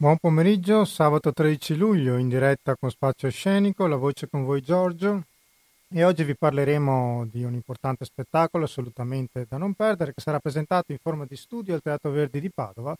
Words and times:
Buon 0.00 0.16
pomeriggio, 0.16 0.86
sabato 0.86 1.30
13 1.30 1.76
luglio 1.76 2.16
in 2.16 2.30
diretta 2.30 2.74
con 2.74 2.90
Spazio 2.90 3.28
Scenico, 3.28 3.86
la 3.86 3.96
voce 3.96 4.30
con 4.30 4.44
voi 4.44 4.62
Giorgio 4.62 5.24
e 5.90 6.04
oggi 6.04 6.24
vi 6.24 6.34
parleremo 6.34 7.28
di 7.30 7.44
un 7.44 7.52
importante 7.52 8.06
spettacolo 8.06 8.64
assolutamente 8.64 9.44
da 9.46 9.58
non 9.58 9.74
perdere 9.74 10.14
che 10.14 10.22
sarà 10.22 10.38
presentato 10.38 10.92
in 10.92 10.98
forma 11.02 11.26
di 11.26 11.36
studio 11.36 11.74
al 11.74 11.82
Teatro 11.82 12.12
Verdi 12.12 12.40
di 12.40 12.50
Padova 12.50 12.96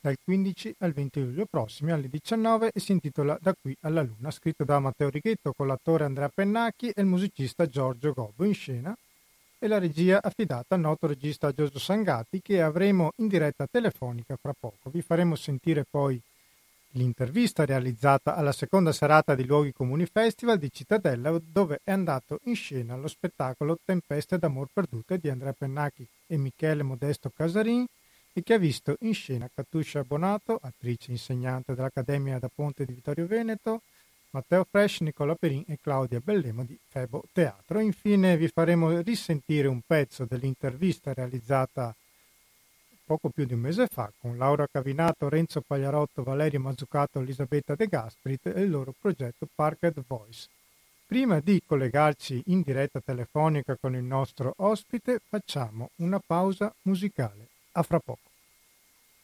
dal 0.00 0.16
15 0.22 0.76
al 0.78 0.92
20 0.92 1.20
luglio 1.24 1.46
prossimi 1.46 1.90
alle 1.90 2.08
19 2.08 2.70
e 2.72 2.78
si 2.78 2.92
intitola 2.92 3.36
Da 3.42 3.52
qui 3.60 3.76
alla 3.80 4.02
luna, 4.02 4.30
scritto 4.30 4.62
da 4.62 4.78
Matteo 4.78 5.10
Righetto 5.10 5.52
con 5.52 5.66
l'attore 5.66 6.04
Andrea 6.04 6.30
Pennacchi 6.32 6.90
e 6.90 7.00
il 7.00 7.08
musicista 7.08 7.66
Giorgio 7.66 8.12
Gobbo 8.12 8.44
in 8.44 8.54
scena 8.54 8.96
e 9.58 9.66
la 9.66 9.78
regia 9.78 10.22
affidata 10.22 10.76
al 10.76 10.80
noto 10.80 11.08
regista 11.08 11.50
Giorgio 11.50 11.80
Sangati 11.80 12.40
che 12.40 12.62
avremo 12.62 13.10
in 13.16 13.26
diretta 13.26 13.66
telefonica 13.68 14.36
fra 14.40 14.54
poco. 14.56 14.90
Vi 14.90 15.02
faremo 15.02 15.34
sentire 15.34 15.84
poi 15.90 16.22
l'intervista 16.96 17.64
realizzata 17.64 18.34
alla 18.34 18.52
seconda 18.52 18.90
serata 18.90 19.34
di 19.34 19.44
Luoghi 19.44 19.72
Comuni 19.72 20.06
Festival 20.06 20.58
di 20.58 20.72
Cittadella 20.72 21.38
dove 21.42 21.80
è 21.84 21.92
andato 21.92 22.40
in 22.44 22.56
scena 22.56 22.96
lo 22.96 23.06
spettacolo 23.06 23.78
Tempeste 23.84 24.38
d'amor 24.38 24.68
perdute 24.72 25.18
di 25.18 25.28
Andrea 25.28 25.52
Pennacchi 25.52 26.06
e 26.26 26.36
Michele 26.36 26.82
Modesto 26.82 27.30
Casarin 27.34 27.84
e 28.32 28.42
che 28.42 28.54
ha 28.54 28.58
visto 28.58 28.96
in 29.00 29.14
scena 29.14 29.48
Catuscia 29.54 30.02
Bonato, 30.02 30.58
attrice 30.60 31.10
insegnante 31.10 31.74
dell'Accademia 31.74 32.38
da 32.38 32.50
Ponte 32.54 32.84
di 32.84 32.92
Vittorio 32.92 33.26
Veneto, 33.26 33.82
Matteo 34.30 34.66
Fresh, 34.68 35.00
Nicola 35.00 35.34
Perin 35.34 35.64
e 35.66 35.78
Claudia 35.80 36.20
Bellemo 36.22 36.64
di 36.64 36.78
Febo 36.88 37.24
Teatro. 37.32 37.80
Infine 37.80 38.36
vi 38.36 38.48
faremo 38.48 39.00
risentire 39.00 39.68
un 39.68 39.80
pezzo 39.86 40.26
dell'intervista 40.26 41.14
realizzata 41.14 41.94
poco 43.06 43.30
più 43.30 43.44
di 43.44 43.54
un 43.54 43.60
mese 43.60 43.86
fa 43.86 44.10
con 44.20 44.36
Laura 44.36 44.66
Cavinato, 44.66 45.28
Renzo 45.28 45.62
Pagliarotto, 45.64 46.24
Valerio 46.24 46.58
Mazzucato, 46.58 47.20
Elisabetta 47.20 47.76
De 47.76 47.86
Gasprit 47.86 48.46
e 48.46 48.62
il 48.62 48.70
loro 48.70 48.92
progetto 49.00 49.46
Parked 49.54 50.02
Voice. 50.08 50.48
Prima 51.06 51.38
di 51.38 51.62
collegarci 51.64 52.42
in 52.46 52.62
diretta 52.62 53.00
telefonica 53.00 53.76
con 53.80 53.94
il 53.94 54.02
nostro 54.02 54.54
ospite, 54.56 55.20
facciamo 55.28 55.90
una 55.96 56.18
pausa 56.18 56.74
musicale. 56.82 57.46
A 57.72 57.82
fra 57.84 58.00
poco. 58.00 58.18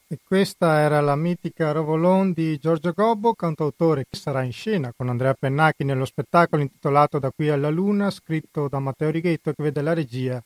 E 0.06 0.19
questa 0.22 0.78
era 0.78 1.00
la 1.00 1.17
mitica 1.17 1.72
Rovolon 1.72 2.33
di 2.33 2.58
Giorgio 2.58 2.92
Gobbo, 2.92 3.34
cantautore 3.34 4.05
che 4.08 4.17
sarà 4.17 4.42
in 4.42 4.52
scena 4.52 4.92
con 4.94 5.08
Andrea 5.08 5.34
Pennacchi 5.34 5.84
nello 5.84 6.05
spettacolo 6.05 6.62
intitolato 6.62 7.19
Da 7.19 7.33
qui 7.34 7.48
alla 7.48 7.70
luna, 7.70 8.11
scritto 8.11 8.69
da 8.69 8.78
Matteo 8.78 9.11
Righetto 9.11 9.52
che 9.52 9.62
vede 9.62 9.83
la 9.83 9.94
regia 9.94 10.41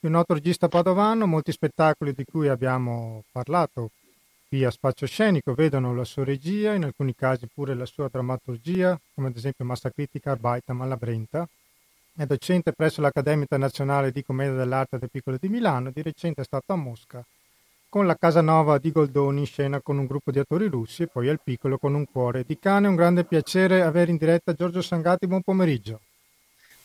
un 0.00 0.10
noto 0.10 0.34
regista 0.34 0.68
padovano, 0.68 1.26
molti 1.26 1.52
spettacoli 1.52 2.12
di 2.12 2.24
cui 2.24 2.48
abbiamo 2.48 3.24
parlato 3.32 3.90
qui 4.48 4.64
a 4.64 4.70
Spazio 4.70 5.06
Scenico 5.06 5.54
vedono 5.54 5.94
la 5.94 6.04
sua 6.04 6.24
regia, 6.24 6.74
in 6.74 6.84
alcuni 6.84 7.14
casi 7.14 7.48
pure 7.52 7.74
la 7.74 7.86
sua 7.86 8.08
drammaturgia, 8.08 8.98
come 9.14 9.28
ad 9.28 9.36
esempio 9.36 9.64
Massa 9.64 9.90
Critica 9.90 10.30
Arbaitam 10.30 10.82
alla 10.82 10.96
Brenta. 10.96 11.48
È 12.14 12.24
docente 12.24 12.72
presso 12.72 13.00
l'Accademia 13.00 13.42
Internazionale 13.42 14.12
di 14.12 14.24
Commedia 14.24 14.54
dell'Arte 14.54 14.98
del 14.98 15.10
Piccolo 15.10 15.36
di 15.40 15.48
Milano, 15.48 15.90
di 15.90 16.02
recente 16.02 16.42
è 16.42 16.44
stato 16.44 16.72
a 16.72 16.76
Mosca 16.76 17.24
con 17.88 18.04
la 18.04 18.16
Casanova 18.16 18.76
di 18.78 18.92
Goldoni 18.92 19.40
in 19.40 19.46
scena 19.46 19.80
con 19.80 19.96
un 19.96 20.04
gruppo 20.04 20.30
di 20.30 20.38
attori 20.38 20.66
russi 20.66 21.04
e 21.04 21.06
poi 21.06 21.30
al 21.30 21.40
Piccolo 21.42 21.78
con 21.78 21.94
un 21.94 22.04
cuore 22.04 22.44
di 22.44 22.58
cane. 22.58 22.88
Un 22.88 22.94
grande 22.94 23.24
piacere 23.24 23.80
avere 23.80 24.10
in 24.10 24.18
diretta 24.18 24.52
Giorgio 24.52 24.82
Sangati, 24.82 25.26
buon 25.26 25.42
pomeriggio. 25.42 26.00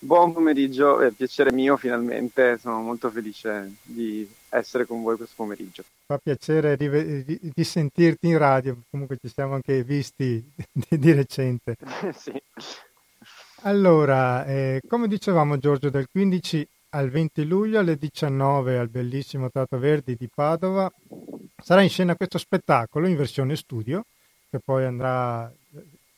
Buon 0.04 0.34
pomeriggio, 0.34 1.00
è 1.00 1.12
piacere 1.12 1.52
mio 1.52 1.78
finalmente, 1.78 2.58
sono 2.58 2.82
molto 2.82 3.12
felice 3.12 3.76
di 3.84 4.28
essere 4.50 4.88
con 4.88 5.04
voi 5.04 5.16
questo 5.16 5.36
pomeriggio. 5.38 5.84
Fa 6.08 6.18
piacere 6.18 6.76
di, 6.76 6.90
di, 7.24 7.40
di 7.54 7.64
sentirti 7.64 8.28
in 8.28 8.40
radio, 8.40 8.76
comunque 8.90 9.18
ci 9.22 9.30
siamo 9.30 9.54
anche 9.54 9.84
visti 9.84 10.44
di, 10.74 10.98
di 10.98 11.14
recente. 11.14 11.78
sì. 12.18 12.34
Allora, 13.62 14.44
eh, 14.48 14.82
come 14.88 15.08
dicevamo 15.08 15.60
Giorgio, 15.60 15.92
dal 15.92 16.08
15 16.12 16.68
al 16.90 17.12
20 17.12 17.46
luglio 17.46 17.78
alle 17.78 17.96
19 17.96 18.80
al 18.80 18.90
bellissimo 18.90 19.52
Teatro 19.52 19.78
Verdi 19.78 20.16
di 20.16 20.28
Padova 20.34 20.92
sarà 21.64 21.84
in 21.84 21.90
scena 21.90 22.16
questo 22.16 22.40
spettacolo 22.40 23.08
in 23.08 23.16
versione 23.16 23.56
studio 23.56 24.04
che 24.50 24.60
poi 24.60 24.84
andrà 24.84 25.50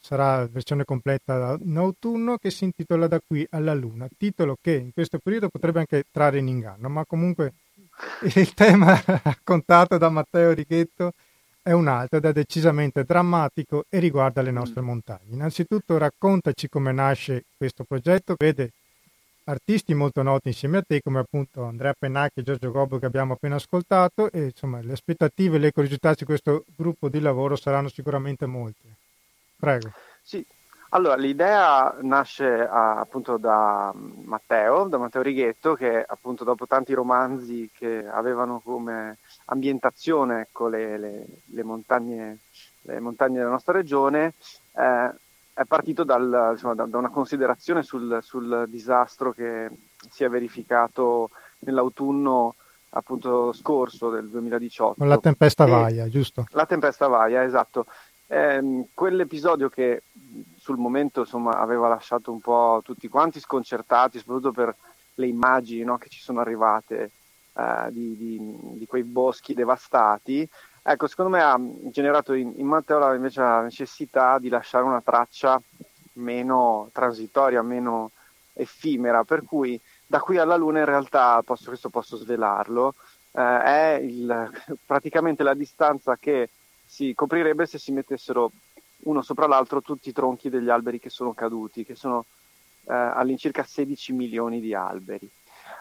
sarà 0.04 0.40
la 0.40 0.48
versione 0.48 0.84
completa 0.84 1.58
in 1.64 1.78
autunno 1.78 2.38
che 2.38 2.52
si 2.52 2.66
intitola 2.66 3.08
Da 3.08 3.22
qui 3.26 3.48
alla 3.52 3.74
luna, 3.74 4.08
titolo 4.18 4.58
che 4.62 4.74
in 4.74 4.92
questo 4.92 5.18
periodo 5.18 5.48
potrebbe 5.48 5.80
anche 5.80 6.04
trarre 6.12 6.40
in 6.40 6.50
inganno, 6.50 6.90
ma 6.90 7.06
comunque 7.06 7.54
il 8.36 8.54
tema 8.54 9.02
raccontato 9.24 9.98
da 9.98 10.10
Matteo 10.10 10.52
Righetto 10.52 11.14
è 11.62 11.72
un 11.72 11.88
altro 11.88 12.18
ed 12.18 12.26
è 12.26 12.34
decisamente 12.34 13.06
drammatico 13.06 13.86
e 13.88 14.00
riguarda 14.00 14.42
le 14.42 14.52
nostre 14.52 14.82
mm. 14.82 14.86
montagne. 14.86 15.34
Innanzitutto 15.34 15.98
raccontaci 15.98 16.68
come 16.68 16.92
nasce 16.92 17.46
questo 17.56 17.86
progetto, 17.86 18.36
vede 18.38 18.72
artisti 19.46 19.94
molto 19.94 20.22
noti 20.22 20.50
insieme 20.50 20.80
a 20.80 20.84
te 20.86 21.02
come 21.02 21.20
appunto 21.20 21.64
Andrea 21.64 21.94
Pennacchi 21.98 22.42
e 22.42 22.44
Giorgio 22.44 22.72
Gobbo 22.72 23.00
che 23.00 23.06
abbiamo 23.06 23.34
appena 23.34 23.56
ascoltato 23.56 24.30
e 24.32 24.44
insomma 24.46 24.82
le 24.82 24.94
aspettative 24.94 25.56
e 25.56 25.60
le 25.60 25.72
curiosità 25.72 26.14
di 26.14 26.26
questo 26.26 26.66
gruppo 26.76 27.08
di 27.08 27.22
lavoro 27.22 27.56
saranno 27.56 27.88
sicuramente 27.88 28.46
molte. 28.46 28.93
Prego. 29.64 29.92
Sì, 30.22 30.46
allora 30.90 31.16
l'idea 31.16 31.96
nasce 32.02 32.68
appunto 32.70 33.38
da 33.38 33.94
Matteo, 33.94 34.88
da 34.90 34.98
Matteo 34.98 35.22
Righetto, 35.22 35.74
che 35.74 36.04
appunto 36.06 36.44
dopo 36.44 36.68
tanti 36.68 36.94
romanzi 36.94 37.70
che 37.74 38.06
avevano 38.06 38.60
come 38.60 39.20
ambientazione 39.46 40.42
ecco, 40.42 40.68
le, 40.68 40.98
le, 40.98 41.26
le, 41.46 41.64
montagne, 41.64 42.40
le, 42.82 43.00
montagne, 43.00 43.38
della 43.38 43.52
nostra 43.52 43.72
regione, 43.72 44.34
eh, 44.74 45.12
è 45.54 45.64
partito 45.66 46.04
dal, 46.04 46.50
insomma, 46.52 46.76
da, 46.76 46.84
da, 46.84 46.98
una 46.98 47.10
considerazione 47.10 47.84
sul, 47.84 48.20
sul, 48.22 48.66
disastro 48.68 49.32
che 49.32 49.70
si 50.10 50.26
è 50.26 50.30
verificato 50.30 51.30
nell'autunno 51.60 52.56
appunto 52.90 53.54
scorso 53.54 54.10
del 54.10 54.28
2018. 54.28 54.96
Con 54.98 55.08
la 55.08 55.18
tempesta 55.18 55.66
Vaia, 55.66 56.10
giusto? 56.10 56.46
La 56.52 56.66
tempesta 56.66 57.08
Vaia, 57.08 57.44
esatto. 57.44 57.86
Eh, 58.34 58.86
quell'episodio 58.96 59.70
che 59.70 60.02
sul 60.58 60.78
momento 60.78 61.20
insomma, 61.20 61.60
aveva 61.60 61.88
lasciato 61.88 62.32
un 62.32 62.40
po' 62.40 62.82
tutti 62.84 63.08
quanti 63.08 63.40
sconcertati, 63.40 64.18
soprattutto 64.18 64.52
per 64.52 64.76
le 65.16 65.28
immagini 65.28 65.84
no, 65.84 66.00
che 66.00 66.10
ci 66.10 66.20
sono 66.20 66.40
arrivate 66.40 67.12
eh, 67.54 67.88
di, 67.92 68.18
di, 68.18 68.58
di, 68.80 68.88
quei 68.88 69.04
boschi 69.04 69.54
devastati. 69.54 70.50
Ecco, 70.82 71.06
secondo 71.06 71.30
me 71.30 71.44
ha 71.44 71.60
generato 71.92 72.34
in, 72.34 72.54
in 72.56 72.66
Matteo 72.66 73.14
invece 73.14 73.40
la 73.40 73.62
necessità 73.62 74.40
di 74.40 74.50
lasciare 74.50 74.84
una 74.84 75.02
traccia 75.02 75.62
meno 76.14 76.90
transitoria, 76.92 77.62
meno 77.62 78.10
effimera, 78.54 79.24
per 79.24 79.44
cui 79.44 79.80
da 80.08 80.20
qui 80.20 80.40
alla 80.40 80.56
Luna 80.56 80.80
in 80.80 80.86
realtà, 80.86 81.40
posso, 81.44 81.66
questo 81.66 81.90
posso 81.90 82.18
svelarlo, 82.18 82.96
eh, 83.32 83.62
è 83.62 84.00
il, 84.02 84.50
praticamente 84.84 85.44
la 85.44 85.54
distanza 85.54 86.18
che 86.20 86.50
si 86.94 87.16
coprirebbe 87.16 87.66
se 87.66 87.80
si 87.80 87.92
mettessero 87.92 88.52
uno 89.06 89.24
sopra 89.24 89.48
l'altro 89.48 89.82
tutti 89.82 90.10
i 90.10 90.14
tronchi 90.14 90.52
degli 90.52 90.70
alberi 90.70 91.00
che 91.00 91.10
sono 91.10 91.34
caduti, 91.34 91.84
che 91.84 91.96
sono 91.96 92.26
eh, 92.84 92.94
all'incirca 92.94 93.64
16 93.64 94.14
milioni 94.14 94.62
di 94.62 94.76
alberi. 94.76 95.28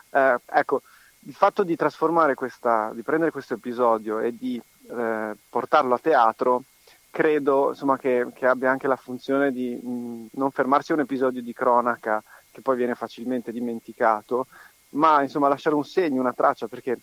Eh, 0.09 0.39
ecco, 0.47 0.81
il 1.21 1.35
fatto 1.35 1.65
di 1.65 1.77
trasformare 1.77 2.35
questa, 2.35 2.91
di 2.95 3.03
prendere 3.03 3.31
questo 3.31 3.55
episodio 3.55 4.21
e 4.21 4.35
di 4.35 4.61
eh, 4.91 5.37
portarlo 5.51 5.95
a 5.95 5.99
teatro, 5.99 6.65
credo 7.11 7.69
insomma, 7.69 7.99
che, 7.99 8.29
che, 8.33 8.47
abbia 8.47 8.71
anche 8.71 8.87
la 8.87 8.97
funzione 8.97 9.53
di 9.53 9.75
mh, 9.75 10.29
non 10.33 10.51
fermarsi 10.51 10.93
a 10.93 10.95
un 10.95 11.03
episodio 11.03 11.43
di 11.43 11.53
cronaca 11.53 12.25
che 12.51 12.63
poi 12.63 12.77
viene 12.77 12.95
facilmente 12.95 13.53
dimenticato, 13.53 14.47
ma 14.91 15.21
insomma 15.21 15.49
lasciare 15.49 15.77
un 15.77 15.85
segno, 15.85 16.21
una 16.23 16.33
traccia, 16.33 16.69
perché 16.69 16.99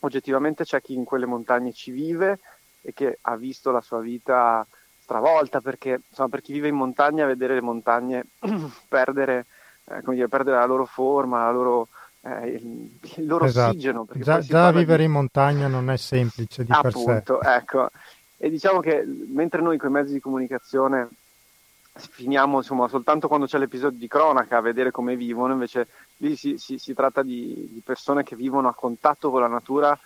oggettivamente 0.00 0.64
c'è 0.64 0.80
chi 0.82 0.94
in 0.94 1.04
quelle 1.04 1.26
montagne 1.26 1.72
ci 1.72 1.92
vive 1.92 2.40
e 2.82 2.92
che 2.92 3.18
ha 3.20 3.36
visto 3.36 3.70
la 3.70 3.80
sua 3.80 4.00
vita 4.00 4.66
stravolta 5.10 5.60
perché 5.60 6.00
insomma, 6.08 6.28
per 6.28 6.40
chi 6.40 6.52
vive 6.52 6.68
in 6.68 6.76
montagna 6.76 7.26
vedere 7.26 7.54
le 7.54 7.60
montagne 7.60 8.26
perdere, 8.88 9.46
eh, 9.84 10.02
dire, 10.04 10.28
perdere 10.28 10.58
la 10.58 10.66
loro 10.66 10.86
forma, 10.86 11.44
la 11.44 11.50
loro, 11.50 11.88
eh, 12.20 12.46
il, 12.48 12.98
il, 13.16 13.26
loro 13.26 13.46
esatto. 13.46 13.70
ossigeno. 13.70 14.06
Già, 14.14 14.38
già 14.38 14.70
vivere 14.70 14.98
di... 14.98 15.04
in 15.04 15.10
montagna 15.10 15.66
non 15.66 15.90
è 15.90 15.96
semplice 15.96 16.64
di 16.64 16.70
Appunto, 16.70 17.38
per 17.38 17.48
sé. 17.48 17.54
Ecco. 17.56 17.88
E 18.36 18.48
diciamo 18.48 18.80
che 18.80 19.04
mentre 19.04 19.60
noi 19.60 19.76
con 19.76 19.90
i 19.90 19.92
mezzi 19.92 20.12
di 20.12 20.20
comunicazione 20.20 21.08
finiamo 21.92 22.58
insomma, 22.58 22.88
soltanto 22.88 23.28
quando 23.28 23.46
c'è 23.46 23.58
l'episodio 23.58 23.98
di 23.98 24.08
cronaca 24.08 24.58
a 24.58 24.62
vedere 24.62 24.90
come 24.90 25.16
vivono, 25.16 25.52
invece 25.52 25.88
lì 26.18 26.36
si, 26.36 26.56
si, 26.56 26.78
si 26.78 26.94
tratta 26.94 27.22
di, 27.22 27.68
di 27.72 27.82
persone 27.84 28.22
che 28.22 28.36
vivono 28.36 28.68
a 28.68 28.74
contatto 28.74 29.30
con 29.30 29.40
la 29.40 29.48
natura 29.48 29.98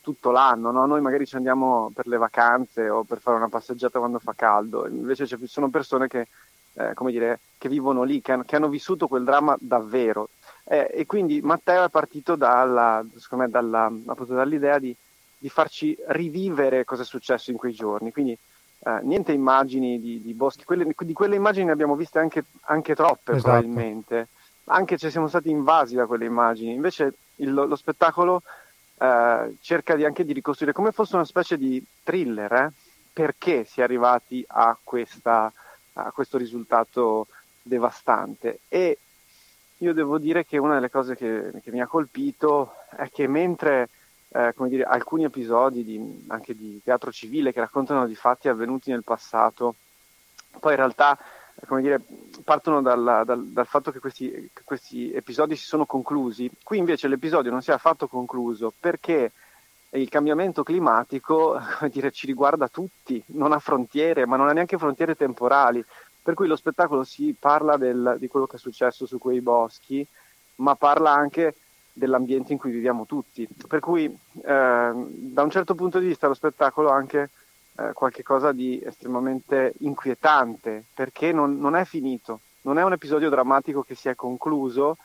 tutto 0.00 0.30
l'anno, 0.30 0.70
no? 0.70 0.86
noi 0.86 1.00
magari 1.00 1.26
ci 1.26 1.36
andiamo 1.36 1.90
per 1.94 2.06
le 2.06 2.16
vacanze 2.16 2.88
o 2.88 3.04
per 3.04 3.18
fare 3.18 3.36
una 3.36 3.48
passeggiata 3.48 3.98
quando 3.98 4.18
fa 4.18 4.32
caldo, 4.34 4.86
invece 4.86 5.26
ci 5.26 5.36
sono 5.46 5.68
persone 5.68 6.08
che, 6.08 6.28
eh, 6.74 6.94
dire, 7.10 7.40
che 7.58 7.68
vivono 7.68 8.02
lì, 8.02 8.20
che 8.20 8.32
hanno, 8.32 8.44
che 8.44 8.56
hanno, 8.56 8.68
vissuto 8.68 9.08
quel 9.08 9.24
dramma 9.24 9.56
davvero. 9.60 10.30
Eh, 10.64 10.90
e 10.92 11.06
quindi 11.06 11.40
Matteo 11.42 11.84
è 11.84 11.88
partito 11.88 12.36
dalla, 12.36 13.04
me, 13.32 13.48
dalla, 13.48 13.92
appunto, 14.06 14.34
dall'idea 14.34 14.78
di, 14.78 14.94
di, 15.38 15.48
farci 15.48 15.96
rivivere 16.08 16.84
cosa 16.84 17.02
è 17.02 17.04
successo 17.04 17.50
in 17.50 17.56
quei 17.56 17.72
giorni, 17.72 18.12
quindi 18.12 18.36
eh, 18.84 18.98
niente 19.02 19.32
immagini 19.32 20.00
di, 20.00 20.22
di 20.22 20.32
boschi, 20.32 20.64
quelle, 20.64 20.86
di 20.96 21.12
quelle 21.12 21.36
immagini 21.36 21.66
ne 21.66 21.72
abbiamo 21.72 21.96
viste 21.96 22.18
anche, 22.18 22.44
anche 22.62 22.94
troppe 22.94 23.32
esatto. 23.32 23.42
probabilmente, 23.42 24.28
anche 24.64 24.96
se 24.96 25.10
siamo 25.10 25.28
stati 25.28 25.50
invasi 25.50 25.94
da 25.96 26.06
quelle 26.06 26.24
immagini, 26.24 26.72
invece 26.72 27.14
il, 27.36 27.52
lo 27.52 27.76
spettacolo 27.76 28.42
eh, 29.00 29.56
cerca 29.62 29.94
di, 29.94 30.04
anche 30.04 30.26
di 30.26 30.34
ricostruire 30.34 30.74
come 30.74 30.92
fosse 30.92 31.14
una 31.14 31.24
specie 31.24 31.56
di 31.56 31.82
thriller, 32.02 32.52
eh? 32.52 32.70
perché 33.12 33.64
si 33.64 33.80
è 33.80 33.82
arrivati 33.82 34.44
a, 34.46 34.76
questa, 34.82 35.50
a 35.94 36.10
questo 36.12 36.36
risultato 36.36 37.26
devastante. 37.62 38.60
E 38.68 38.98
io 39.78 39.94
devo 39.94 40.18
dire 40.18 40.44
che 40.44 40.58
una 40.58 40.74
delle 40.74 40.90
cose 40.90 41.16
che, 41.16 41.50
che 41.62 41.70
mi 41.70 41.80
ha 41.80 41.86
colpito 41.86 42.74
è 42.94 43.08
che 43.10 43.26
mentre 43.26 43.88
eh, 44.28 44.54
dire, 44.68 44.84
alcuni 44.84 45.24
episodi 45.24 45.82
di, 45.82 46.24
anche 46.28 46.54
di 46.54 46.80
teatro 46.84 47.10
civile 47.10 47.54
che 47.54 47.60
raccontano 47.60 48.06
di 48.06 48.14
fatti 48.14 48.48
avvenuti 48.48 48.90
nel 48.90 49.02
passato, 49.02 49.76
poi 50.58 50.72
in 50.72 50.78
realtà 50.78 51.18
dire, 51.80 52.00
partono 52.44 52.82
dal, 52.82 53.22
dal, 53.24 53.46
dal, 53.46 53.66
fatto 53.66 53.90
che 53.90 53.98
questi, 53.98 54.30
che 54.52 54.62
questi, 54.64 55.12
episodi 55.12 55.56
si 55.56 55.64
sono 55.64 55.86
conclusi. 55.86 56.50
Qui 56.62 56.78
invece 56.78 57.08
l'episodio 57.08 57.50
non 57.50 57.62
si 57.62 57.70
è 57.70 57.74
affatto 57.74 58.06
concluso 58.08 58.72
perché 58.78 59.32
il 59.90 60.08
cambiamento 60.08 60.62
climatico 60.62 61.60
dire, 61.90 62.10
ci 62.10 62.26
riguarda 62.26 62.68
tutti, 62.68 63.22
non 63.28 63.52
ha 63.52 63.58
frontiere, 63.58 64.26
ma 64.26 64.36
non 64.36 64.48
ha 64.48 64.52
neanche 64.52 64.78
frontiere 64.78 65.14
temporali. 65.14 65.84
Per 66.22 66.34
cui 66.34 66.46
lo 66.46 66.56
spettacolo 66.56 67.02
si 67.02 67.34
parla 67.38 67.76
del, 67.76 68.16
di 68.18 68.28
quello 68.28 68.46
che 68.46 68.56
è 68.56 68.58
successo 68.58 69.06
su 69.06 69.18
quei 69.18 69.40
boschi, 69.40 70.06
ma 70.56 70.74
parla 70.74 71.12
anche 71.12 71.54
dell'ambiente 71.92 72.52
in 72.52 72.58
cui 72.58 72.70
viviamo 72.70 73.06
tutti. 73.06 73.48
Per 73.66 73.80
cui 73.80 74.04
eh, 74.04 74.12
da 74.42 75.42
un 75.42 75.50
certo 75.50 75.74
punto 75.74 75.98
di 75.98 76.06
vista 76.06 76.28
lo 76.28 76.34
spettacolo 76.34 76.90
anche 76.90 77.30
eh, 77.78 77.92
qualcosa 77.92 78.52
di 78.52 78.82
estremamente 78.84 79.74
inquietante, 79.78 80.84
perché 80.94 81.32
non, 81.32 81.58
non, 81.58 81.76
è 81.76 81.84
finito, 81.84 82.40
non 82.62 82.78
è 82.78 82.84
un 82.84 82.92
episodio 82.92 83.30
drammatico 83.30 83.82
che 83.82 83.94
si 83.94 84.08
è 84.08 84.14
concluso, 84.14 84.96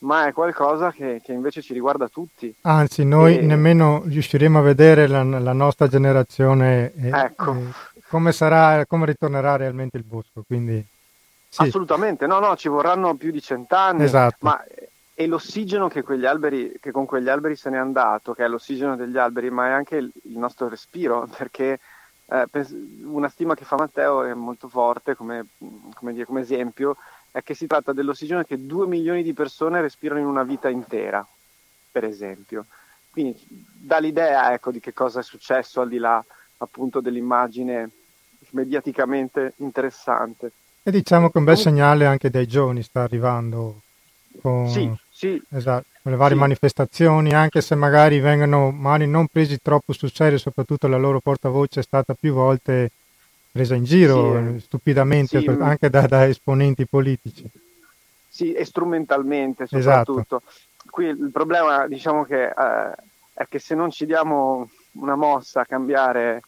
ma 0.00 0.26
è 0.26 0.32
qualcosa 0.32 0.92
che, 0.92 1.20
che 1.22 1.32
invece 1.32 1.62
ci 1.62 1.72
riguarda 1.72 2.08
tutti. 2.08 2.54
Anzi, 2.62 3.04
noi 3.04 3.38
e... 3.38 3.42
nemmeno 3.42 4.02
riusciremo 4.04 4.58
a 4.58 4.62
vedere 4.62 5.06
la, 5.06 5.22
la 5.22 5.52
nostra 5.52 5.88
generazione. 5.88 6.92
E, 6.94 7.08
ecco. 7.08 7.52
E 7.52 8.00
come, 8.08 8.32
sarà, 8.32 8.84
come 8.86 9.06
ritornerà 9.06 9.56
realmente 9.56 9.96
il 9.96 10.04
bosco. 10.04 10.42
Quindi, 10.46 10.84
sì. 11.48 11.62
Assolutamente, 11.62 12.26
no, 12.26 12.38
no, 12.38 12.56
ci 12.56 12.68
vorranno 12.68 13.14
più 13.14 13.30
di 13.30 13.42
cent'anni, 13.42 14.04
esatto. 14.04 14.36
ma 14.40 14.62
e 15.20 15.26
l'ossigeno 15.26 15.88
che, 15.88 16.02
alberi, 16.24 16.78
che, 16.80 16.92
con 16.92 17.04
quegli 17.04 17.28
alberi 17.28 17.54
se 17.54 17.68
n'è 17.68 17.76
andato, 17.76 18.32
che 18.32 18.42
è 18.42 18.48
l'ossigeno 18.48 18.96
degli 18.96 19.18
alberi, 19.18 19.50
ma 19.50 19.66
è 19.66 19.70
anche 19.70 19.96
il, 19.96 20.10
il 20.22 20.38
nostro 20.38 20.68
respiro, 20.68 21.28
perché 21.36 21.78
eh, 22.30 22.66
una 23.04 23.28
stima 23.28 23.54
che 23.54 23.64
fa 23.64 23.76
Matteo 23.76 24.22
è 24.22 24.34
molto 24.34 24.68
forte 24.68 25.16
come, 25.16 25.46
come, 25.94 26.12
dire, 26.12 26.24
come 26.24 26.40
esempio, 26.40 26.96
è 27.30 27.42
che 27.42 27.54
si 27.54 27.66
tratta 27.66 27.92
dell'ossigeno 27.92 28.42
che 28.44 28.66
due 28.66 28.86
milioni 28.86 29.22
di 29.22 29.32
persone 29.32 29.80
respirano 29.80 30.20
in 30.20 30.26
una 30.26 30.44
vita 30.44 30.68
intera, 30.68 31.26
per 31.90 32.04
esempio. 32.04 32.66
Quindi 33.10 33.36
dà 33.48 33.98
l'idea 33.98 34.52
ecco, 34.52 34.70
di 34.70 34.78
che 34.78 34.92
cosa 34.92 35.20
è 35.20 35.22
successo 35.24 35.80
al 35.80 35.88
di 35.88 35.98
là 35.98 36.24
appunto 36.58 37.00
dell'immagine 37.00 37.90
mediaticamente 38.50 39.54
interessante. 39.56 40.52
E 40.82 40.90
diciamo 40.90 41.30
che 41.30 41.38
un 41.38 41.44
bel 41.44 41.58
segnale 41.58 42.06
anche 42.06 42.30
dai 42.30 42.46
giovani 42.46 42.82
sta 42.82 43.02
arrivando. 43.02 43.80
Con, 44.40 44.68
sì, 44.68 44.90
sì. 45.10 45.42
Esatto, 45.50 45.86
le 46.02 46.16
varie 46.16 46.34
sì. 46.34 46.40
manifestazioni, 46.40 47.32
anche 47.32 47.60
se 47.60 47.74
magari 47.74 48.20
vengono 48.20 48.70
magari 48.70 49.06
non 49.06 49.26
presi 49.26 49.60
troppo 49.60 49.92
sul 49.92 50.12
serio, 50.12 50.38
soprattutto 50.38 50.86
la 50.86 50.96
loro 50.96 51.20
portavoce 51.20 51.80
è 51.80 51.82
stata 51.82 52.14
più 52.14 52.32
volte 52.32 52.90
presa 53.52 53.74
in 53.74 53.84
giro 53.84 54.32
sì, 54.32 54.54
eh. 54.56 54.60
stupidamente 54.60 55.42
per, 55.42 55.60
anche 55.60 55.90
da, 55.90 56.06
da, 56.06 56.26
esponenti 56.26 56.86
politici. 56.86 57.50
Sì, 58.28 58.52
e 58.52 58.64
strumentalmente 58.64 59.64
esatto. 59.64 59.80
soprattutto. 59.80 60.36
Esatto. 60.36 60.88
Qui 60.90 61.06
il 61.06 61.30
problema 61.32 61.86
diciamo 61.86 62.24
che 62.24 62.44
eh, 62.46 62.94
è 63.34 63.46
che 63.48 63.58
se 63.58 63.74
non 63.74 63.90
ci 63.90 64.06
diamo 64.06 64.70
una 64.92 65.16
mossa 65.16 65.60
a 65.60 65.66
cambiare 65.66 66.42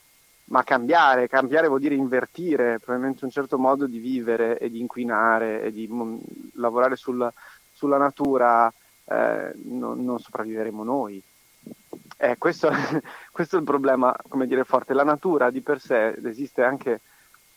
ma 0.44 0.64
cambiare, 0.64 1.28
cambiare 1.28 1.68
vuol 1.68 1.80
dire 1.80 1.94
invertire 1.94 2.78
probabilmente 2.78 3.24
un 3.24 3.30
certo 3.30 3.58
modo 3.58 3.86
di 3.86 3.98
vivere 3.98 4.58
e 4.58 4.70
di 4.70 4.80
inquinare 4.80 5.62
e 5.62 5.72
di 5.72 5.86
m- 5.88 6.20
lavorare 6.56 6.96
sul, 6.96 7.30
sulla 7.72 7.96
natura, 7.96 8.70
eh, 9.04 9.52
non, 9.64 10.04
non, 10.04 10.18
sopravviveremo 10.18 10.84
noi. 10.84 11.22
Eh, 12.16 12.36
questo, 12.38 12.70
questo, 13.32 13.56
è 13.56 13.58
il 13.58 13.64
problema, 13.64 14.14
come 14.28 14.46
dire, 14.46 14.64
forte. 14.64 14.94
La 14.94 15.04
natura 15.04 15.50
di 15.50 15.60
per 15.60 15.80
sé 15.80 16.18
esiste 16.24 16.62
anche, 16.62 17.00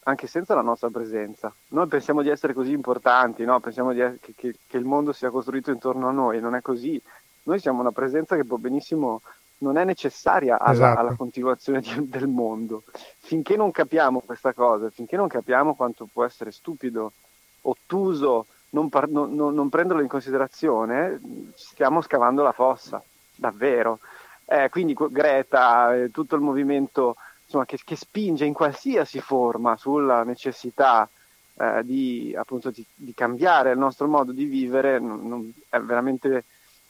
anche 0.03 0.27
senza 0.27 0.56
la 0.56 0.62
nostra 0.62 0.89
presenza. 0.89 1.53
Noi 1.69 1.88
pensiamo 1.88 2.21
di 2.21 2.30
essere 2.30 2.53
così 2.53 2.71
importanti, 2.71 3.44
no? 3.44 3.59
pensiamo 3.59 3.94
di, 3.94 4.00
che, 4.19 4.33
che, 4.36 4.56
che 4.68 4.77
il 4.77 4.86
mondo 4.86 5.12
sia 5.12 5.30
costruito 5.30 5.71
intorno 5.71 6.07
a 6.07 6.12
noi, 6.12 6.39
non 6.39 6.56
è 6.56 6.62
così. 6.62 7.01
Noi 7.44 7.59
siamo 7.59 7.81
una 7.81 7.91
presenza 7.91 8.36
che 8.36 8.45
può 8.45 8.57
benissimo 8.57 9.21
non 9.57 9.77
è 9.77 9.83
necessaria 9.83 10.59
alla, 10.59 10.71
esatto. 10.71 11.00
alla 11.00 11.15
continuazione 11.15 11.80
di, 11.80 12.09
del 12.09 12.27
mondo. 12.27 12.83
Finché 13.19 13.56
non 13.56 13.71
capiamo 13.71 14.19
questa 14.19 14.53
cosa, 14.53 14.89
finché 14.89 15.15
non 15.15 15.27
capiamo 15.27 15.75
quanto 15.75 16.07
può 16.12 16.25
essere 16.25 16.51
stupido, 16.51 17.13
ottuso, 17.62 18.48
non, 18.75 18.89
par- 18.89 19.07
non, 19.07 19.33
non 19.33 19.69
prenderlo 19.69 20.01
in 20.01 20.10
considerazione, 20.10 21.19
stiamo 21.56 22.01
scavando 22.01 22.44
la 22.44 22.51
fossa, 22.51 23.01
davvero. 23.33 24.00
Eh, 24.45 24.69
quindi 24.69 24.95
Greta, 25.10 25.95
eh, 25.95 26.12
tutto 26.12 26.36
il 26.36 26.42
movimento 26.42 27.16
insomma, 27.45 27.66
che, 27.66 27.80
che, 27.83 27.95
spinge 27.95 28.44
in 28.45 28.54
qualsiasi 28.54 29.19
forma 29.22 29.77
sulla 29.77 30.24
necessità 30.24 31.10
eh, 31.56 31.81
di, 31.83 32.36
appunto, 32.38 32.69
di, 32.69 32.86
di, 32.94 33.13
cambiare 33.16 33.72
il 33.72 33.77
nostro 33.77 34.07
modo 34.07 34.31
di 34.31 34.44
vivere 34.44 35.00
non, 35.00 35.51
è 35.69 35.80
veramente 35.80 36.44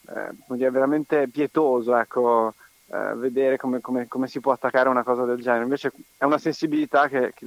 eh, 0.08 0.64
è 0.66 0.70
veramente 0.70 1.28
pietoso 1.28 1.96
ecco, 1.96 2.52
eh, 2.88 3.14
vedere 3.14 3.56
come, 3.56 3.80
come, 3.80 4.06
come, 4.06 4.26
si 4.26 4.40
può 4.40 4.52
attaccare 4.52 4.88
una 4.88 5.02
cosa 5.02 5.24
del 5.24 5.40
genere. 5.40 5.64
Invece 5.64 5.92
è 6.18 6.24
una 6.24 6.38
sensibilità 6.38 7.08
che, 7.08 7.32
che, 7.34 7.46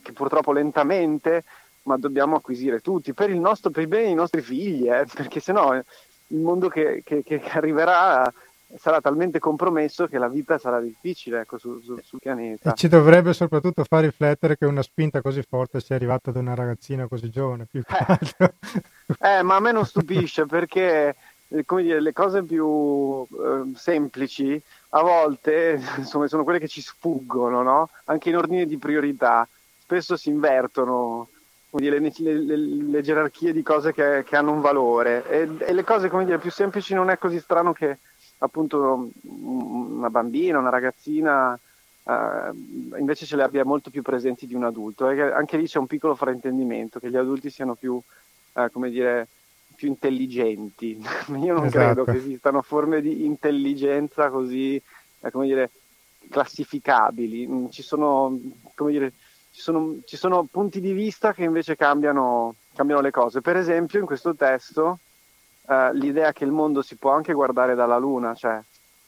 che 0.00 0.12
purtroppo 0.12 0.52
lentamente, 0.52 1.44
ma 1.84 1.96
dobbiamo 1.96 2.36
acquisire 2.36 2.80
tutti, 2.80 3.14
per 3.14 3.30
il, 3.30 3.40
nostro, 3.40 3.70
per 3.70 3.82
il 3.82 3.88
bene 3.88 4.04
dei 4.04 4.14
nostri 4.14 4.42
figli, 4.42 4.88
eh, 4.88 5.06
perché 5.12 5.40
sennò 5.40 5.74
il 5.74 6.38
mondo 6.38 6.68
che, 6.68 7.02
che 7.04 7.42
arriverà 7.52 8.32
sarà 8.78 9.00
talmente 9.00 9.38
compromesso 9.38 10.06
che 10.06 10.18
la 10.18 10.28
vita 10.28 10.58
sarà 10.58 10.80
difficile 10.80 11.40
ecco, 11.40 11.58
su, 11.58 11.80
su, 11.80 11.98
sul 12.02 12.18
pianeta. 12.18 12.72
E 12.72 12.74
ci 12.74 12.88
dovrebbe 12.88 13.32
soprattutto 13.32 13.84
far 13.84 14.02
riflettere 14.04 14.56
che 14.56 14.66
una 14.66 14.82
spinta 14.82 15.20
così 15.20 15.42
forte 15.42 15.80
sia 15.80 15.96
arrivata 15.96 16.30
da 16.30 16.40
una 16.40 16.54
ragazzina 16.54 17.06
così 17.06 17.30
giovane. 17.30 17.66
Più 17.70 17.80
eh. 17.80 18.52
eh, 19.38 19.42
ma 19.42 19.56
a 19.56 19.60
me 19.60 19.72
non 19.72 19.86
stupisce 19.86 20.46
perché 20.46 21.14
eh, 21.48 21.64
come 21.64 21.82
dire, 21.82 22.00
le 22.00 22.12
cose 22.12 22.42
più 22.42 23.26
eh, 23.30 23.72
semplici 23.76 24.60
a 24.90 25.02
volte 25.02 25.80
insomma, 25.96 26.26
sono 26.26 26.44
quelle 26.44 26.58
che 26.58 26.68
ci 26.68 26.80
sfuggono, 26.80 27.62
no? 27.62 27.90
anche 28.04 28.30
in 28.30 28.36
ordine 28.36 28.66
di 28.66 28.78
priorità. 28.78 29.46
Spesso 29.82 30.16
si 30.16 30.30
invertono 30.30 31.28
dire, 31.80 31.98
le, 31.98 32.12
le, 32.18 32.56
le, 32.56 33.02
gerarchie 33.02 33.52
di 33.52 33.62
cose 33.62 33.92
che, 33.92 34.24
che 34.24 34.36
hanno 34.36 34.52
un 34.52 34.60
valore 34.60 35.28
e, 35.28 35.48
e, 35.58 35.72
le 35.72 35.84
cose 35.84 36.08
dire, 36.08 36.38
più 36.38 36.50
semplici 36.50 36.94
non 36.94 37.10
è 37.10 37.18
così 37.18 37.40
strano 37.40 37.72
che 37.72 37.98
appunto 38.38 39.10
una 39.22 40.10
bambina, 40.10 40.58
una 40.58 40.70
ragazzina 40.70 41.58
eh, 42.06 42.98
invece 42.98 43.24
ce 43.24 43.36
le 43.36 43.42
abbia 43.42 43.64
molto 43.64 43.90
più 43.90 44.02
presenti 44.02 44.46
di 44.46 44.54
un 44.54 44.64
adulto. 44.64 45.08
E 45.08 45.20
anche 45.20 45.56
lì 45.56 45.66
c'è 45.66 45.78
un 45.78 45.86
piccolo 45.86 46.14
fraintendimento, 46.14 46.98
che 46.98 47.10
gli 47.10 47.16
adulti 47.16 47.50
siano 47.50 47.74
più, 47.74 48.00
eh, 48.54 48.68
come 48.72 48.90
dire, 48.90 49.26
più 49.74 49.88
intelligenti. 49.88 51.00
Io 51.40 51.54
non 51.54 51.66
esatto. 51.66 51.70
credo 51.70 52.04
che 52.04 52.16
esistano 52.16 52.62
forme 52.62 53.00
di 53.00 53.24
intelligenza 53.24 54.28
così, 54.28 54.80
eh, 55.20 55.30
come 55.30 55.46
dire, 55.46 55.70
classificabili. 56.30 57.46
Mm, 57.46 57.68
ci 57.68 57.82
sono, 57.82 58.38
come 58.74 58.92
dire, 58.92 59.12
ci 59.54 59.60
sono, 59.60 59.98
ci 60.04 60.16
sono 60.16 60.48
punti 60.50 60.80
di 60.80 60.92
vista 60.92 61.32
che 61.32 61.44
invece 61.44 61.76
cambiano, 61.76 62.56
cambiano, 62.74 63.00
le 63.00 63.12
cose. 63.12 63.40
Per 63.40 63.56
esempio, 63.56 64.00
in 64.00 64.04
questo 64.04 64.34
testo, 64.34 64.98
eh, 65.68 65.94
l'idea 65.94 66.32
che 66.32 66.42
il 66.42 66.50
mondo 66.50 66.82
si 66.82 66.96
può 66.96 67.12
anche 67.12 67.32
guardare 67.32 67.76
dalla 67.76 67.96
Luna, 67.96 68.34
cioè 68.34 68.60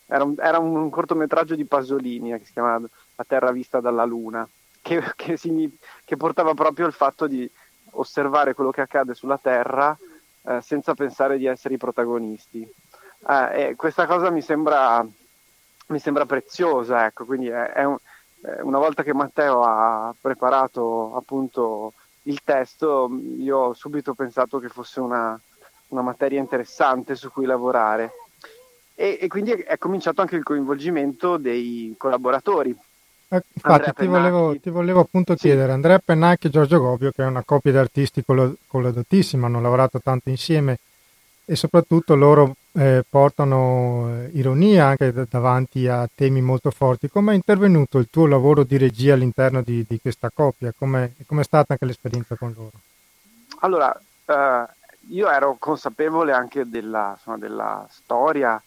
era 0.07 0.23
un, 0.23 0.37
era 0.39 0.61
un 0.61 0.89
cortometraggio 0.89 1.57
di 1.57 1.65
Pasolini 1.65 2.33
eh, 2.33 2.39
che 2.39 2.45
si 2.45 2.53
chiama 2.53 2.79
La 2.79 3.25
Terra 3.27 3.51
vista 3.51 3.81
dalla 3.81 4.05
Luna, 4.05 4.49
che, 4.81 5.03
che, 5.17 5.37
si, 5.37 5.77
che 6.05 6.17
portava 6.17 6.55
proprio 6.55 6.87
il 6.87 6.93
fatto 6.93 7.27
di 7.27 7.51
osservare 7.91 8.55
quello 8.55 8.71
che 8.71 8.83
accade 8.83 9.15
sulla 9.15 9.41
Terra 9.43 9.99
eh, 10.45 10.61
senza 10.63 10.95
pensare 10.95 11.39
di 11.39 11.47
essere 11.47 11.75
i 11.75 11.79
protagonisti. 11.79 12.65
Eh, 13.29 13.75
questa 13.77 14.07
cosa 14.07 14.31
mi 14.31 14.43
sembra, 14.43 15.05
mi 15.89 15.99
sembra 15.99 16.25
preziosa, 16.25 17.05
ecco, 17.05 17.25
quindi 17.25 17.49
è, 17.49 17.73
è 17.73 17.83
un, 17.83 17.97
una 18.63 18.79
volta 18.79 19.03
che 19.03 19.15
Matteo 19.15 19.63
ha 19.63 20.15
preparato 20.21 21.17
appunto 21.17 21.93
il 22.23 22.41
testo, 22.43 23.11
io 23.39 23.59
ho 23.59 23.75
subito 23.75 24.15
pensato 24.15 24.59
che 24.59 24.69
fosse 24.69 25.01
una, 25.01 25.39
una 25.89 26.03
materia 26.03 26.41
interessante 26.41 27.15
su 27.15 27.31
cui 27.31 27.47
lavorare. 27.47 28.13
E, 28.95 29.19
e, 29.21 29.27
quindi 29.29 29.53
è 29.53 29.77
cominciato 29.79 30.23
anche 30.23 30.37
il 30.37 30.43
coinvolgimento 30.43 31.37
dei 31.37 31.95
collaboratori, 31.99 32.75
Eh, 33.29 33.43
infatti 33.53 33.93
ti 33.93 34.07
volevo, 34.07 34.59
ti 34.59 34.71
volevo, 34.71 35.01
appunto 35.01 35.35
sì. 35.35 35.41
chiedere, 35.41 35.73
Andrea 35.73 35.99
Pennacchi 35.99 36.47
e 36.47 36.51
Giorgio 36.51 36.81
Gobbio, 36.81 37.11
che 37.11 37.23
è 37.23 37.27
una 37.27 37.43
coppia 37.43 37.73
di 37.73 37.79
artisti 37.79 38.25
colladatissima, 38.25 39.47
hanno 39.47 39.61
lavorato 39.61 40.01
tanto 40.01 40.31
insieme 40.31 40.79
e 41.45 41.57
soprattutto 41.57 42.15
loro 42.15 42.55
eh, 42.77 43.05
portano 43.09 44.09
eh, 44.11 44.31
ironia 44.35 44.87
anche 44.87 45.13
davanti 45.29 45.89
a 45.89 46.09
temi 46.15 46.43
molto 46.43 46.71
forti. 46.71 47.09
Come 47.09 47.33
è 47.33 47.35
intervenuto 47.35 47.99
il 47.99 48.09
tuo 48.11 48.27
lavoro 48.27 48.65
di 48.65 48.77
regia 48.77 49.15
all'interno 49.15 49.63
di, 49.63 49.85
di 49.89 49.99
questa 49.99 50.31
coppia? 50.33 50.73
Come 50.77 51.15
è 51.17 51.43
stata 51.43 51.73
anche 51.73 51.87
l'esperienza 51.87 52.37
con 52.37 52.53
loro? 52.55 52.73
Allora, 53.61 53.99
eh, 54.27 54.65
io 55.09 55.31
ero 55.31 55.57
consapevole 55.59 56.33
anche 56.33 56.69
della, 56.69 57.15
insomma, 57.17 57.39
della 57.39 57.87
storia 57.91 58.63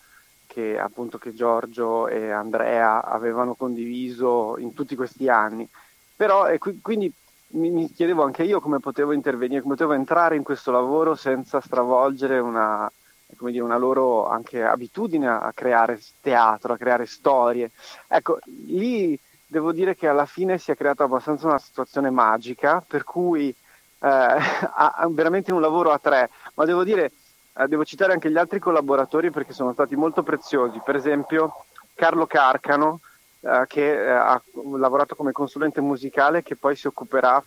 che 0.48 0.80
appunto 0.80 1.20
che 1.20 1.36
Giorgio 1.36 2.08
e 2.08 2.32
Andrea 2.32 3.04
avevano 3.04 3.54
condiviso 3.54 4.58
in 4.58 4.74
tutti 4.74 4.96
questi 4.96 5.30
anni. 5.30 5.68
Però 6.16 6.48
e 6.48 6.58
qui, 6.58 6.80
quindi 6.82 7.13
mi, 7.50 7.70
mi, 7.70 7.92
chiedevo 7.92 8.24
anche 8.24 8.44
io 8.44 8.60
come 8.60 8.80
potevo 8.80 9.12
intervenire, 9.12 9.62
come 9.62 9.75
potevo 9.75 9.94
entrare 9.94 10.36
in 10.36 10.44
questo 10.44 10.72
lavoro 10.72 11.13
senza 11.13 11.62
stravolgere 11.62 12.39
una, 12.39 12.92
dire, 13.38 13.63
una 13.63 13.77
loro 13.77 14.27
anche 14.27 14.63
abitudine 14.63 15.27
a 15.27 15.51
creare 15.53 16.00
teatro, 16.21 16.74
a 16.74 16.77
creare 16.77 17.05
storie. 17.05 17.71
Ecco, 18.07 18.39
lì 18.67 19.19
devo 19.45 19.71
dire 19.71 19.95
che 19.95 20.07
alla 20.07 20.25
fine 20.25 20.57
si 20.57 20.71
è 20.71 20.75
creata 20.75 21.03
abbastanza 21.03 21.48
una 21.48 21.59
situazione 21.59 22.09
magica, 22.09 22.83
per 22.86 23.03
cui 23.03 23.50
eh, 23.50 23.55
veramente 25.09 25.53
un 25.53 25.62
lavoro 25.62 25.91
a 25.91 26.00
tre, 26.00 26.29
ma 26.55 26.65
devo 26.65 26.83
dire 26.83 27.12
eh, 27.59 27.67
devo 27.67 27.83
citare 27.83 28.13
anche 28.13 28.31
gli 28.31 28.38
altri 28.38 28.59
collaboratori 28.59 29.31
perché 29.31 29.53
sono 29.53 29.74
stati 29.74 29.95
molto 29.95 30.24
preziosi, 30.24 30.81
per 30.83 30.95
esempio 30.95 31.65
Carlo 31.93 32.25
Carcano 32.25 33.01
eh, 33.41 33.65
che 33.67 33.91
eh, 33.91 34.09
ha 34.09 34.41
lavorato 34.77 35.15
come 35.15 35.31
consulente 35.31 35.81
musicale 35.81 36.43
che 36.43 36.55
poi 36.55 36.75
si 36.75 36.88
occuperà 36.88 37.43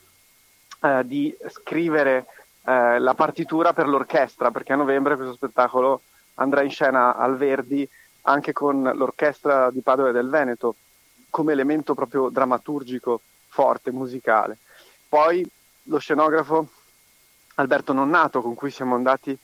eh, 0.83 1.03
di 1.05 1.35
scrivere 1.49 2.27
eh, 2.65 2.99
la 2.99 3.15
partitura 3.15 3.73
per 3.73 3.89
l'orchestra 3.89 4.51
perché 4.51 4.73
a 4.73 4.77
novembre 4.77 5.17
questo 5.17 5.35
spettacolo 5.35 6.03
andrà 6.35 6.63
in 6.63 6.71
scena 6.71 7.17
al 7.17 7.37
Verdi 7.37 7.89
anche 8.23 8.53
con 8.53 8.83
l'orchestra 8.95 9.71
di 9.71 9.81
Padova 9.81 10.11
e 10.11 10.13
del 10.13 10.29
Veneto 10.29 10.77
come 11.31 11.53
elemento 11.53 11.95
proprio 11.95 12.29
drammaturgico 12.29 13.21
forte, 13.49 13.91
musicale. 13.91 14.59
Poi 15.09 15.47
lo 15.85 15.99
scenografo 15.99 16.69
Alberto 17.57 17.93
Nonnato 17.93 18.41
con 18.43 18.55
cui 18.55 18.71
siamo 18.71 18.95
andati 18.95 19.37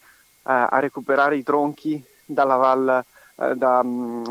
a 0.42 0.78
recuperare 0.78 1.36
i 1.36 1.42
tronchi 1.42 2.02
dalla 2.24 2.56
val, 2.56 3.04
eh, 3.34 3.54
da, 3.54 3.82
mm, 3.82 4.24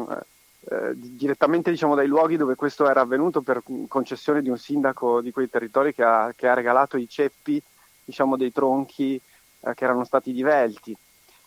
eh, 0.70 0.92
direttamente 0.96 1.70
diciamo, 1.70 1.94
dai 1.94 2.08
luoghi 2.08 2.38
dove 2.38 2.56
questo 2.56 2.90
era 2.90 3.02
avvenuto 3.02 3.42
per 3.42 3.62
concessione 3.88 4.42
di 4.42 4.50
un 4.50 4.58
sindaco 4.58 5.22
di 5.22 5.32
quei 5.32 5.50
territori 5.50 5.94
che 5.94 6.04
ha, 6.04 6.34
che 6.36 6.48
ha 6.48 6.56
regalato 6.56 6.98
i 6.98 7.08
ceppi 7.08 7.62
diciamo, 8.08 8.38
dei 8.38 8.54
tronchi 8.54 9.20
eh, 9.60 9.74
che 9.74 9.84
erano 9.84 10.06
stati 10.06 10.32
divelti. 10.32 10.96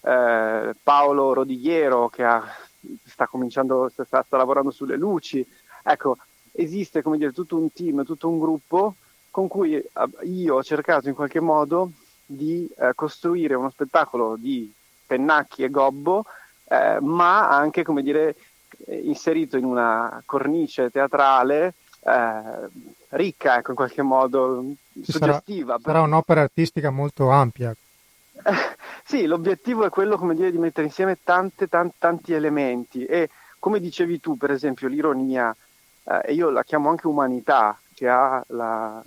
Eh, 0.03 0.75
Paolo 0.83 1.33
Rodigliero 1.33 2.11
che 2.11 2.23
ha, 2.23 2.45
sta 3.07 3.27
sta, 3.89 4.05
sta, 4.05 4.37
lavorando 4.37 4.71
sulle 4.71 4.97
luci. 4.97 5.45
Ecco, 5.83 6.19
esiste 6.53 7.01
dire, 7.17 7.33
tutto 7.33 7.57
un 7.57 7.73
team, 7.73 8.05
tutto 8.05 8.29
un 8.29 8.39
gruppo 8.39 8.95
con 9.31 9.49
cui 9.49 9.75
eh, 9.75 9.89
io 10.25 10.57
ho 10.57 10.63
cercato 10.63 11.09
in 11.09 11.15
qualche 11.15 11.41
modo 11.41 11.93
di 12.27 12.69
eh, 12.77 12.93
costruire 12.95 13.55
uno 13.55 13.71
spettacolo 13.71 14.37
di 14.37 14.71
pennacchi 15.07 15.63
e 15.63 15.71
gobbo, 15.71 16.27
eh, 16.65 16.99
ma 17.01 17.49
anche, 17.49 17.85
dire, 18.03 18.37
inserito 18.87 19.57
in 19.57 19.65
una 19.65 20.23
cornice 20.27 20.91
teatrale 20.91 21.75
eh, 22.01 22.69
ricca, 23.11 23.59
ecco, 23.59 23.71
in 23.71 23.77
qualche 23.77 24.03
modo 24.03 24.65
suggestiva. 25.03 25.73
Sarà, 25.73 25.83
sarà 25.83 26.01
un'opera 26.01 26.43
artistica 26.43 26.91
molto 26.91 27.31
ampia. 27.31 27.75
sì, 29.05 29.27
l'obiettivo 29.27 29.85
è 29.85 29.91
quello, 29.91 30.17
come 30.17 30.35
dire, 30.35 30.51
di 30.51 30.59
mettere 30.59 30.87
insieme 30.87 31.19
tante, 31.23 31.69
tanti, 31.69 31.97
tanti 31.99 32.33
elementi 32.33 33.05
e, 33.05 33.29
come 33.59 33.81
dicevi 33.81 34.21
tu, 34.21 34.37
per 34.37 34.51
esempio, 34.51 34.89
l'ironia, 34.89 35.55
eh, 36.05 36.21
e 36.25 36.33
io 36.33 36.51
la 36.51 36.65
chiamo 36.65 36.89
anche 36.89 37.07
umanità, 37.07 37.79
che 37.95 38.09
ha 38.09 38.43
la, 38.49 39.03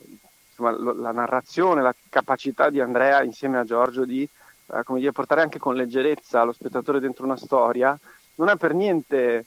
insomma, 0.50 0.94
la 0.94 1.12
narrazione, 1.12 1.82
la 1.82 1.96
capacità 2.10 2.70
di 2.70 2.80
Andrea 2.80 3.24
insieme 3.24 3.58
a 3.58 3.64
Giorgio 3.64 4.06
di 4.06 4.22
eh, 4.22 4.84
dire, 4.86 5.12
portare 5.12 5.42
anche 5.42 5.60
con 5.60 5.76
leggerezza 5.76 6.44
lo 6.44 6.54
spettatore 6.54 7.00
dentro 7.00 7.26
una 7.26 7.38
storia, 7.38 7.98
non 8.36 8.50
è 8.50 8.56
per 8.56 8.74
niente 8.74 9.46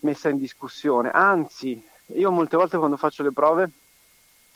messa 0.00 0.28
in 0.28 0.38
discussione, 0.38 1.10
anzi, 1.10 1.84
io 2.14 2.30
molte 2.30 2.56
volte 2.56 2.78
quando 2.78 2.96
faccio 2.96 3.22
le 3.22 3.32
prove, 3.32 3.70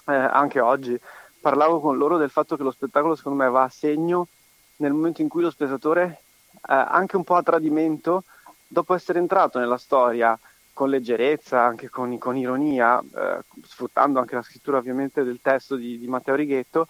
eh, 0.06 0.14
anche 0.14 0.60
oggi, 0.60 0.98
parlavo 1.40 1.80
con 1.80 1.96
loro 1.96 2.16
del 2.16 2.30
fatto 2.30 2.56
che 2.56 2.62
lo 2.62 2.70
spettacolo 2.70 3.14
secondo 3.14 3.42
me 3.42 3.50
va 3.50 3.64
a 3.64 3.68
segno 3.68 4.28
nel 4.76 4.92
momento 4.92 5.22
in 5.22 5.28
cui 5.28 5.42
lo 5.42 5.50
spettatore, 5.50 6.20
eh, 6.54 6.72
anche 6.72 7.16
un 7.16 7.24
po' 7.24 7.36
a 7.36 7.42
tradimento, 7.42 8.24
dopo 8.66 8.94
essere 8.94 9.18
entrato 9.18 9.58
nella 9.58 9.78
storia 9.78 10.38
con 10.72 10.90
leggerezza, 10.90 11.62
anche 11.62 11.88
con, 11.88 12.18
con 12.18 12.36
ironia, 12.36 13.00
eh, 13.00 13.38
sfruttando 13.62 14.18
anche 14.18 14.34
la 14.34 14.42
scrittura 14.42 14.78
ovviamente 14.78 15.24
del 15.24 15.40
testo 15.40 15.76
di, 15.76 15.98
di 15.98 16.06
Matteo 16.06 16.34
Righetto, 16.34 16.88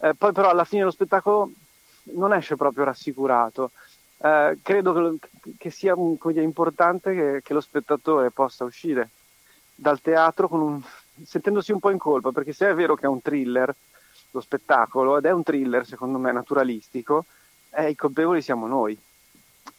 eh, 0.00 0.14
poi 0.14 0.32
però 0.32 0.50
alla 0.50 0.64
fine 0.64 0.84
lo 0.84 0.90
spettacolo 0.90 1.50
non 2.12 2.32
esce 2.32 2.56
proprio 2.56 2.84
rassicurato. 2.84 3.72
Eh, 4.18 4.58
credo 4.62 4.92
che, 4.92 5.52
che 5.58 5.70
sia 5.70 5.94
un, 5.96 6.16
importante 6.34 7.14
che, 7.14 7.40
che, 7.42 7.52
lo 7.52 7.60
spettatore 7.60 8.30
possa 8.30 8.64
uscire 8.64 9.10
dal 9.74 10.00
teatro 10.00 10.48
un, 10.52 10.80
sentendosi 11.24 11.72
un 11.72 11.80
po' 11.80 11.90
in 11.90 11.98
colpa, 11.98 12.30
perché 12.30 12.52
se 12.52 12.68
è 12.68 12.74
vero 12.74 12.94
che 12.94 13.06
è 13.06 13.08
un 13.08 13.22
thriller, 13.22 13.74
lo 14.30 14.40
spettacolo, 14.40 15.18
ed 15.18 15.24
è 15.26 15.32
un 15.32 15.42
thriller 15.42 15.86
secondo 15.86 16.18
me 16.18 16.32
naturalistico, 16.32 17.24
eh, 17.70 17.90
i 17.90 17.94
colpevoli 17.94 18.42
siamo 18.42 18.66
noi. 18.66 18.98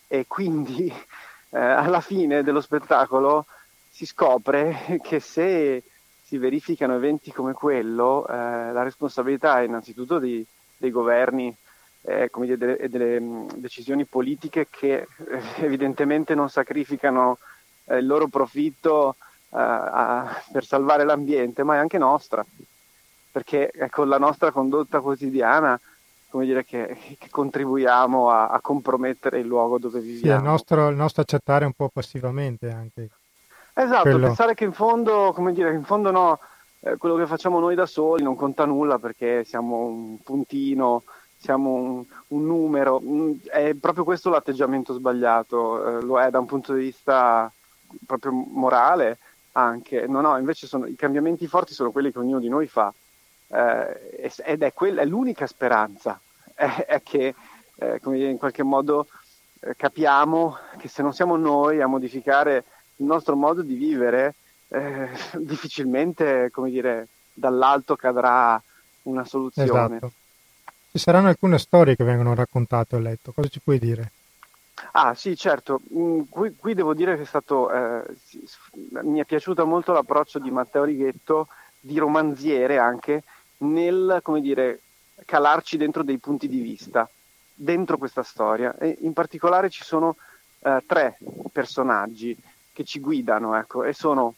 E 0.07 0.25
quindi 0.27 0.87
eh, 1.49 1.59
alla 1.59 2.01
fine 2.01 2.43
dello 2.43 2.61
spettacolo 2.61 3.45
si 3.89 4.05
scopre 4.05 4.99
che 5.03 5.19
se 5.19 5.83
si 6.23 6.37
verificano 6.37 6.95
eventi 6.95 7.31
come 7.31 7.53
quello, 7.53 8.27
eh, 8.27 8.33
la 8.33 8.83
responsabilità 8.83 9.59
è 9.59 9.65
innanzitutto 9.65 10.17
di, 10.17 10.43
dei 10.77 10.89
governi 10.89 11.55
eh, 12.01 12.29
delle, 12.57 12.89
delle 12.89 13.19
mh, 13.19 13.57
decisioni 13.57 14.05
politiche 14.05 14.67
che 14.69 15.07
evidentemente 15.57 16.35
non 16.35 16.49
sacrificano 16.49 17.37
eh, 17.85 17.97
il 17.97 18.05
loro 18.05 18.27
profitto 18.27 19.15
a, 19.55 20.41
per 20.51 20.65
salvare 20.65 21.03
l'ambiente, 21.03 21.63
ma 21.63 21.75
è 21.75 21.77
anche 21.77 21.97
nostra, 21.97 22.45
perché 23.31 23.71
con 23.89 24.09
la 24.09 24.17
nostra 24.17 24.51
condotta 24.51 24.99
quotidiana 24.99 25.79
come 26.35 26.45
dire, 26.45 26.65
che, 26.65 26.97
che 27.17 27.29
contribuiamo 27.29 28.29
a, 28.29 28.47
a, 28.47 28.59
compromettere 28.59 29.39
il 29.39 29.47
luogo 29.47 29.77
dove 29.77 30.01
viviamo. 30.01 30.37
Sì, 30.37 30.43
il 30.43 30.49
nostro, 30.49 30.89
il 30.89 30.97
nostro 30.97 31.21
accettare 31.21 31.63
un 31.63 31.71
po' 31.71 31.87
passivamente 31.87 32.69
anche. 32.69 33.09
Esatto, 33.73 34.01
quello. 34.01 34.27
pensare 34.27 34.53
che 34.53 34.65
in 34.65 34.73
fondo, 34.73 35.31
come 35.33 35.53
dire, 35.53 35.73
in 35.73 35.85
fondo 35.85 36.11
no, 36.11 36.39
eh, 36.81 36.97
quello 36.97 37.15
che 37.15 37.25
facciamo 37.25 37.61
noi 37.61 37.75
da 37.75 37.85
soli 37.85 38.21
non 38.23 38.35
conta 38.35 38.65
nulla 38.65 38.99
perché 38.99 39.45
siamo 39.45 39.85
un 39.85 40.21
puntino, 40.21 41.03
siamo 41.37 41.73
un, 41.73 42.03
un 42.27 42.45
numero, 42.45 43.01
è 43.45 43.73
proprio 43.73 44.03
questo 44.03 44.29
l'atteggiamento 44.29 44.93
sbagliato, 44.93 45.99
eh, 45.99 46.01
lo 46.01 46.19
è 46.19 46.29
da 46.29 46.39
un 46.39 46.45
punto 46.45 46.73
di 46.73 46.81
vista 46.81 47.49
proprio 48.05 48.33
morale 48.33 49.19
anche, 49.57 50.05
no 50.07 50.21
no, 50.21 50.37
invece 50.37 50.67
sono, 50.67 50.85
i 50.85 50.95
cambiamenti 50.95 51.47
forti 51.47 51.73
sono 51.73 51.91
quelli 51.91 52.11
che 52.11 52.19
ognuno 52.19 52.39
di 52.39 52.49
noi 52.49 52.67
fa 52.67 52.93
eh, 53.47 54.31
ed 54.43 54.61
è, 54.61 54.73
quella, 54.73 55.01
è 55.01 55.05
l'unica 55.05 55.47
speranza 55.47 56.19
è, 56.53 56.85
è 56.87 57.01
che 57.03 57.33
eh, 57.75 57.99
dire, 58.03 58.29
in 58.29 58.37
qualche 58.37 58.63
modo 58.63 59.07
eh, 59.61 59.75
capiamo 59.75 60.57
che 60.77 60.87
se 60.87 61.01
non 61.01 61.13
siamo 61.13 61.35
noi 61.37 61.81
a 61.81 61.87
modificare 61.87 62.63
il 62.97 63.05
nostro 63.05 63.35
modo 63.35 63.61
di 63.61 63.75
vivere, 63.75 64.35
eh, 64.69 65.09
difficilmente 65.39 66.49
come 66.51 66.69
dire, 66.69 67.07
dall'alto 67.33 67.95
cadrà 67.95 68.61
una 69.03 69.25
soluzione. 69.25 69.95
Esatto. 69.97 70.11
Ci 70.91 70.99
saranno 70.99 71.27
alcune 71.27 71.59
storie 71.59 71.95
che 71.95 72.03
vengono 72.03 72.33
raccontate, 72.33 72.95
ho 72.95 72.99
letto, 72.99 73.33
cosa 73.33 73.49
ci 73.49 73.59
puoi 73.59 73.79
dire? 73.79 74.11
Ah 74.91 75.13
sì, 75.13 75.35
certo, 75.37 75.81
mm, 75.93 76.21
qui, 76.29 76.55
qui, 76.55 76.73
devo 76.73 76.93
dire 76.93 77.15
che 77.15 77.21
è 77.21 77.25
stato, 77.25 77.71
eh, 77.71 78.03
mi 79.03 79.19
è 79.19 79.25
piaciuto 79.25 79.65
molto 79.65 79.93
l'approccio 79.93 80.39
di 80.39 80.51
Matteo 80.51 80.83
Righetto, 80.83 81.47
di 81.79 81.97
romanziere 81.97 82.77
anche, 82.77 83.23
nel, 83.57 84.21
dire, 84.41 84.81
calarci 85.25 85.77
dentro 85.77 86.03
dei 86.03 86.17
punti 86.17 86.47
di 86.47 86.59
vista, 86.59 87.09
dentro 87.53 87.97
questa 87.97 88.23
storia. 88.23 88.75
E 88.77 88.97
in 89.01 89.13
particolare 89.13 89.69
ci 89.69 89.83
sono 89.83 90.17
eh, 90.59 90.83
tre 90.85 91.17
personaggi 91.51 92.35
che 92.73 92.83
ci 92.83 92.99
guidano, 92.99 93.55
ecco, 93.55 93.83
e 93.83 93.93
sono 93.93 94.35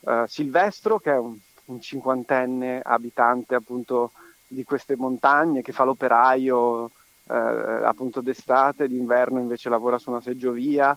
eh, 0.00 0.24
Silvestro, 0.26 0.98
che 0.98 1.12
è 1.12 1.18
un, 1.18 1.36
un, 1.66 1.80
cinquantenne 1.80 2.80
abitante 2.82 3.54
appunto 3.54 4.12
di 4.46 4.64
queste 4.64 4.96
montagne, 4.96 5.62
che 5.62 5.72
fa 5.72 5.84
l'operaio 5.84 6.90
eh, 7.28 7.34
appunto 7.34 8.20
d'estate, 8.20 8.88
d'inverno 8.88 9.40
invece 9.40 9.68
lavora 9.68 9.98
su 9.98 10.10
una 10.10 10.20
seggiovia. 10.20 10.96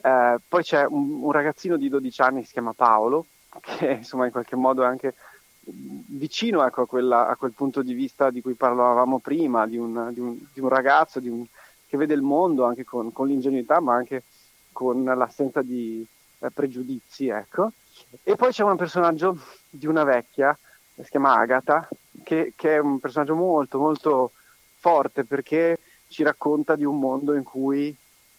Eh, 0.00 0.36
poi 0.46 0.62
c'è 0.62 0.86
un, 0.86 1.22
un, 1.22 1.32
ragazzino 1.32 1.76
di 1.76 1.88
12 1.88 2.20
anni 2.22 2.40
che 2.40 2.46
si 2.46 2.52
chiama 2.52 2.72
Paolo, 2.72 3.26
che 3.60 3.92
insomma 3.92 4.26
in 4.26 4.32
qualche 4.32 4.56
modo 4.56 4.82
è 4.82 4.86
anche 4.86 5.14
vicino 5.70 6.64
ecco, 6.64 6.82
a, 6.82 6.86
quella, 6.86 7.28
a, 7.28 7.36
quel 7.36 7.52
punto 7.52 7.82
di 7.82 7.92
vista 7.92 8.30
di 8.30 8.40
cui 8.40 8.54
parlavamo 8.54 9.18
prima, 9.18 9.66
di 9.66 9.76
un, 9.76 10.10
di 10.12 10.20
un, 10.20 10.38
di 10.52 10.60
un 10.60 10.68
ragazzo 10.68 11.20
un, 11.22 11.44
che 11.86 11.96
vede 11.96 12.14
il 12.14 12.22
mondo 12.22 12.64
anche 12.64 12.84
con, 12.84 13.12
con, 13.12 13.26
l'ingenuità 13.26 13.80
ma 13.80 13.94
anche 13.94 14.22
con 14.72 15.04
l'assenza 15.04 15.62
di 15.62 16.06
eh, 16.38 16.50
pregiudizi. 16.50 17.28
Ecco. 17.28 17.72
E 18.22 18.36
poi 18.36 18.52
c'è 18.52 18.62
un 18.62 18.76
personaggio 18.76 19.38
di 19.68 19.86
una 19.86 20.04
vecchia, 20.04 20.56
si 20.94 21.10
chiama 21.10 21.36
Agatha, 21.36 21.86
che, 22.22 22.52
che 22.56 22.76
è 22.76 22.78
un 22.78 22.98
personaggio 22.98 23.34
molto 23.34 23.78
molto 23.78 24.32
forte 24.78 25.24
perché 25.24 25.78
ci 26.08 26.22
racconta 26.22 26.76
di 26.76 26.84
un 26.84 26.98
mondo 26.98 27.34
in 27.34 27.42
cui 27.42 27.94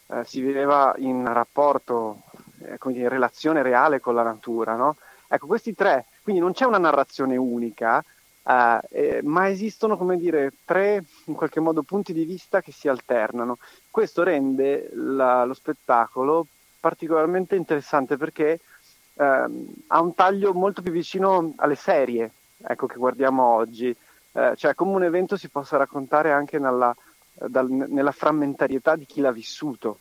eh, 0.08 0.24
si 0.26 0.42
viveva 0.42 0.94
in 0.98 1.32
rapporto, 1.32 2.22
eh, 2.64 2.78
in 2.92 3.10
relazione 3.10 3.62
reale 3.62 4.00
con 4.00 4.16
la 4.16 4.24
natura. 4.24 4.76
No? 4.76 4.96
Ecco, 5.28 5.48
questi 5.48 5.76
tre, 5.76 6.06
quindi 6.24 6.42
non 6.42 6.54
c'è 6.54 6.66
una 6.66 6.80
narrazione 6.80 7.38
unica, 7.38 8.04
eh, 8.44 8.80
eh, 8.90 9.20
ma 9.24 9.50
esistono, 9.50 9.98
come 9.98 10.18
dire, 10.18 10.52
tre 10.66 11.04
in 11.26 11.36
qualche 11.36 11.60
modo 11.60 11.84
punti 11.84 12.14
di 12.14 12.26
vista 12.26 12.62
che 12.62 12.72
si 12.72 12.88
alternano. 12.88 13.58
Questo 13.92 14.24
rende 14.24 14.90
la, 14.94 15.44
lo 15.46 15.54
spettacolo 15.54 16.48
particolarmente 16.80 17.56
interessante 17.56 18.16
perché 18.18 18.60
ehm, 19.16 19.68
ha 19.88 20.02
un 20.02 20.16
taglio 20.16 20.54
molto 20.54 20.82
più 20.82 20.92
vicino 20.92 21.54
alle 21.58 21.76
serie 21.76 22.32
ecco, 22.66 22.88
che 22.88 22.96
guardiamo 22.98 23.44
oggi, 23.44 23.96
eh, 24.34 24.54
cioè 24.56 24.76
come 24.76 24.96
un 24.96 25.04
evento 25.04 25.38
si 25.38 25.50
possa 25.50 25.78
raccontare 25.78 26.32
anche 26.32 26.60
nella, 26.60 26.96
dal, 27.34 27.70
nella 27.70 28.12
frammentarietà 28.12 28.96
di 28.96 29.06
chi 29.06 29.22
l'ha 29.22 29.32
vissuto. 29.32 30.00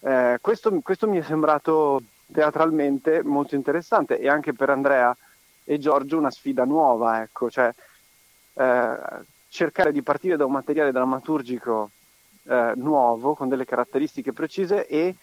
Eh, 0.00 0.38
questo, 0.40 0.78
questo, 0.82 1.08
mi 1.08 1.18
è 1.18 1.22
sembrato 1.22 2.02
teatralmente 2.32 3.22
molto 3.22 3.54
interessante 3.54 4.18
e 4.18 4.28
anche 4.28 4.52
per 4.52 4.70
Andrea 4.70 5.16
e 5.64 5.78
Giorgio 5.78 6.18
una 6.18 6.30
sfida 6.30 6.64
nuova, 6.64 7.22
ecco, 7.22 7.50
cioè 7.50 7.72
eh, 8.54 8.96
cercare 9.48 9.92
di 9.92 10.02
partire 10.02 10.36
da 10.36 10.44
un 10.44 10.52
materiale 10.52 10.92
drammaturgico 10.92 11.90
eh, 12.44 12.72
nuovo 12.76 13.34
con 13.34 13.48
delle 13.48 13.64
caratteristiche 13.64 14.32
precise 14.32 14.86
e 14.86 15.14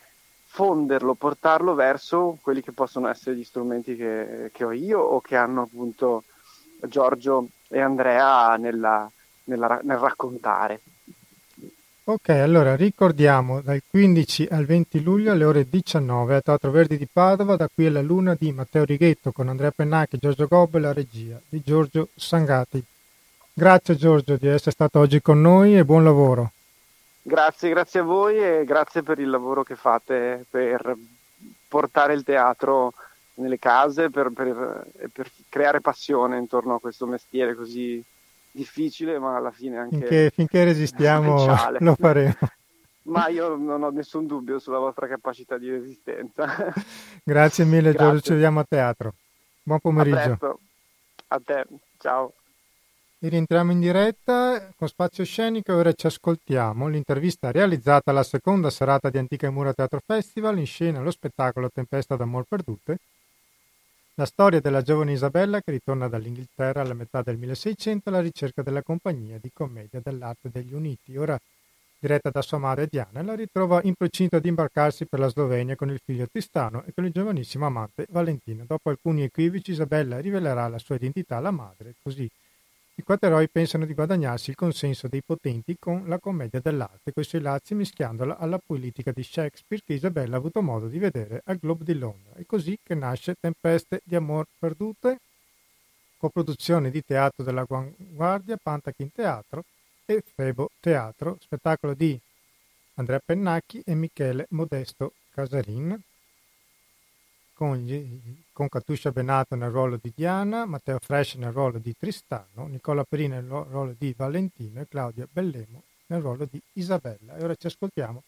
fonderlo, 0.46 1.14
portarlo 1.14 1.74
verso 1.74 2.38
quelli 2.42 2.62
che 2.62 2.74
possono 2.74 3.08
essere 3.08 3.36
gli 3.36 3.44
strumenti 3.44 3.96
che, 3.96 4.50
che 4.54 4.64
ho 4.64 4.72
io 4.72 5.00
o 5.00 5.22
che 5.22 5.36
hanno 5.36 5.64
appunto 5.64 6.24
Giorgio 6.88 7.48
e 7.68 7.80
Andrea 7.80 8.56
nella, 8.58 9.10
nella, 9.46 9.80
nel 9.84 9.98
raccontare. 9.98 10.80
Ok, 12.06 12.30
allora 12.30 12.76
ricordiamo 12.76 13.62
dal 13.62 13.82
15 13.90 14.50
al 14.52 14.66
20 14.66 15.02
luglio 15.02 15.32
alle 15.32 15.46
ore 15.46 15.70
19 15.70 16.36
al 16.36 16.44
Teatro 16.44 16.70
Verdi 16.70 16.98
di 16.98 17.08
Padova, 17.12 17.56
da 17.56 17.70
qui 17.74 17.86
alla 17.86 18.02
Luna 18.02 18.36
di 18.38 18.52
Matteo 18.52 18.84
Righetto 18.84 19.32
con 19.32 19.48
Andrea 19.48 19.72
Pennacchi, 19.72 20.18
Giorgio 20.18 20.48
Gobbe 20.48 20.80
e 20.80 20.82
la 20.82 20.92
regia 20.92 21.40
di 21.48 21.62
Giorgio 21.64 22.10
Sangati. 22.14 22.84
Grazie 23.54 23.96
Giorgio 23.96 24.36
di 24.36 24.48
essere 24.48 24.72
stato 24.72 25.00
oggi 25.00 25.22
con 25.22 25.40
noi 25.40 25.78
e 25.78 25.86
buon 25.86 26.04
lavoro. 26.04 26.52
Grazie, 27.22 27.70
grazie 27.70 28.02
a 28.02 28.04
voi 28.04 28.38
e 28.38 28.66
grazie 28.66 29.02
per 29.02 29.20
il 29.20 29.30
lavoro 29.30 29.64
che 29.64 29.76
fate 29.76 30.46
per 30.50 30.98
portare 31.70 32.14
il 32.16 32.24
teatro 32.24 32.92
nelle 33.36 33.60
case, 33.60 34.10
per, 34.10 34.32
per, 34.32 34.86
per 35.12 35.32
creare 35.50 35.82
passione 35.82 36.38
intorno 36.38 36.76
a 36.76 36.80
questo 36.80 37.06
mestiere 37.06 37.56
così 37.56 38.04
difficile, 38.52 39.18
ma 39.20 39.36
alla 39.36 39.52
fine 39.52 39.78
anche 39.78 39.98
finché, 39.98 40.32
finché 40.34 40.64
resistiamo 40.64 41.40
speciale. 41.40 41.80
lo 41.82 41.96
faremo. 41.96 42.36
Ma 43.04 43.28
io 43.28 43.56
non 43.56 43.84
ho 43.84 43.90
nessun 43.90 44.28
dubbio 44.28 44.60
sulla 44.60 44.80
vostra 44.80 45.08
capacità 45.08 45.58
di 45.58 45.70
resistenza. 45.70 46.74
Grazie 47.24 47.66
mille 47.66 47.92
Grazie. 47.92 48.00
Giorgio, 48.00 48.22
ci 48.22 48.32
vediamo 48.32 48.60
a 48.62 48.66
teatro. 48.68 49.14
Buon 49.62 49.80
pomeriggio. 49.80 50.38
A, 50.40 50.58
a 51.36 51.42
te, 51.44 51.66
ciao. 51.98 52.34
E 53.20 53.30
rientriamo 53.30 53.72
in 53.72 53.80
diretta 53.80 54.70
con 54.76 54.88
Spazio 54.88 55.24
Scenico 55.24 55.72
e 55.72 55.76
ora 55.76 55.94
ci 55.94 56.08
ascoltiamo 56.08 56.88
l'intervista 56.88 57.52
realizzata 57.52 58.12
alla 58.12 58.24
seconda 58.24 58.70
serata 58.70 59.10
di 59.10 59.18
Antica 59.18 59.48
e 59.48 59.50
Mura 59.50 59.74
Teatro 59.74 60.02
Festival 60.06 60.60
in 60.60 60.66
scena 60.66 61.00
lo 61.00 61.10
spettacolo 61.10 61.70
Tempesta 61.70 62.18
d'amor 62.18 62.44
perdute 62.44 62.98
la 64.16 64.26
storia 64.26 64.60
della 64.60 64.84
giovane 64.84 65.14
Isabella 65.14 65.60
che 65.62 65.72
ritorna 65.72 66.08
dall'Inghilterra 66.08 66.82
alla 66.82 66.94
metà 66.94 67.24
del 67.24 67.38
1600 67.38 68.10
alla 68.10 68.22
ricerca 68.22 68.62
della 68.62 68.84
compagnia 68.84 69.40
di 69.40 69.50
commedia 69.52 70.02
dell'arte 70.04 70.50
degli 70.52 70.74
Uniti, 70.74 71.18
ora 71.18 71.40
diretta 71.98 72.30
da 72.30 72.44
sua 72.44 72.60
madre 72.60 72.88
Diana, 72.88 73.24
la 73.24 73.34
ritrova 73.34 73.82
in 73.84 73.96
procinto 73.96 74.38
di 74.38 74.50
imbarcarsi 74.50 75.08
per 75.08 75.20
la 75.20 75.30
Slovenia 75.30 75.76
con 75.76 75.90
il 75.90 76.00
figlio 76.04 76.28
Tristano 76.28 76.84
e 76.84 76.92
con 76.94 77.06
il 77.06 77.12
giovanissimo 77.12 77.66
amante 77.66 78.06
Valentino. 78.10 78.66
Dopo 78.68 78.90
alcuni 78.90 79.24
equivoci 79.24 79.72
Isabella 79.72 80.20
rivelerà 80.20 80.68
la 80.68 80.80
sua 80.80 80.96
identità 80.96 81.38
alla 81.38 81.52
madre, 81.52 81.96
così 82.04 82.30
i 82.96 83.02
quattro 83.02 83.28
eroi 83.28 83.50
pensano 83.50 83.86
di 83.86 83.96
guadagnarsi 83.96 84.52
il 84.52 84.56
consenso 84.56 85.08
dei 85.08 85.24
potenti 85.24 85.78
con 85.80 86.08
la 86.08 86.20
commedia 86.20 86.60
dell'arte, 86.60 87.12
coi 87.12 87.24
suoi 87.24 87.42
lazzi 87.42 87.74
mischiandola 87.74 88.38
alla 88.38 88.60
politica 88.64 89.12
di 89.12 89.24
Shakespeare 89.24 89.82
che 89.84 89.94
Isabella 89.94 90.36
ha 90.36 90.38
avuto 90.38 90.62
modo 90.62 90.88
di 90.88 91.00
vedere 91.00 91.42
al 91.46 91.58
Globe 91.58 91.86
di 91.86 91.98
Londra. 91.98 92.36
È 92.36 92.46
così 92.46 92.78
che 92.84 92.94
nasce 92.94 93.36
Tempeste 93.40 94.02
di 94.04 94.16
amor 94.16 94.46
perdute, 94.60 95.18
coproduzione 96.18 96.92
di 96.92 97.04
Teatro 97.04 97.44
della 97.44 97.66
Guardia, 97.66 98.58
Pantachin 98.62 99.12
Teatro 99.12 99.64
e 100.06 100.24
Febo 100.24 100.70
Teatro, 100.80 101.38
spettacolo 101.42 101.96
di 101.96 102.18
Andrea 102.96 103.20
Pennacchi 103.26 103.82
e 103.84 103.96
Michele 103.96 104.46
Modesto 104.50 105.14
Casarin, 105.32 106.00
con, 107.64 108.22
con 108.52 108.68
Katusha 108.68 109.12
Benato 109.12 109.56
nel 109.56 109.70
ruolo 109.70 109.98
di 110.02 110.12
Diana, 110.14 110.66
Matteo 110.66 110.98
Fresh 111.00 111.36
nel 111.36 111.54
ruolo 111.54 111.78
di 111.78 111.96
Tristano, 111.98 112.68
Nicola 112.68 113.06
Perini 113.06 113.36
nel 113.36 113.46
ruolo 113.46 113.96
di 113.98 114.14
Valentino 114.18 114.82
e 114.82 114.88
Claudia 114.90 115.26
Bellemo 115.32 115.84
nel 116.08 116.20
ruolo 116.20 116.46
di 116.50 116.62
Isabella. 116.74 117.38
E 117.38 117.44
ora 117.44 117.56
ci 117.56 117.68
ascoltiamo 117.68 118.24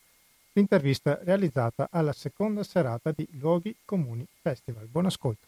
l'intervista 0.54 1.20
realizzata 1.22 1.90
alla 1.92 2.14
seconda 2.14 2.64
serata 2.64 3.12
di 3.12 3.28
Luoghi 3.34 3.76
Comuni 3.84 4.26
Festival. 4.42 4.86
Buon 4.86 5.08
ascolto. 5.08 5.48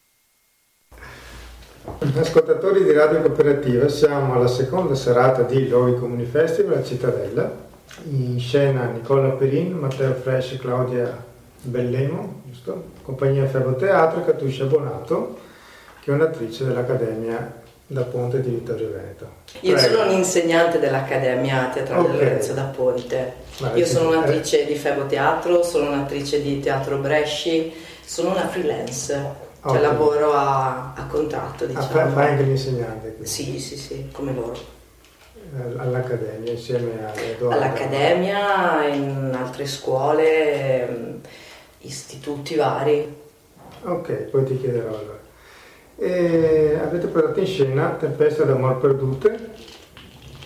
Ascoltatori 2.19 2.83
di 2.83 2.91
Radio 2.91 3.21
Cooperativa, 3.21 3.87
siamo 3.87 4.33
alla 4.33 4.47
seconda 4.47 4.95
serata 4.95 5.43
di 5.43 5.69
Luoghi 5.69 5.97
Comuni 5.97 6.25
Festival 6.25 6.79
a 6.79 6.83
Cittadella. 6.83 7.65
In 8.09 8.37
scena 8.37 8.85
Nicola 8.87 9.29
Perin, 9.29 9.71
Matteo 9.71 10.13
Fresh 10.13 10.51
e 10.51 10.57
Claudia 10.57 11.25
Bellemo, 11.61 12.43
giusto? 12.67 12.83
compagnia 13.01 13.45
Ferro 13.45 13.75
Teatro, 13.75 14.23
Catuscia 14.25 14.65
Bonato, 14.65 15.37
che 16.01 16.11
è 16.11 16.13
un'attrice 16.13 16.65
dell'Accademia 16.65 17.65
da 17.89 18.03
Ponte 18.03 18.41
di 18.41 18.49
Vittorio 18.49 18.91
Veneto. 18.91 19.29
Io 19.61 19.75
Prego. 19.75 19.95
sono 19.95 20.11
un'insegnante 20.11 20.77
dell'Accademia 20.79 21.69
Teatrale 21.73 22.01
okay. 22.01 22.13
Lorenzo 22.13 22.53
da 22.53 22.63
Ponte. 22.63 23.33
Ma 23.59 23.73
Io 23.73 23.85
sono 23.85 24.09
un'attrice 24.09 24.65
di 24.65 24.75
Ferro 24.75 25.05
Teatro, 25.05 25.63
sono 25.63 25.87
un'attrice 25.91 26.41
di 26.41 26.59
Teatro 26.59 26.97
Bresci, 26.97 27.73
sono 28.03 28.31
una 28.31 28.47
freelance, 28.47 29.13
cioè 29.13 29.71
okay. 29.71 29.81
lavoro 29.81 30.33
a, 30.33 30.93
a 30.95 31.05
contratto. 31.05 31.63
Ah, 31.63 31.67
diciamo. 31.67 31.99
Ah, 32.01 32.07
fai 32.09 32.27
anche 32.27 32.43
l'insegnante? 32.43 33.07
Quindi. 33.09 33.25
Sì, 33.25 33.59
sì, 33.59 33.77
sì, 33.77 34.09
come 34.11 34.33
loro 34.33 34.75
all'Accademia 35.77 36.51
insieme 36.51 37.05
a 37.05 37.17
Edoardo? 37.17 37.49
All'Accademia, 37.49 38.87
in 38.87 39.33
altre 39.33 39.65
scuole, 39.65 41.21
istituti 41.81 42.55
vari. 42.55 43.15
Ok, 43.83 44.11
poi 44.29 44.43
ti 44.45 44.59
chiederò 44.59 44.89
allora. 44.89 45.19
E 45.97 46.79
avete 46.81 47.07
portato 47.07 47.39
in 47.39 47.45
scena 47.45 47.89
Tempesta 47.91 48.43
d'amor 48.43 48.79
perdute, 48.79 49.51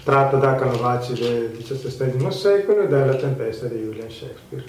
tratta 0.03 0.37
da 0.37 0.55
Canovacci 0.55 1.13
del 1.13 1.57
XVII 1.57 2.31
secolo 2.31 2.83
e 2.83 2.87
dalla 2.87 3.15
Tempesta 3.15 3.67
di 3.67 3.83
William 3.83 4.09
Shakespeare. 4.09 4.63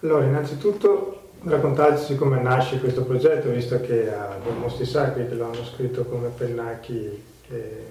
Allora, 0.00 0.24
innanzitutto 0.24 1.20
raccontateci 1.44 2.14
come 2.14 2.40
nasce 2.40 2.78
questo 2.78 3.02
progetto, 3.02 3.50
visto 3.50 3.80
che 3.80 4.12
ha 4.12 4.36
due 4.42 4.52
mostri 4.52 4.84
sacri 4.84 5.26
che 5.26 5.34
lo 5.34 5.46
hanno 5.46 5.64
scritto 5.64 6.04
come 6.04 6.28
Pennacchi 6.28 7.22
e 7.48 7.86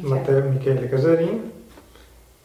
Matteo 0.00 0.42
Michele 0.42 0.88
Casarin, 0.88 1.50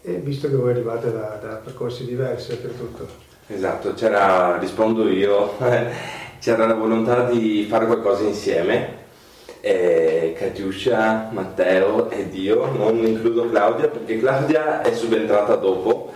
e 0.01 0.13
visto 0.15 0.47
che 0.47 0.55
voi 0.55 0.71
arrivate 0.71 1.11
da, 1.11 1.39
da 1.41 1.55
percorsi 1.55 2.05
diversi 2.05 2.55
per 2.55 2.71
tutto. 2.71 3.26
Esatto, 3.49 3.93
c'era, 3.93 4.57
rispondo 4.57 5.07
io, 5.07 5.55
c'era 6.39 6.65
la 6.65 6.73
volontà 6.73 7.23
di 7.29 7.65
fare 7.69 7.85
qualcosa 7.85 8.23
insieme. 8.23 9.05
E 9.61 10.35
Katiuscia, 10.37 11.29
Matteo 11.31 12.09
ed 12.09 12.35
io, 12.35 12.69
non 12.71 12.97
includo 13.05 13.49
Claudia 13.49 13.87
perché 13.87 14.19
Claudia 14.19 14.81
è 14.81 14.93
subentrata 14.93 15.55
dopo 15.55 16.06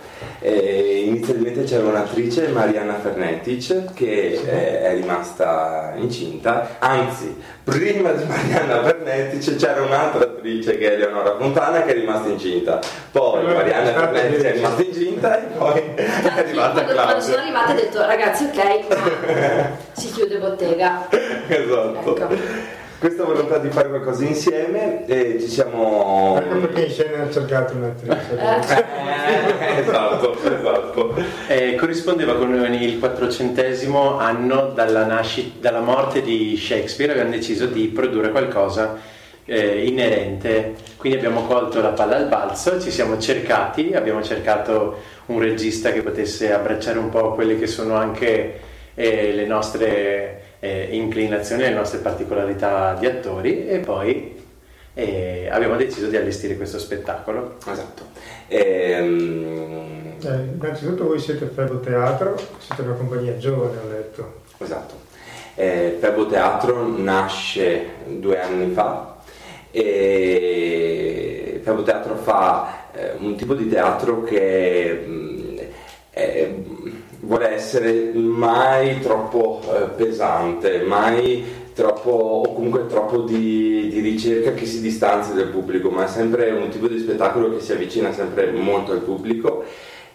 Eh, 0.44 1.04
inizialmente 1.06 1.62
c'era 1.62 1.86
un'attrice, 1.86 2.48
Marianna 2.48 2.94
Fernetic, 2.94 3.92
che 3.94 4.40
eh, 4.44 4.82
è 4.82 4.94
rimasta 4.94 5.92
incinta, 5.96 6.78
anzi, 6.80 7.40
prima 7.62 8.10
di 8.10 8.24
Marianna 8.24 8.82
Fernetic 8.82 9.54
c'era 9.54 9.82
un'altra 9.82 10.24
attrice 10.24 10.76
che 10.78 10.90
è 10.90 10.92
Eleonora 10.94 11.36
Fontana 11.36 11.82
che 11.84 11.92
è 11.92 11.94
rimasta 11.94 12.28
incinta, 12.28 12.80
poi 13.12 13.44
Marianna 13.44 13.92
Fernetic 13.92 14.42
è 14.42 14.52
rimasta 14.54 14.82
incinta 14.82 15.38
e 15.38 15.44
poi 15.56 15.80
è 15.94 16.04
arrivata 16.36 16.84
Claudia. 16.84 17.02
Quando 17.04 17.20
sono 17.20 17.36
arrivata 17.36 17.70
ho 17.70 17.74
detto 17.76 18.04
ragazzi 18.04 18.44
ok, 18.44 19.76
si 19.92 20.10
chiude 20.10 20.38
bottega. 20.38 21.06
esatto. 21.46 22.16
Ecco 22.16 22.81
questa 23.02 23.24
volontà 23.24 23.58
di 23.58 23.68
fare 23.68 23.88
qualcosa 23.88 24.24
insieme 24.24 25.04
e 25.06 25.36
ci 25.40 25.48
siamo 25.48 26.38
ecco 26.40 26.58
perché 26.58 26.82
in 26.84 26.90
scena 26.92 27.24
ha 27.24 27.30
cercato 27.30 27.74
un'attrice. 27.74 29.00
Eh, 29.22 29.80
esatto 29.80 30.36
esatto. 30.40 31.14
Eh, 31.48 31.74
corrispondeva 31.74 32.34
con 32.36 32.54
il 32.74 32.98
quattrocentesimo 32.98 34.18
anno 34.18 34.70
dalla, 34.74 35.04
nascita, 35.04 35.58
dalla 35.60 35.80
morte 35.80 36.22
di 36.22 36.56
Shakespeare. 36.56 37.12
Abbiamo 37.12 37.30
deciso 37.30 37.66
di 37.66 37.86
produrre 37.88 38.30
qualcosa 38.30 38.96
eh, 39.44 39.84
inerente. 39.84 40.74
Quindi 40.96 41.18
abbiamo 41.18 41.42
colto 41.46 41.80
la 41.80 41.90
palla 41.90 42.16
al 42.16 42.28
balzo 42.28 42.80
ci 42.80 42.92
siamo 42.92 43.18
cercati 43.18 43.94
abbiamo 43.94 44.22
cercato 44.22 45.00
un 45.26 45.40
regista 45.40 45.90
che 45.90 46.02
potesse 46.02 46.52
abbracciare 46.52 46.98
un 46.98 47.08
po' 47.08 47.32
quelle 47.32 47.58
che 47.58 47.66
sono 47.66 47.96
anche 47.96 48.60
eh, 48.94 49.32
le 49.32 49.46
nostre 49.46 50.41
eh, 50.64 50.90
inclinazioni, 50.92 51.62
le 51.62 51.70
nostre 51.70 51.98
particolarità 51.98 52.94
di 52.94 53.06
attori 53.06 53.66
e 53.66 53.80
poi 53.80 54.40
eh, 54.94 55.48
abbiamo 55.50 55.74
deciso 55.74 56.06
di 56.06 56.16
allestire 56.16 56.56
questo 56.56 56.78
spettacolo. 56.78 57.56
Esatto. 57.66 58.04
Ehm... 58.46 60.14
Eh, 60.22 60.54
innanzitutto 60.54 61.06
voi 61.06 61.18
siete 61.18 61.46
Febo 61.46 61.80
Teatro, 61.80 62.36
siete 62.58 62.82
una 62.82 62.92
compagnia 62.92 63.36
giovane, 63.38 63.76
ho 63.76 63.90
letto. 63.90 64.34
Esatto. 64.58 64.94
Eh, 65.56 65.96
Febo 65.98 66.26
Teatro 66.26 66.96
nasce 66.96 67.86
due 68.06 68.40
anni 68.40 68.72
fa 68.72 69.16
e 69.72 71.60
Febo 71.64 71.82
Teatro 71.82 72.14
fa 72.14 72.90
eh, 72.92 73.14
un 73.18 73.34
tipo 73.34 73.54
di 73.54 73.68
teatro 73.68 74.22
che 74.22 75.04
mh, 75.04 75.10
mm, 75.10 75.58
è 76.10 76.54
vuole 77.32 77.54
essere 77.54 78.12
mai 78.12 79.00
troppo 79.00 79.62
eh, 79.64 79.88
pesante, 79.96 80.82
mai 80.82 81.42
troppo 81.72 82.10
o 82.10 82.52
comunque 82.52 82.86
troppo 82.86 83.22
di, 83.22 83.88
di, 83.88 84.00
ricerca 84.00 84.52
che 84.52 84.66
si 84.66 84.82
distanzi 84.82 85.32
dal 85.32 85.48
pubblico, 85.48 85.88
ma 85.88 86.04
è 86.04 86.08
sempre 86.08 86.50
un 86.50 86.68
tipo 86.68 86.88
di 86.88 86.98
spettacolo 86.98 87.50
che 87.50 87.60
si 87.60 87.72
avvicina 87.72 88.12
sempre 88.12 88.52
molto 88.52 88.92
al 88.92 89.00
pubblico 89.00 89.64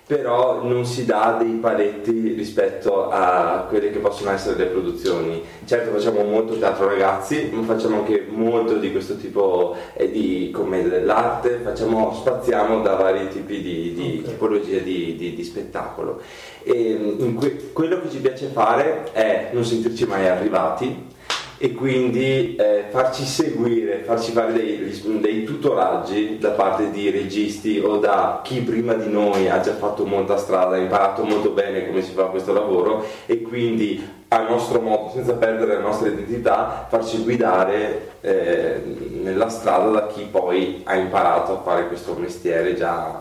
però 0.07 0.63
non 0.63 0.85
si 0.85 1.03
dà 1.03 1.35
dei 1.37 1.55
paletti 1.55 2.33
rispetto 2.33 3.09
a 3.09 3.65
quelle 3.67 3.91
che 3.91 3.99
possono 3.99 4.31
essere 4.31 4.55
le 4.55 4.65
produzioni. 4.67 5.43
Certo 5.65 5.91
facciamo 5.91 6.23
molto 6.23 6.57
teatro 6.57 6.87
ragazzi, 6.87 7.49
ma 7.51 7.63
facciamo 7.63 7.97
anche 7.97 8.25
molto 8.29 8.77
di 8.77 8.93
questo 8.93 9.17
tipo 9.17 9.75
eh, 9.93 10.09
di 10.09 10.49
commedia 10.53 10.91
dell'arte, 10.91 11.59
facciamo, 11.61 12.13
spaziamo 12.13 12.81
da 12.81 12.95
vari 12.95 13.27
tipi 13.27 13.61
di, 13.61 13.93
di 13.93 14.19
okay. 14.21 14.31
tipologie 14.31 14.81
di, 14.81 15.17
di, 15.17 15.35
di, 15.35 15.43
spettacolo. 15.43 16.21
E 16.63 17.33
que- 17.37 17.71
quello 17.73 17.99
che 17.99 18.09
ci 18.09 18.19
piace 18.19 18.47
fare 18.47 19.11
è 19.11 19.49
non 19.51 19.65
sentirci 19.65 20.05
mai 20.05 20.29
arrivati, 20.29 21.15
e 21.57 21.73
quindi 21.73 22.55
eh, 22.55 22.85
farci 22.89 23.25
seguire, 23.25 24.03
farci 24.03 24.31
fare 24.31 24.53
dei, 24.53 25.01
dei, 25.19 25.43
tutoraggi 25.43 26.37
da 26.37 26.51
parte 26.51 26.91
di 26.91 27.09
registi 27.09 27.79
o 27.79 27.97
da 27.97 28.41
chi 28.43 28.61
prima 28.61 28.93
di 28.93 29.09
noi 29.09 29.49
ha 29.49 29.59
già 29.59 29.73
fatto 29.73 30.05
molta 30.05 30.37
strada, 30.37 30.75
ha 30.75 30.77
imparato 30.77 31.23
molto 31.23 31.49
bene 31.49 31.87
come 31.87 32.03
si 32.03 32.13
fa 32.13 32.25
questo 32.25 32.53
lavoro 32.53 33.03
e 33.25 33.41
quindi 33.41 34.15
a 34.29 34.41
nostro 34.41 34.81
modo, 34.81 35.11
senza 35.13 35.33
perdere 35.33 35.75
la 35.75 35.81
nostra 35.81 36.09
identità, 36.09 36.85
farci 36.89 37.23
guidare 37.23 38.11
eh, 38.21 38.81
nella 39.21 39.49
strada 39.49 39.89
da 39.89 40.07
chi 40.07 40.27
poi 40.29 40.81
ha 40.83 40.95
imparato 40.95 41.53
a 41.53 41.61
fare 41.61 41.87
questo 41.87 42.13
mestiere 42.13 42.75
già 42.75 43.19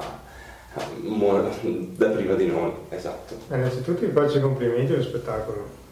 da 1.97 2.09
prima 2.09 2.35
di 2.35 2.47
noi. 2.49 2.73
Esatto. 2.91 3.35
Innanzitutto 3.51 4.05
vi 4.05 4.13
faccio 4.13 4.39
i 4.39 4.41
complimenti 4.43 4.93
allo 4.93 5.03
spettacolo 5.03 5.85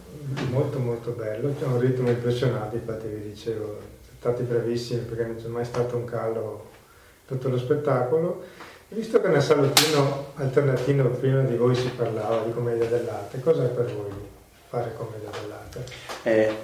molto 0.51 0.79
molto 0.79 1.11
bello, 1.11 1.55
c'è 1.59 1.65
un 1.65 1.79
ritmo 1.79 2.09
impressionante, 2.09 2.77
infatti 2.77 3.07
vi 3.07 3.29
dicevo, 3.31 3.79
siete 4.03 4.17
stati 4.19 4.43
bravissimi 4.43 5.01
perché 5.01 5.25
non 5.25 5.37
c'è 5.37 5.49
mai 5.49 5.65
stato 5.65 5.97
un 5.97 6.05
calo 6.05 6.71
tutto 7.27 7.49
lo 7.49 7.59
spettacolo. 7.59 8.43
Visto 8.89 9.21
che 9.21 9.29
nel 9.29 9.43
salottino 9.43 10.33
alternativo 10.37 11.09
prima 11.09 11.41
di 11.41 11.57
voi 11.57 11.75
si 11.75 11.89
parlava 11.89 12.43
di 12.43 12.53
commedia 12.53 12.87
dell'arte, 12.87 13.41
cosa 13.41 13.65
è 13.65 13.69
per 13.69 13.87
voi 13.87 14.13
fare 14.69 14.93
commedia 14.97 15.31
dell'arte? 15.41 15.85
Eh, 16.23 16.55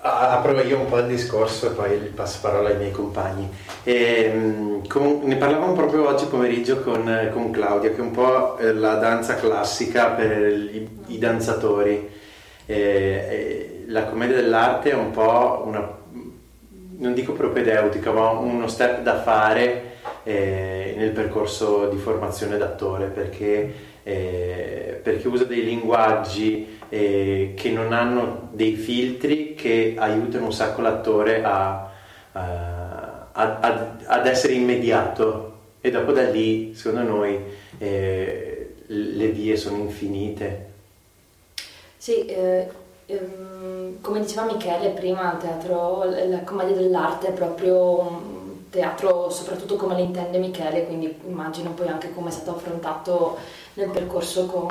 apro 0.00 0.60
io 0.60 0.78
un 0.78 0.88
po' 0.88 0.98
il 0.98 1.06
discorso 1.06 1.68
e 1.68 1.74
poi 1.74 1.98
passo 2.14 2.38
parola 2.40 2.70
ai 2.70 2.76
miei 2.76 2.90
compagni. 2.90 3.48
E, 3.84 4.24
ehm, 4.24 4.88
con, 4.88 5.20
ne 5.22 5.36
parlavamo 5.36 5.74
proprio 5.74 6.08
oggi 6.08 6.24
pomeriggio 6.26 6.80
con, 6.80 7.30
con, 7.32 7.50
Claudia, 7.52 7.90
che 7.90 7.96
è 7.96 8.00
un 8.00 8.10
po' 8.10 8.56
la 8.58 8.94
danza 8.94 9.36
classica 9.36 10.08
per 10.08 10.48
i, 10.48 10.88
i 11.06 11.18
danzatori 11.18 12.11
eh, 12.72 13.84
la 13.88 14.04
commedia 14.04 14.36
dell'arte 14.36 14.90
è 14.90 14.94
un 14.94 15.10
po' 15.10 15.62
una, 15.66 15.98
non 16.96 17.14
dico 17.14 17.32
propedeutica, 17.32 18.10
ma 18.12 18.30
uno 18.30 18.66
step 18.66 19.02
da 19.02 19.20
fare 19.20 19.90
eh, 20.24 20.94
nel 20.96 21.10
percorso 21.10 21.88
di 21.88 21.96
formazione 21.96 22.56
d'attore 22.56 23.06
perché, 23.06 23.74
eh, 24.02 25.00
perché 25.02 25.28
usa 25.28 25.44
dei 25.44 25.64
linguaggi 25.64 26.78
eh, 26.88 27.52
che 27.54 27.70
non 27.70 27.92
hanno 27.92 28.48
dei 28.52 28.74
filtri 28.74 29.54
che 29.54 29.94
aiutano 29.96 30.46
un 30.46 30.52
sacco 30.52 30.80
l'attore 30.80 31.42
a, 31.42 31.90
a, 32.32 33.28
a, 33.32 33.96
ad 34.06 34.26
essere 34.26 34.54
immediato. 34.54 35.50
E 35.80 35.90
dopo 35.90 36.12
da 36.12 36.22
lì 36.30 36.74
secondo 36.74 37.02
noi 37.02 37.38
eh, 37.78 38.74
le 38.86 39.28
vie 39.28 39.56
sono 39.56 39.78
infinite 39.78 40.71
sì, 42.02 42.26
eh, 42.26 42.68
ehm, 43.06 44.00
come 44.00 44.18
diceva 44.18 44.42
Michele 44.42 44.88
prima, 44.88 45.36
teatro, 45.40 46.02
la 46.02 46.40
commedia 46.40 46.74
dell'arte 46.74 47.28
è 47.28 47.32
proprio 47.32 48.00
un 48.00 48.70
teatro 48.70 49.30
soprattutto 49.30 49.76
come 49.76 49.94
lo 49.94 50.00
intende 50.00 50.38
Michele, 50.38 50.84
quindi 50.84 51.16
immagino 51.28 51.70
poi 51.70 51.86
anche 51.86 52.12
come 52.12 52.30
è 52.30 52.32
stato 52.32 52.56
affrontato 52.56 53.36
nel 53.74 53.90
percorso 53.90 54.46
con, 54.46 54.66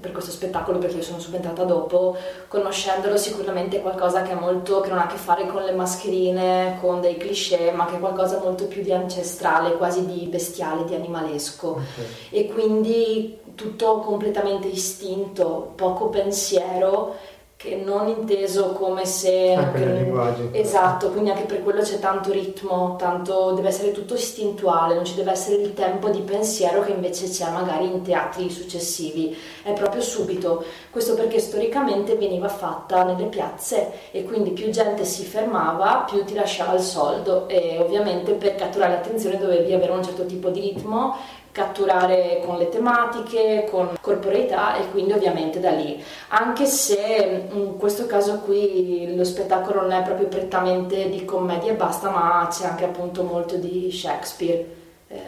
per 0.00 0.12
questo 0.12 0.30
spettacolo 0.30 0.78
perché 0.78 0.96
io 0.96 1.02
sono 1.02 1.18
subentrata 1.18 1.64
dopo, 1.64 2.16
conoscendolo 2.48 3.18
sicuramente 3.18 3.76
è 3.76 3.82
qualcosa 3.82 4.22
che, 4.22 4.32
molto, 4.32 4.80
che 4.80 4.88
non 4.88 4.96
ha 4.96 5.04
a 5.04 5.08
che 5.08 5.18
fare 5.18 5.46
con 5.46 5.62
le 5.62 5.72
mascherine, 5.72 6.78
con 6.80 7.02
dei 7.02 7.18
cliché, 7.18 7.70
ma 7.70 7.84
che 7.84 7.96
è 7.96 7.98
qualcosa 7.98 8.38
molto 8.38 8.64
più 8.64 8.80
di 8.80 8.94
ancestrale, 8.94 9.76
quasi 9.76 10.06
di 10.06 10.24
bestiale, 10.24 10.86
di 10.86 10.94
animalesco. 10.94 11.68
Okay. 11.72 12.06
E 12.30 12.46
quindi 12.50 13.44
tutto 13.56 13.98
completamente 13.98 14.68
istinto, 14.68 15.72
poco 15.74 16.08
pensiero 16.08 17.16
che 17.56 17.74
non 17.82 18.08
inteso 18.08 18.72
come 18.72 19.06
se 19.06 19.54
anche 19.54 19.78
nel 19.78 20.02
linguaggio 20.02 20.50
esatto 20.52 21.08
quindi 21.10 21.30
anche 21.30 21.44
per 21.44 21.62
quello 21.62 21.80
c'è 21.80 21.98
tanto 21.98 22.30
ritmo 22.30 22.96
tanto 22.98 23.52
deve 23.52 23.68
essere 23.68 23.92
tutto 23.92 24.12
istintuale 24.12 24.94
non 24.94 25.06
ci 25.06 25.14
deve 25.14 25.30
essere 25.30 25.62
il 25.62 25.72
tempo 25.72 26.10
di 26.10 26.20
pensiero 26.20 26.82
che 26.84 26.90
invece 26.90 27.30
c'è 27.30 27.50
magari 27.50 27.86
in 27.86 28.02
teatri 28.02 28.50
successivi. 28.50 29.36
È 29.62 29.72
proprio 29.72 30.00
subito. 30.02 30.64
Questo 30.90 31.14
perché 31.14 31.38
storicamente 31.38 32.16
veniva 32.16 32.48
fatta 32.48 33.04
nelle 33.04 33.26
piazze 33.26 34.10
e 34.10 34.24
quindi 34.24 34.50
più 34.50 34.70
gente 34.70 35.04
si 35.04 35.24
fermava 35.24 36.04
più 36.08 36.24
ti 36.24 36.34
lasciava 36.34 36.74
il 36.74 36.80
soldo 36.80 37.48
e 37.48 37.78
ovviamente 37.80 38.32
per 38.32 38.54
catturare 38.54 38.94
l'attenzione 38.94 39.38
dovevi 39.38 39.72
avere 39.72 39.92
un 39.92 40.04
certo 40.04 40.26
tipo 40.26 40.50
di 40.50 40.60
ritmo 40.60 41.16
catturare 41.56 42.42
con 42.44 42.58
le 42.58 42.68
tematiche, 42.68 43.66
con 43.70 43.96
corporeità 44.02 44.76
e 44.76 44.90
quindi 44.90 45.12
ovviamente 45.12 45.58
da 45.58 45.70
lì. 45.70 46.04
Anche 46.28 46.66
se 46.66 47.46
in 47.50 47.78
questo 47.78 48.04
caso 48.04 48.40
qui 48.40 49.14
lo 49.16 49.24
spettacolo 49.24 49.80
non 49.80 49.92
è 49.92 50.02
proprio 50.02 50.26
prettamente 50.26 51.08
di 51.08 51.24
commedia 51.24 51.72
e 51.72 51.76
basta, 51.76 52.10
ma 52.10 52.46
c'è 52.50 52.66
anche 52.66 52.84
appunto 52.84 53.22
molto 53.22 53.56
di 53.56 53.90
Shakespeare, 53.90 54.66
eh, 55.08 55.18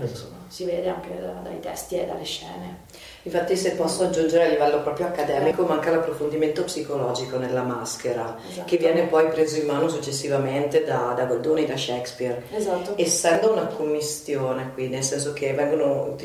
insomma, 0.00 0.35
si 0.48 0.64
vede 0.64 0.88
anche 0.88 1.18
da, 1.20 1.40
dai 1.42 1.60
testi 1.60 1.98
e 1.98 2.06
dalle 2.06 2.24
scene. 2.24 2.84
Infatti 3.22 3.56
se 3.56 3.72
posso 3.72 4.04
aggiungere 4.04 4.44
a 4.44 4.48
livello 4.48 4.82
proprio 4.82 5.06
accademico 5.06 5.64
manca 5.64 5.90
l'approfondimento 5.90 6.62
psicologico 6.62 7.38
nella 7.38 7.62
maschera 7.62 8.38
esatto. 8.48 8.66
che 8.66 8.76
viene 8.76 9.02
poi 9.06 9.28
preso 9.28 9.58
in 9.58 9.66
mano 9.66 9.88
successivamente 9.88 10.84
da, 10.84 11.12
da 11.16 11.24
Goldoni 11.24 11.64
e 11.64 11.66
da 11.66 11.76
Shakespeare. 11.76 12.44
Esatto. 12.52 12.96
Essendo 12.96 13.50
una 13.52 13.66
commistione 13.66 14.70
qui, 14.74 14.88
nel 14.88 15.02
senso 15.02 15.32
che 15.32 15.52
vengono 15.54 16.16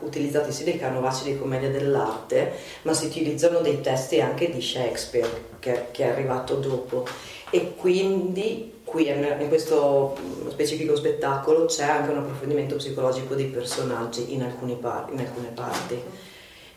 utilizzati 0.00 0.50
sì 0.50 0.64
dei 0.64 0.78
canovacci 0.78 1.24
di 1.24 1.38
commedia 1.38 1.70
dell'arte, 1.70 2.52
ma 2.82 2.92
si 2.92 3.06
utilizzano 3.06 3.60
dei 3.60 3.80
testi 3.80 4.20
anche 4.20 4.50
di 4.50 4.60
Shakespeare 4.60 5.30
che, 5.60 5.86
che 5.92 6.04
è 6.04 6.08
arrivato 6.08 6.56
dopo 6.56 7.06
e 7.50 7.74
quindi 7.76 8.77
qui 8.88 9.08
in 9.08 9.48
questo 9.48 10.16
specifico 10.48 10.96
spettacolo 10.96 11.66
c'è 11.66 11.84
anche 11.84 12.10
un 12.10 12.18
approfondimento 12.18 12.76
psicologico 12.76 13.34
dei 13.34 13.46
personaggi 13.46 14.32
in, 14.32 14.50
par- 14.80 15.08
in 15.12 15.20
alcune 15.20 15.48
parti. 15.54 16.02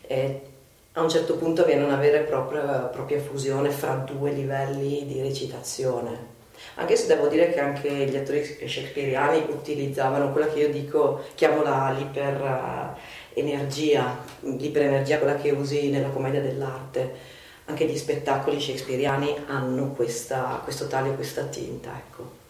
E 0.02 0.40
a 0.92 1.02
un 1.02 1.08
certo 1.08 1.36
punto 1.36 1.62
avviene 1.62 1.84
una 1.84 1.96
vera 1.96 2.18
e 2.18 2.22
propria, 2.22 2.90
propria 2.92 3.18
fusione 3.18 3.70
fra 3.70 3.94
due 3.94 4.32
livelli 4.32 5.06
di 5.06 5.22
recitazione. 5.22 6.40
Anche 6.74 6.96
se 6.96 7.06
devo 7.06 7.28
dire 7.28 7.50
che 7.52 7.58
anche 7.58 7.88
gli 7.90 8.16
attori 8.16 8.44
shakespeariani 8.44 9.46
utilizzavano 9.48 10.30
quella 10.32 10.48
che 10.48 10.60
io 10.60 10.70
dico, 10.70 11.22
chiamo 11.34 11.62
la 11.62 11.90
l'iperenergia, 11.90 14.18
l'iperenergia 14.40 15.18
quella 15.18 15.36
che 15.36 15.50
usi 15.50 15.90
nella 15.90 16.08
commedia 16.08 16.40
dell'arte 16.40 17.40
anche 17.72 17.86
gli 17.86 17.96
spettacoli 17.96 18.60
shakespeariani 18.60 19.34
hanno 19.46 19.92
questa, 19.92 20.60
questo 20.62 20.86
taglio, 20.86 21.12
questa 21.12 21.44
tinta. 21.44 21.90
Ecco. 21.96 22.40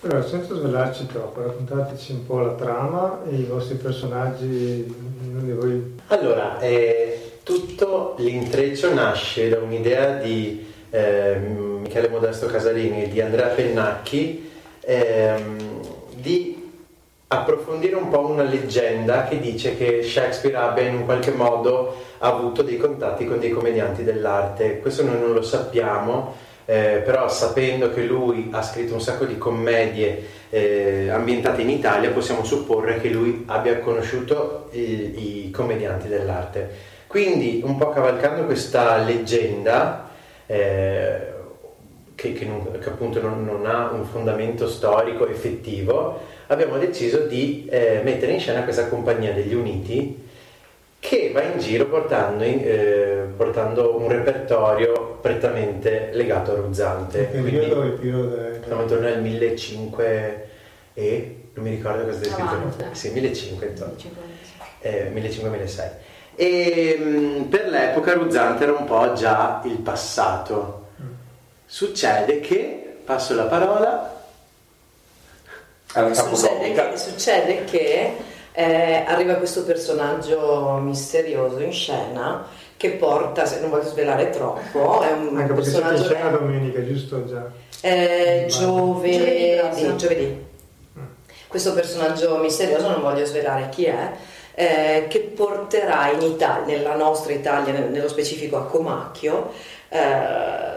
Allora, 0.00 0.26
senza 0.26 0.54
svelarci 0.54 1.06
troppo, 1.06 1.42
raccontateci 1.42 2.12
un 2.12 2.26
po' 2.26 2.40
la 2.40 2.54
trama 2.54 3.20
e 3.30 3.36
i 3.36 3.44
vostri 3.44 3.76
personaggi. 3.76 4.84
Voi... 5.22 5.98
Allora, 6.08 6.58
eh, 6.58 7.38
tutto 7.44 8.16
l'intreccio 8.18 8.92
nasce 8.92 9.48
da 9.48 9.58
un'idea 9.58 10.16
di 10.16 10.66
eh, 10.90 11.36
Michele 11.36 12.08
Modesto 12.08 12.46
Casalini 12.46 13.04
e 13.04 13.08
di 13.08 13.20
Andrea 13.20 13.48
Pennacchi 13.48 14.50
ehm, 14.80 15.56
di 16.16 16.51
approfondire 17.32 17.94
un 17.94 18.08
po' 18.10 18.26
una 18.26 18.42
leggenda 18.42 19.24
che 19.24 19.40
dice 19.40 19.76
che 19.76 20.02
Shakespeare 20.02 20.56
abbia 20.56 20.84
in 20.84 20.96
un 20.96 21.04
qualche 21.04 21.30
modo 21.30 21.96
avuto 22.18 22.62
dei 22.62 22.76
contatti 22.76 23.26
con 23.26 23.40
dei 23.40 23.50
commedianti 23.50 24.04
dell'arte. 24.04 24.80
Questo 24.80 25.02
noi 25.02 25.18
non 25.18 25.32
lo 25.32 25.42
sappiamo, 25.42 26.34
eh, 26.66 27.02
però 27.04 27.28
sapendo 27.28 27.90
che 27.92 28.02
lui 28.02 28.50
ha 28.52 28.62
scritto 28.62 28.94
un 28.94 29.00
sacco 29.00 29.24
di 29.24 29.38
commedie 29.38 30.26
eh, 30.50 31.08
ambientate 31.08 31.62
in 31.62 31.70
Italia, 31.70 32.10
possiamo 32.10 32.44
supporre 32.44 33.00
che 33.00 33.08
lui 33.08 33.44
abbia 33.46 33.78
conosciuto 33.78 34.68
i, 34.72 35.46
i 35.46 35.50
commedianti 35.50 36.08
dell'arte. 36.08 36.90
Quindi, 37.06 37.62
un 37.64 37.78
po' 37.78 37.90
cavalcando 37.90 38.44
questa 38.44 38.98
leggenda, 38.98 40.10
eh, 40.46 41.31
che, 42.14 42.32
che, 42.32 42.44
non, 42.44 42.78
che, 42.78 42.88
appunto 42.88 43.20
non, 43.20 43.44
non, 43.44 43.66
ha 43.66 43.90
un 43.90 44.04
fondamento 44.04 44.68
storico 44.68 45.26
effettivo, 45.28 46.20
abbiamo 46.48 46.78
deciso 46.78 47.26
di 47.26 47.66
eh, 47.70 48.00
mettere 48.04 48.32
in 48.32 48.40
scena 48.40 48.62
questa 48.62 48.88
compagnia 48.88 49.32
degli 49.32 49.54
Uniti 49.54 50.30
che 50.98 51.32
va 51.32 51.42
in 51.42 51.58
giro 51.58 51.86
portando, 51.86 52.44
in, 52.44 52.60
eh, 52.62 53.26
portando 53.36 53.98
un 53.98 54.08
repertorio 54.08 55.18
prettamente 55.20 56.10
legato 56.12 56.52
a 56.52 56.54
Ruzzante. 56.54 57.28
Il 57.34 57.42
periodo, 57.42 57.82
il 57.82 57.92
periodo 57.92 58.64
siamo 58.64 58.82
intorno 58.82 59.08
al 59.08 59.20
1500 59.20 60.02
e 60.94 61.36
non 61.54 61.64
mi 61.64 61.70
ricordo 61.70 62.04
cosa 62.04 62.20
è 62.20 62.28
scritto. 62.28 62.84
Sì, 62.92 63.10
1500 63.10 63.64
intorno. 63.64 63.94
Eh, 64.80 65.10
1500-1600. 65.12 65.90
E 66.34 66.98
mh, 66.98 67.08
mm, 67.08 67.42
per 67.42 67.68
l'epoca 67.68 68.14
Ruzzante 68.14 68.62
era 68.62 68.72
un 68.72 68.84
po' 68.84 69.12
già 69.12 69.60
il 69.64 69.78
passato. 69.78 70.81
Succede 71.72 72.40
che, 72.40 72.96
passo 73.02 73.34
la 73.34 73.44
parola, 73.44 74.24
succede 75.86 76.72
che, 76.74 76.96
succede 76.98 77.64
che 77.64 78.16
eh, 78.52 79.04
arriva 79.06 79.36
questo 79.36 79.64
personaggio 79.64 80.78
misterioso 80.82 81.60
in 81.60 81.72
scena 81.72 82.46
che 82.76 82.90
porta, 82.90 83.46
se 83.46 83.60
non 83.60 83.70
voglio 83.70 83.88
svelare 83.88 84.28
troppo, 84.28 85.00
è 85.00 85.12
un 85.12 85.34
Anche 85.34 85.54
personaggio... 85.54 86.02
Anche 86.02 86.14
scena 86.14 86.28
domenica, 86.28 86.84
giusto? 86.84 87.24
Già. 87.24 87.50
Eh, 87.80 88.44
giovedì, 88.50 89.56
giovedì, 89.56 89.96
giovedì. 89.96 90.46
Mm. 90.98 91.04
Questo 91.48 91.72
personaggio 91.72 92.36
misterioso, 92.36 92.90
non 92.90 93.00
voglio 93.00 93.24
svelare 93.24 93.70
chi 93.70 93.86
è, 93.86 94.12
eh, 94.54 95.06
che 95.08 95.20
porterà 95.20 96.10
in 96.10 96.20
Italia, 96.20 96.76
nella 96.76 96.96
nostra 96.96 97.32
Italia, 97.32 97.72
nello 97.72 98.08
specifico 98.08 98.58
a 98.58 98.66
Comacchio, 98.66 99.52
eh, 99.88 100.71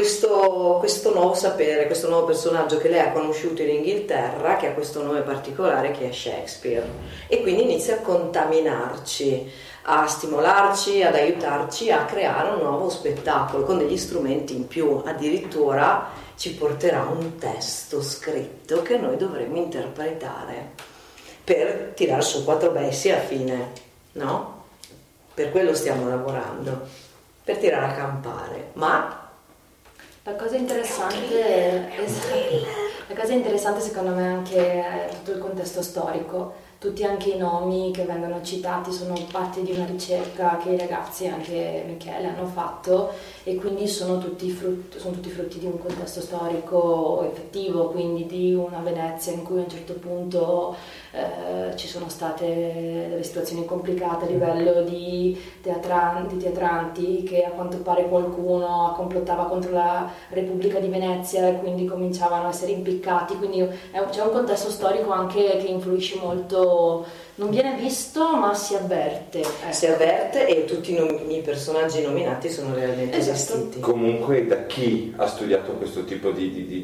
questo, 0.00 0.76
questo, 0.78 1.12
nuovo 1.12 1.34
sapere, 1.34 1.84
questo 1.84 2.08
nuovo 2.08 2.24
personaggio 2.24 2.78
che 2.78 2.88
lei 2.88 3.00
ha 3.00 3.12
conosciuto 3.12 3.60
in 3.60 3.68
Inghilterra, 3.68 4.56
che 4.56 4.68
ha 4.68 4.72
questo 4.72 5.02
nome 5.02 5.20
particolare 5.20 5.90
che 5.90 6.08
è 6.08 6.12
Shakespeare, 6.12 6.88
e 7.26 7.42
quindi 7.42 7.64
inizia 7.64 7.96
a 7.96 8.00
contaminarci, 8.00 9.52
a 9.82 10.06
stimolarci, 10.06 11.02
ad 11.02 11.16
aiutarci 11.16 11.90
a 11.90 12.06
creare 12.06 12.48
un 12.48 12.62
nuovo 12.62 12.88
spettacolo 12.88 13.64
con 13.64 13.76
degli 13.76 13.98
strumenti 13.98 14.56
in 14.56 14.66
più, 14.66 15.02
addirittura 15.04 16.08
ci 16.34 16.54
porterà 16.54 17.02
un 17.02 17.36
testo 17.36 18.00
scritto 18.00 18.80
che 18.80 18.96
noi 18.96 19.18
dovremo 19.18 19.56
interpretare 19.56 20.70
per 21.44 21.92
tirare 21.94 22.22
su 22.22 22.42
quattro 22.42 22.70
bestie 22.70 23.12
alla 23.12 23.24
fine, 23.24 23.72
no? 24.12 24.62
Per 25.34 25.50
quello 25.50 25.74
stiamo 25.74 26.08
lavorando, 26.08 26.86
per 27.44 27.58
tirare 27.58 27.92
a 27.92 27.94
campare, 27.94 28.70
ma 28.74 29.19
la 30.30 30.36
cosa 30.36 30.56
interessante, 30.56 31.88
la 33.08 33.14
cosa 33.14 33.32
interessante 33.32 33.80
secondo 33.80 34.14
me 34.14 34.22
è 34.22 34.28
anche 34.28 35.08
tutto 35.16 35.32
il 35.32 35.38
contesto 35.38 35.82
storico 35.82 36.68
tutti 36.80 37.04
anche 37.04 37.32
i 37.32 37.36
nomi 37.36 37.90
che 37.92 38.04
vengono 38.04 38.40
citati 38.42 38.90
sono 38.90 39.12
parte 39.30 39.62
di 39.62 39.72
una 39.72 39.84
ricerca 39.84 40.56
che 40.56 40.70
i 40.70 40.78
ragazzi, 40.78 41.26
anche 41.26 41.84
Michele, 41.86 42.28
hanno 42.28 42.46
fatto 42.46 43.12
e 43.44 43.56
quindi 43.56 43.86
sono 43.86 44.16
tutti, 44.16 44.50
frutti, 44.50 44.98
sono 44.98 45.12
tutti 45.12 45.28
frutti 45.28 45.58
di 45.58 45.66
un 45.66 45.78
contesto 45.78 46.22
storico 46.22 47.22
effettivo, 47.30 47.90
quindi 47.90 48.24
di 48.24 48.54
una 48.54 48.78
Venezia 48.78 49.32
in 49.32 49.42
cui 49.42 49.58
a 49.58 49.64
un 49.64 49.68
certo 49.68 49.92
punto 49.92 50.74
eh, 51.12 51.76
ci 51.76 51.86
sono 51.86 52.08
state 52.08 52.46
delle 53.10 53.24
situazioni 53.24 53.66
complicate 53.66 54.24
a 54.24 54.28
livello 54.28 54.80
di 54.82 55.38
teatranti, 55.60 56.36
di 56.36 56.42
teatranti 56.42 57.22
che 57.24 57.44
a 57.44 57.50
quanto 57.50 57.76
pare 57.78 58.08
qualcuno 58.08 58.94
complottava 58.96 59.44
contro 59.44 59.72
la 59.72 60.10
Repubblica 60.30 60.78
di 60.78 60.88
Venezia 60.88 61.46
e 61.46 61.58
quindi 61.58 61.84
cominciavano 61.84 62.46
a 62.46 62.48
essere 62.48 62.72
impiccati, 62.72 63.36
quindi 63.36 63.68
c'è 64.10 64.22
un 64.22 64.30
contesto 64.30 64.70
storico 64.70 65.10
anche 65.10 65.58
che 65.58 65.66
influisce 65.66 66.18
molto 66.18 66.68
non 67.34 67.50
viene 67.50 67.76
visto 67.76 68.36
ma 68.36 68.54
si 68.54 68.74
avverte. 68.74 69.40
Ecco. 69.40 69.72
Si 69.72 69.86
avverte 69.86 70.46
e 70.46 70.64
tutti 70.64 70.92
i, 70.92 70.98
nom- 70.98 71.30
i 71.30 71.40
personaggi 71.40 72.02
nominati 72.02 72.50
sono 72.50 72.74
realmente 72.74 73.16
esatto. 73.16 73.36
esistiti. 73.36 73.80
Comunque 73.80 74.46
da 74.46 74.66
chi 74.66 75.12
ha 75.16 75.26
studiato 75.26 75.72
questo 75.72 76.04
tipo 76.04 76.30
di, 76.30 76.52
di, 76.52 76.66
di, 76.66 76.82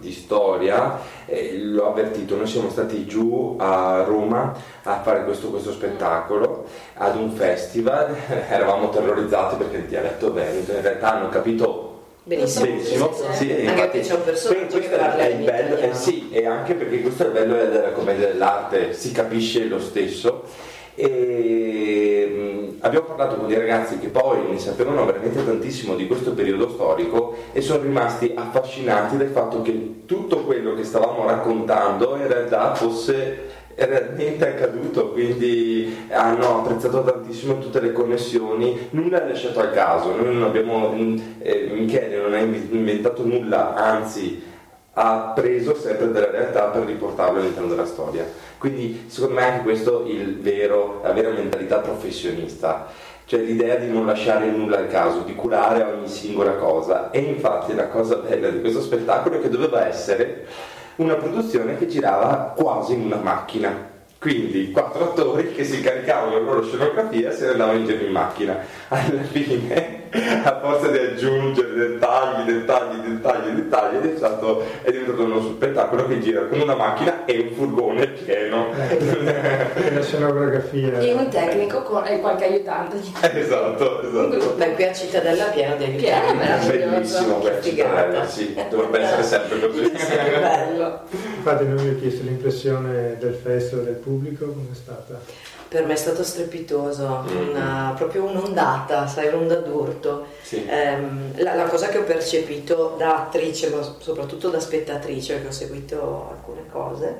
di 0.00 0.12
storia 0.12 0.98
eh, 1.26 1.58
l'ho 1.58 1.88
avvertito, 1.88 2.36
noi 2.36 2.46
siamo 2.46 2.70
stati 2.70 3.06
giù 3.06 3.56
a 3.58 4.02
Roma 4.04 4.54
a 4.82 5.00
fare 5.02 5.24
questo, 5.24 5.48
questo 5.50 5.72
spettacolo 5.72 6.66
ad 6.94 7.16
un 7.16 7.30
festival, 7.30 8.14
eravamo 8.48 8.88
terrorizzati 8.90 9.56
perché 9.56 9.76
il 9.76 9.86
dialetto 9.86 10.32
veneto 10.32 10.72
in 10.72 10.82
realtà 10.82 11.14
hanno 11.14 11.28
capito 11.28 11.85
Benissimo, 12.26 12.64
Benissimo. 12.64 13.12
Sì, 13.34 13.52
anche 13.52 13.82
perché 13.82 14.00
c'è 14.00 14.14
un 14.14 14.24
personaggio 14.24 14.80
che 14.80 14.88
parla 14.88 15.18
è 15.18 15.28
il 15.28 15.44
bello, 15.44 15.76
eh, 15.76 15.94
sì, 15.94 16.28
e 16.32 16.44
anche 16.44 16.74
perché 16.74 17.00
questo 17.00 17.22
è 17.22 17.26
il 17.26 17.32
bello 17.32 17.54
della 17.54 17.92
commedia 17.92 18.26
dell'arte, 18.26 18.94
si 18.94 19.12
capisce 19.12 19.66
lo 19.66 19.78
stesso. 19.78 20.42
E, 20.96 22.74
abbiamo 22.80 23.06
parlato 23.06 23.36
con 23.36 23.46
dei 23.46 23.58
ragazzi 23.58 24.00
che 24.00 24.08
poi 24.08 24.38
ne 24.50 24.58
sapevano 24.58 25.04
veramente 25.04 25.44
tantissimo 25.44 25.94
di 25.94 26.08
questo 26.08 26.32
periodo 26.32 26.68
storico 26.68 27.36
e 27.52 27.60
sono 27.60 27.82
rimasti 27.82 28.32
affascinati 28.34 29.16
dal 29.16 29.28
fatto 29.28 29.62
che 29.62 30.02
tutto 30.04 30.40
quello 30.40 30.74
che 30.74 30.82
stavamo 30.82 31.24
raccontando 31.26 32.16
in 32.16 32.26
realtà 32.26 32.74
fosse 32.74 33.54
è 33.76 33.84
realmente 33.84 34.48
accaduto, 34.48 35.12
quindi 35.12 36.06
hanno 36.08 36.60
apprezzato 36.60 37.04
tantissimo 37.04 37.58
tutte 37.58 37.78
le 37.78 37.92
connessioni, 37.92 38.88
nulla 38.90 39.22
è 39.22 39.28
lasciato 39.28 39.60
al 39.60 39.70
caso, 39.72 40.16
noi 40.16 40.34
non 40.34 40.44
abbiamo, 40.44 40.94
eh, 41.40 41.68
Michele 41.74 42.16
non 42.16 42.32
ha 42.32 42.38
inventato 42.38 43.26
nulla, 43.26 43.74
anzi 43.74 44.42
ha 44.94 45.32
preso 45.34 45.74
sempre 45.74 46.10
della 46.10 46.30
realtà 46.30 46.68
per 46.68 46.84
riportarlo 46.84 47.38
all'interno 47.38 47.68
della 47.68 47.84
storia. 47.84 48.24
Quindi 48.56 49.04
secondo 49.08 49.34
me 49.34 49.42
anche 49.44 49.62
questo 49.62 50.06
è 50.06 50.08
il 50.08 50.40
vero, 50.40 51.00
la 51.02 51.12
vera 51.12 51.28
mentalità 51.28 51.80
professionista, 51.80 52.86
cioè 53.26 53.40
l'idea 53.40 53.74
di 53.74 53.90
non 53.90 54.06
lasciare 54.06 54.46
nulla 54.46 54.78
al 54.78 54.88
caso, 54.88 55.20
di 55.20 55.34
curare 55.34 55.82
ogni 55.82 56.08
singola 56.08 56.52
cosa. 56.52 57.10
E 57.10 57.18
infatti 57.18 57.74
la 57.74 57.88
cosa 57.88 58.16
bella 58.16 58.48
di 58.48 58.60
questo 58.60 58.80
spettacolo 58.80 59.36
è 59.36 59.40
che 59.42 59.50
doveva 59.50 59.86
essere 59.86 60.46
una 60.96 61.14
produzione 61.14 61.76
che 61.76 61.86
girava 61.86 62.54
quasi 62.56 62.94
in 62.94 63.02
una 63.02 63.16
macchina. 63.16 63.94
Quindi 64.18 64.70
quattro 64.70 65.04
attori 65.04 65.52
che 65.52 65.64
si 65.64 65.80
caricavano 65.80 66.32
la 66.32 66.42
loro 66.42 66.64
scenografia 66.64 67.30
e 67.30 67.32
se 67.32 67.44
ne 67.44 67.50
andavano 67.52 67.78
in 67.78 67.86
giro 67.86 68.04
in 68.04 68.12
macchina. 68.12 68.58
Alla 68.88 69.22
fine 69.22 69.95
a 70.44 70.60
forza 70.60 70.88
di 70.88 70.98
aggiungere 70.98 71.74
dettagli, 71.74 72.50
dettagli, 72.50 72.96
dettagli, 73.00 73.50
dettagli, 73.50 74.12
è, 74.12 74.16
stato, 74.16 74.64
è 74.82 74.90
diventato 74.90 75.24
uno 75.24 75.40
spettacolo 75.40 76.06
che 76.06 76.20
gira 76.20 76.46
con 76.46 76.60
una 76.60 76.74
macchina 76.74 77.24
e 77.24 77.38
un 77.38 77.54
furgone 77.54 78.06
pieno. 78.08 78.66
Eh, 78.88 79.94
la 79.94 80.02
scenografia. 80.02 80.98
E 80.98 81.12
un 81.12 81.28
tecnico 81.28 81.82
con, 81.82 82.06
e 82.06 82.20
qualche 82.20 82.44
aiutante. 82.44 82.98
Esatto, 83.36 84.02
esatto. 84.02 84.54
Beh, 84.56 84.74
qui 84.74 84.84
a 84.84 84.92
Cittadella 84.92 85.44
pieno 85.46 85.76
di 85.76 85.84
aiutanti. 85.84 86.76
Bellissimo 86.76 87.44
a 87.44 87.60
Cittadella, 87.60 88.26
sì, 88.26 88.56
dovrebbe 88.68 89.00
essere 89.00 89.22
sempre 89.22 89.60
così. 89.60 89.90
bello. 89.90 91.00
Infatti 91.36 91.68
lui 91.68 91.82
mi 91.82 91.90
ha 91.90 91.98
chiesto 91.98 92.22
l'impressione 92.24 93.16
del 93.18 93.34
festival 93.34 93.84
del 93.84 93.94
pubblico, 93.94 94.46
come 94.46 94.68
è 94.72 94.74
stata? 94.74 95.20
Per 95.68 95.84
me 95.84 95.94
è 95.94 95.96
stato 95.96 96.22
strepitoso, 96.22 97.24
mm. 97.28 97.48
una, 97.48 97.92
proprio 97.96 98.24
un'ondata, 98.24 99.06
sai, 99.06 99.28
un'onda 99.28 99.56
d'urto. 99.56 100.26
Sì. 100.42 100.64
Ehm, 100.68 101.32
la, 101.42 101.54
la, 101.54 101.64
cosa 101.64 101.88
che 101.88 101.98
ho 101.98 102.04
percepito 102.04 102.94
da 102.96 103.24
attrice, 103.24 103.70
ma 103.70 103.82
soprattutto 103.98 104.48
da 104.48 104.60
spettatrice, 104.60 105.34
perché 105.34 105.48
ho 105.48 105.52
seguito 105.52 106.28
alcune 106.30 106.66
cose, 106.70 107.16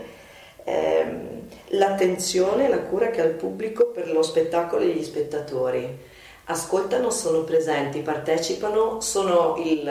ehm, 0.65 1.41
l'attenzione 1.71 2.67
e 2.67 2.69
la 2.69 2.81
cura 2.81 3.11
che 3.11 3.21
ha 3.21 3.25
il 3.25 3.35
pubblico 3.35 3.87
per 3.87 4.11
lo 4.11 4.23
spettacolo 4.23 4.83
e 4.83 4.89
gli 4.89 5.03
spettatori. 5.05 6.15
Ascoltano, 6.45 7.11
sono 7.11 7.43
presenti, 7.43 8.01
partecipano, 8.01 9.01
sono 9.01 9.57
il, 9.65 9.83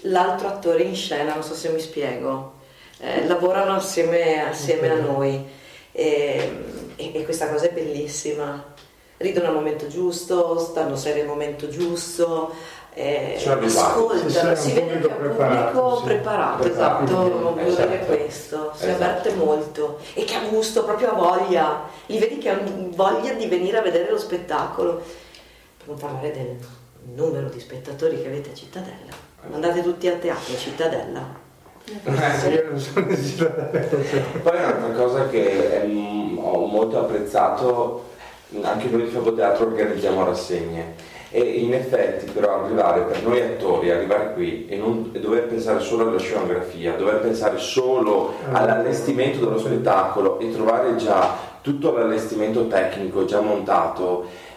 l'altro 0.00 0.48
attore 0.48 0.82
in 0.82 0.96
scena, 0.96 1.34
non 1.34 1.44
so 1.44 1.54
se 1.54 1.68
mi 1.68 1.78
spiego, 1.78 2.54
eh, 2.98 3.26
lavorano 3.26 3.74
assieme, 3.74 4.42
assieme 4.48 4.90
a 4.90 4.96
noi. 4.96 5.46
E, 5.92 6.82
e, 6.96 7.12
e 7.14 7.24
questa 7.24 7.48
cosa 7.48 7.66
è 7.66 7.72
bellissima. 7.72 8.72
Ridono 9.16 9.48
al 9.48 9.54
momento 9.54 9.86
giusto, 9.86 10.58
stanno 10.58 10.96
seri 10.96 11.20
al 11.20 11.26
momento 11.26 11.68
giusto, 11.68 12.52
eh, 12.94 13.40
ascoltano, 13.44 14.54
si 14.54 14.72
vede 14.72 15.00
che 15.00 15.08
è 15.08 15.26
un 15.26 15.36
pubblico 15.36 15.96
sì. 15.98 16.04
preparato, 16.04 16.62
preparato, 16.62 16.68
esatto, 16.68 17.40
voglio 17.40 17.66
esatto. 17.66 17.88
dire 17.88 18.04
questo, 18.06 18.72
si 18.76 18.84
esatto. 18.84 19.02
avverte 19.02 19.34
molto 19.34 19.98
e 20.14 20.24
che 20.24 20.34
ha 20.36 20.46
gusto, 20.48 20.84
proprio 20.84 21.10
ha 21.10 21.14
voglia, 21.14 21.88
li 22.06 22.18
vedi 22.18 22.38
che 22.38 22.50
hanno 22.50 22.90
voglia 22.90 23.32
di 23.32 23.46
venire 23.46 23.78
a 23.78 23.82
vedere 23.82 24.10
lo 24.10 24.18
spettacolo, 24.18 25.02
per 25.76 25.86
non 25.86 25.96
parlare 25.96 26.30
del 26.30 26.56
numero 27.14 27.48
di 27.48 27.58
spettatori 27.58 28.20
che 28.20 28.28
avete 28.28 28.50
a 28.50 28.54
Cittadella, 28.54 29.12
andate 29.50 29.82
tutti 29.82 30.06
a 30.06 30.14
teatro 30.14 30.54
a 30.54 30.56
Cittadella, 30.56 31.42
io 31.86 32.64
non 32.70 32.78
sono 32.78 33.06
Poi 34.42 34.56
un'altra 34.56 34.92
cosa 34.96 35.28
che 35.28 35.82
è, 35.82 35.86
ho 35.86 36.66
molto 36.66 36.98
apprezzato, 36.98 38.10
anche 38.62 38.88
noi 38.88 39.02
di 39.02 39.10
Fabo 39.10 39.34
Teatro 39.34 39.66
organizziamo 39.66 40.24
rassegne. 40.24 41.12
E 41.30 41.40
in 41.40 41.74
effetti 41.74 42.30
però 42.30 42.64
arrivare 42.64 43.02
per 43.02 43.22
noi 43.24 43.40
attori, 43.40 43.90
arrivare 43.90 44.34
qui 44.34 44.66
e, 44.66 44.76
non, 44.76 45.10
e 45.12 45.18
dover 45.18 45.46
pensare 45.46 45.80
solo 45.80 46.08
alla 46.08 46.18
scenografia, 46.18 46.94
dover 46.94 47.18
pensare 47.18 47.58
solo 47.58 48.34
ah. 48.50 48.60
all'allestimento 48.60 49.40
dello 49.44 49.58
spettacolo 49.58 50.38
e 50.38 50.52
trovare 50.52 50.94
già 50.94 51.36
tutto 51.60 51.90
l'allestimento 51.90 52.68
tecnico 52.68 53.24
già 53.24 53.40
montato 53.40 54.52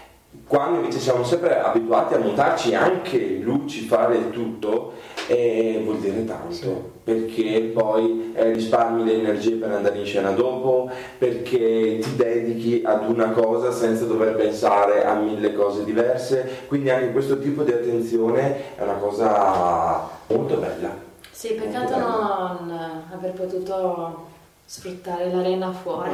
quando 0.46 0.80
invece 0.80 1.00
siamo 1.00 1.24
sempre 1.24 1.60
abituati 1.60 2.14
a 2.14 2.20
montarci 2.20 2.76
anche 2.76 3.40
luci, 3.42 3.86
fare 3.86 4.30
tutto, 4.30 4.94
eh, 5.28 5.82
vuol 5.84 5.98
dire 5.98 6.26
tanto, 6.26 6.54
sì. 6.54 6.70
perché 7.04 7.72
poi 7.74 8.32
eh, 8.34 8.54
risparmi 8.54 9.04
le 9.04 9.14
energie 9.14 9.52
per 9.52 9.72
andare 9.72 10.00
in 10.00 10.06
scena 10.06 10.32
dopo, 10.32 10.90
perché 11.18 12.00
ti 12.02 12.16
dedichi 12.16 12.82
ad 12.84 13.10
una 13.10 13.32
cosa 13.32 13.72
senza 13.72 14.06
dover 14.06 14.36
pensare 14.36 15.06
a 15.06 15.16
mille 15.16 15.54
cose 15.54 15.84
diverse, 15.84 16.64
quindi 16.68 16.90
anche 16.90 17.12
questo 17.12 17.40
tipo 17.40 17.64
di 17.64 17.72
attenzione 17.72 18.76
è 18.76 18.84
una 18.84 18.96
cosa 18.96 20.10
molto 20.28 20.58
bella. 20.58 21.06
Sì, 21.30 21.54
peccato 21.54 21.98
non 21.98 23.04
aver 23.12 23.34
potuto 23.34 24.36
sfruttare 24.70 25.32
l'arena 25.32 25.72
fuori, 25.72 26.10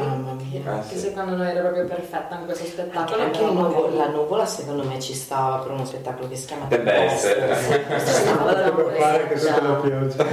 che, 0.52 0.62
ah, 0.64 0.78
che 0.88 0.96
sì. 0.96 1.08
secondo 1.08 1.36
noi 1.36 1.50
era 1.50 1.62
proprio 1.62 1.86
perfetta 1.86 2.38
in 2.38 2.46
questo 2.46 2.66
spettacolo. 2.66 3.24
Anche, 3.24 3.44
anche 3.44 3.52
nuvola, 3.52 3.96
la 3.96 4.10
nuvola 4.10 4.46
secondo 4.46 4.84
me 4.84 5.00
ci 5.00 5.16
stava 5.16 5.58
per 5.64 5.72
uno 5.72 5.84
spettacolo 5.84 6.28
che 6.28 6.36
si 6.36 6.46
chiama. 6.46 6.68
Stava 7.98 9.18
che 9.28 9.38
sotto 9.40 9.68
la 9.68 9.74
pioggia. 9.74 10.26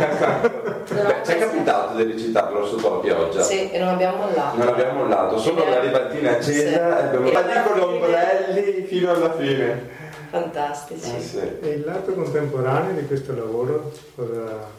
Ci 1.24 1.32
è 1.32 1.38
capitato 1.38 1.96
di 1.96 2.12
recitarlo 2.12 2.66
sotto 2.66 2.96
la 2.96 3.00
pioggia? 3.00 3.40
Sì, 3.40 3.70
e 3.70 3.78
non 3.78 3.88
abbiamo 3.88 4.18
mollato. 4.18 4.56
Non 4.58 4.68
abbiamo 4.68 4.98
mollato, 4.98 5.38
solo 5.38 5.64
una 5.64 5.80
ribaltina 5.80 6.32
accesa 6.32 6.68
sì. 6.68 6.74
e 6.74 6.78
abbiamo 6.78 7.26
fatto 7.28 7.70
con 7.70 7.78
gli 7.78 7.82
ombrelli 7.82 8.82
fino 8.82 9.12
alla 9.12 9.32
fine. 9.32 9.88
Fantastici. 10.28 11.10
Ah, 11.16 11.20
sì. 11.20 11.40
E 11.62 11.68
il 11.70 11.84
lato 11.86 12.12
contemporaneo 12.12 12.92
di 12.92 13.06
questo 13.06 13.34
lavoro 13.34 13.90
cosa 14.14 14.78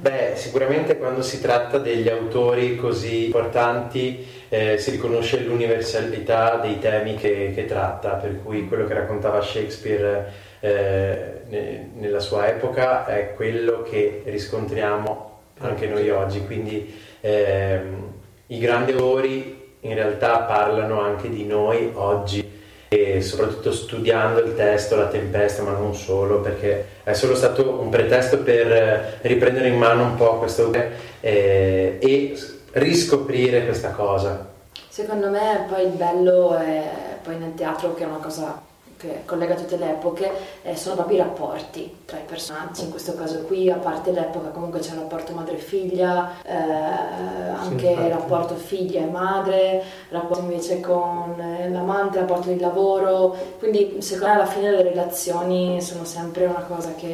Beh, 0.00 0.32
sicuramente 0.34 0.98
quando 0.98 1.22
si 1.22 1.40
tratta 1.40 1.78
degli 1.78 2.08
autori 2.08 2.76
così 2.76 3.26
importanti 3.26 4.26
eh, 4.48 4.76
si 4.76 4.90
riconosce 4.90 5.40
l'universalità 5.40 6.56
dei 6.56 6.78
temi 6.78 7.14
che, 7.14 7.52
che, 7.54 7.64
tratta, 7.64 8.10
per 8.10 8.42
cui 8.42 8.68
quello 8.68 8.86
che 8.86 8.94
raccontava 8.94 9.40
Shakespeare 9.40 10.30
eh, 10.60 11.42
ne, 11.46 11.90
nella 11.94 12.20
sua 12.20 12.48
epoca 12.48 13.06
è 13.06 13.32
quello 13.34 13.82
che 13.82 14.22
riscontriamo 14.24 15.30
anche 15.60 15.86
noi 15.86 16.10
oggi, 16.10 16.44
quindi 16.44 16.94
eh, 17.20 17.80
i 18.48 18.58
grandi 18.58 18.92
autori 18.92 19.76
in 19.80 19.94
realtà 19.94 20.40
parlano 20.40 21.00
anche 21.00 21.30
di 21.30 21.46
noi 21.46 21.90
oggi 21.94 22.60
e 22.88 23.22
soprattutto 23.22 23.72
studiando 23.72 24.40
il 24.40 24.54
testo, 24.54 24.96
la 24.96 25.08
tempesta, 25.08 25.62
ma 25.62 25.70
non 25.70 25.94
solo, 25.94 26.40
perché 26.40 26.91
è 27.04 27.12
solo 27.12 27.34
stato 27.34 27.80
un 27.80 27.88
pretesto 27.88 28.38
per 28.38 29.18
riprendere 29.22 29.68
in 29.68 29.76
mano 29.76 30.04
un 30.04 30.14
po' 30.14 30.38
questo 30.38 30.72
eh, 30.72 31.98
e 32.00 32.38
riscoprire 32.72 33.64
questa 33.64 33.90
cosa. 33.90 34.50
Secondo 34.88 35.30
me 35.30 35.64
poi 35.68 35.84
il 35.84 35.92
bello 35.92 36.56
è 36.56 36.90
poi 37.22 37.38
nel 37.38 37.54
teatro 37.54 37.94
che 37.94 38.04
è 38.04 38.06
una 38.06 38.18
cosa 38.18 38.70
che 39.02 39.22
collega 39.26 39.54
tutte 39.54 39.76
le 39.76 39.90
epoche, 39.90 40.30
eh, 40.62 40.76
sono 40.76 40.94
proprio 40.94 41.18
i 41.18 41.20
rapporti 41.20 41.96
tra 42.04 42.18
i 42.18 42.22
personaggi. 42.24 42.84
In 42.84 42.90
questo 42.90 43.14
caso 43.14 43.40
qui, 43.42 43.68
a 43.68 43.76
parte 43.76 44.12
l'epoca, 44.12 44.48
comunque 44.48 44.78
c'è 44.78 44.92
il 44.92 45.00
rapporto 45.00 45.32
madre-figlia, 45.32 46.42
eh, 46.44 46.52
anche 46.54 47.90
il 47.90 48.10
rapporto 48.10 48.54
figlia 48.54 49.00
e 49.00 49.06
madre, 49.06 49.82
rapporto 50.10 50.42
invece 50.44 50.80
con 50.80 51.38
eh, 51.38 51.68
l'amante, 51.68 52.20
rapporto 52.20 52.48
di 52.48 52.60
lavoro. 52.60 53.36
Quindi 53.58 54.00
secondo 54.00 54.34
me 54.34 54.40
alla 54.40 54.46
fine 54.46 54.70
le 54.70 54.82
relazioni 54.82 55.80
sono 55.82 56.04
sempre 56.04 56.46
una 56.46 56.64
cosa 56.68 56.94
che 56.94 57.08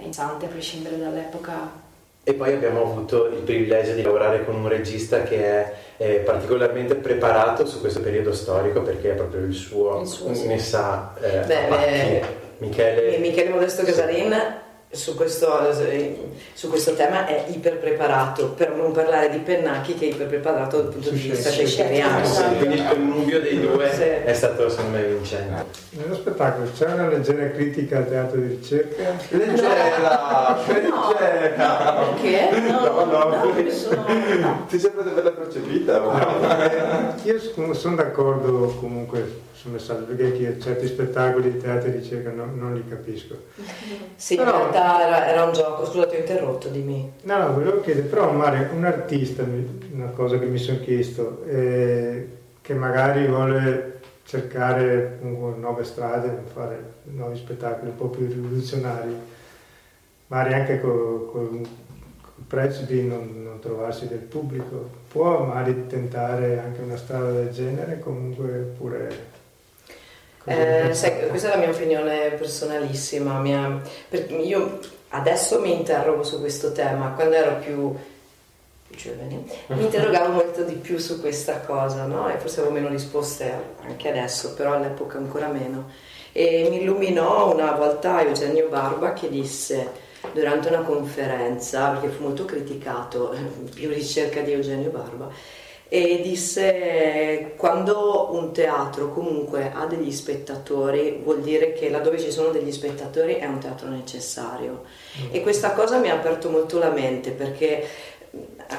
è 0.00 0.04
interessante 0.04 0.46
a 0.46 0.48
prescindere 0.48 0.98
dall'epoca 0.98 1.86
e 2.28 2.34
poi 2.34 2.52
abbiamo 2.52 2.82
avuto 2.82 3.24
il 3.28 3.40
privilegio 3.40 3.94
di 3.94 4.02
lavorare 4.02 4.44
con 4.44 4.54
un 4.54 4.68
regista 4.68 5.22
che 5.22 5.42
è, 5.42 5.72
è 5.96 6.14
particolarmente 6.16 6.94
preparato 6.94 7.64
su 7.64 7.80
questo 7.80 8.00
periodo 8.00 8.34
storico 8.34 8.82
perché 8.82 9.12
è 9.12 9.14
proprio 9.14 9.40
il 9.46 9.54
suo, 9.54 9.98
il 10.02 10.06
suo 10.06 10.28
ne 10.28 10.58
sa 10.58 11.14
eh, 11.22 11.46
Beh, 11.46 12.22
Michele... 12.58 13.16
Michele 13.16 13.48
Modesto 13.48 13.82
Casarin 13.82 14.36
su 14.90 15.14
questo, 15.14 15.70
su 16.54 16.68
questo, 16.70 16.94
tema 16.94 17.26
è 17.26 17.44
iper 17.48 17.78
preparato, 17.78 18.52
per 18.52 18.74
non 18.74 18.92
parlare 18.92 19.28
di 19.28 19.38
Pennacchi 19.38 19.94
che 19.94 20.06
è 20.06 20.08
iper 20.14 20.28
preparato 20.28 20.80
dal 20.80 20.92
punto 20.92 21.10
di 21.10 21.18
vista 21.18 21.50
shakespeariano. 21.50 22.24
Sì, 22.24 22.42
quindi 22.56 22.76
il 22.76 22.88
connubio 22.88 23.40
dei 23.40 23.60
due 23.60 23.92
sì. 23.92 24.02
è 24.02 24.32
stato 24.32 24.68
secondo 24.70 24.96
me 24.96 25.04
vincente. 25.04 25.64
Nello 25.90 26.14
spettacolo 26.14 26.70
c'è 26.74 26.86
una 26.86 27.08
leggera 27.08 27.50
critica 27.50 27.98
al 27.98 28.08
teatro 28.08 28.40
di 28.40 28.46
ricerca? 28.48 29.14
Leggera! 29.28 30.56
No, 30.56 31.12
leggera! 31.12 31.92
No, 31.92 32.14
perché? 32.14 32.60
No, 32.60 32.80
no, 32.80 33.04
no, 33.04 33.44
no, 33.44 33.70
sono... 33.70 34.04
no. 34.40 34.66
Ti 34.68 34.78
sembra 34.78 35.02
di 35.02 35.10
averla 35.10 35.30
percepita? 35.32 35.98
No. 35.98 37.14
Io 37.24 37.74
sono 37.74 37.94
d'accordo 37.94 38.74
comunque 38.80 39.46
sul 39.58 39.72
messaggio 39.72 40.04
perché 40.04 40.60
certi 40.60 40.86
spettacoli 40.86 41.50
di 41.50 41.58
teatro 41.58 41.90
di 41.90 41.98
ricerca 41.98 42.30
non, 42.30 42.56
non 42.56 42.74
li 42.74 42.84
capisco. 42.88 43.34
Sì, 44.14 44.36
Però, 44.36 44.50
in 44.50 44.70
realtà 44.70 45.04
era, 45.04 45.26
era, 45.26 45.44
un 45.44 45.52
gioco, 45.52 45.84
scusa 45.84 46.06
ti 46.06 46.14
ho 46.14 46.18
interrotto, 46.20 46.68
dimmi. 46.68 47.14
No, 47.22 47.38
no, 47.38 47.52
volevo 47.54 47.80
chiedere, 47.80 48.06
però 48.06 48.30
Mario, 48.30 48.68
un 48.72 48.84
artista, 48.84 49.42
una 49.42 50.10
cosa 50.10 50.38
che 50.38 50.46
mi 50.46 50.58
sono 50.58 50.78
chiesto, 50.78 51.42
eh, 51.46 52.28
che 52.62 52.74
magari 52.74 53.26
vuole 53.26 53.98
cercare 54.26 55.18
nuove 55.22 55.82
strade, 55.82 56.40
fare 56.52 56.92
nuovi 57.06 57.36
spettacoli 57.36 57.90
un 57.90 57.96
po' 57.96 58.08
più 58.10 58.28
rivoluzionari, 58.28 59.12
magari 60.28 60.54
anche 60.54 60.80
con, 60.80 61.28
con 61.32 61.56
il 61.56 62.44
prezzo 62.46 62.84
di 62.84 63.04
non, 63.04 63.42
non, 63.42 63.58
trovarsi 63.58 64.06
del 64.06 64.18
pubblico, 64.18 64.88
può 65.08 65.42
magari 65.42 65.88
tentare 65.88 66.60
anche 66.60 66.80
una 66.80 66.96
strada 66.96 67.32
del 67.32 67.50
genere, 67.50 67.98
comunque 67.98 68.74
pure 68.78 69.36
eh, 70.48 70.94
sai, 70.94 71.28
questa 71.28 71.48
è 71.48 71.50
la 71.50 71.56
mia 71.56 71.70
opinione 71.70 72.30
personalissima. 72.30 73.38
Mia, 73.38 73.80
io 74.42 74.80
adesso 75.10 75.60
mi 75.60 75.72
interrogo 75.72 76.22
su 76.22 76.40
questo 76.40 76.72
tema. 76.72 77.12
Quando 77.12 77.34
ero 77.34 77.56
più 77.56 77.94
giovane 78.90 79.44
mi 79.68 79.82
interrogavo 79.82 80.32
molto 80.32 80.62
di 80.62 80.74
più 80.74 80.98
su 80.98 81.20
questa 81.20 81.60
cosa, 81.60 82.04
no? 82.04 82.28
E 82.28 82.38
forse 82.38 82.60
avevo 82.60 82.74
meno 82.74 82.88
risposte 82.88 83.52
anche 83.84 84.08
adesso, 84.08 84.54
però 84.54 84.74
all'epoca 84.74 85.18
ancora 85.18 85.48
meno. 85.48 85.90
E 86.32 86.68
mi 86.70 86.80
illuminò 86.80 87.52
una 87.52 87.72
volta 87.72 88.22
Eugenio 88.22 88.68
Barba 88.68 89.12
che 89.12 89.28
disse 89.28 90.06
durante 90.32 90.68
una 90.68 90.80
conferenza, 90.80 91.90
perché 91.90 92.08
fu 92.08 92.22
molto 92.22 92.44
criticato, 92.44 93.34
più 93.74 93.88
ricerca 93.88 94.40
di 94.40 94.52
Eugenio 94.52 94.90
Barba, 94.90 95.30
e 95.90 96.20
disse 96.22 97.54
quando 97.56 98.28
un 98.32 98.52
teatro 98.52 99.10
comunque 99.10 99.72
ha 99.74 99.86
degli 99.86 100.12
spettatori 100.12 101.20
vuol 101.22 101.40
dire 101.40 101.72
che 101.72 101.88
laddove 101.88 102.18
ci 102.18 102.30
sono 102.30 102.50
degli 102.50 102.70
spettatori 102.70 103.36
è 103.36 103.46
un 103.46 103.58
teatro 103.58 103.88
necessario 103.88 104.82
mm. 105.22 105.28
e 105.30 105.40
questa 105.40 105.72
cosa 105.72 105.96
mi 105.98 106.10
ha 106.10 106.14
aperto 106.14 106.50
molto 106.50 106.78
la 106.78 106.90
mente 106.90 107.30
perché 107.30 107.88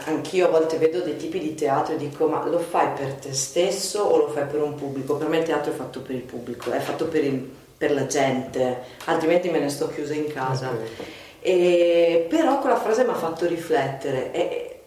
anch'io 0.05 0.47
a 0.47 0.49
volte 0.49 0.77
vedo 0.77 0.99
dei 0.99 1.17
tipi 1.17 1.39
di 1.39 1.55
teatro 1.55 1.95
e 1.95 1.97
dico 1.97 2.27
ma 2.27 2.45
lo 2.45 2.59
fai 2.59 2.89
per 2.95 3.13
te 3.13 3.33
stesso 3.33 4.01
o 4.01 4.17
lo 4.17 4.27
fai 4.27 4.45
per 4.45 4.61
un 4.61 4.75
pubblico? 4.75 5.15
Per 5.15 5.27
me 5.27 5.39
il 5.39 5.43
teatro 5.43 5.71
è 5.71 5.75
fatto 5.75 6.01
per 6.01 6.15
il 6.15 6.21
pubblico, 6.21 6.71
è 6.71 6.79
fatto 6.79 7.05
per, 7.05 7.23
il, 7.23 7.49
per 7.75 7.91
la 7.91 8.05
gente, 8.05 8.77
altrimenti 9.05 9.49
me 9.49 9.59
ne 9.59 9.69
sto 9.69 9.89
chiusa 9.89 10.13
in 10.13 10.31
casa. 10.31 10.69
Okay. 10.69 11.05
E, 11.41 12.27
però 12.29 12.59
quella 12.59 12.77
frase 12.77 13.03
mi 13.03 13.11
ha 13.11 13.15
fatto 13.15 13.47
riflettere. 13.47 14.31
E, 14.31 14.78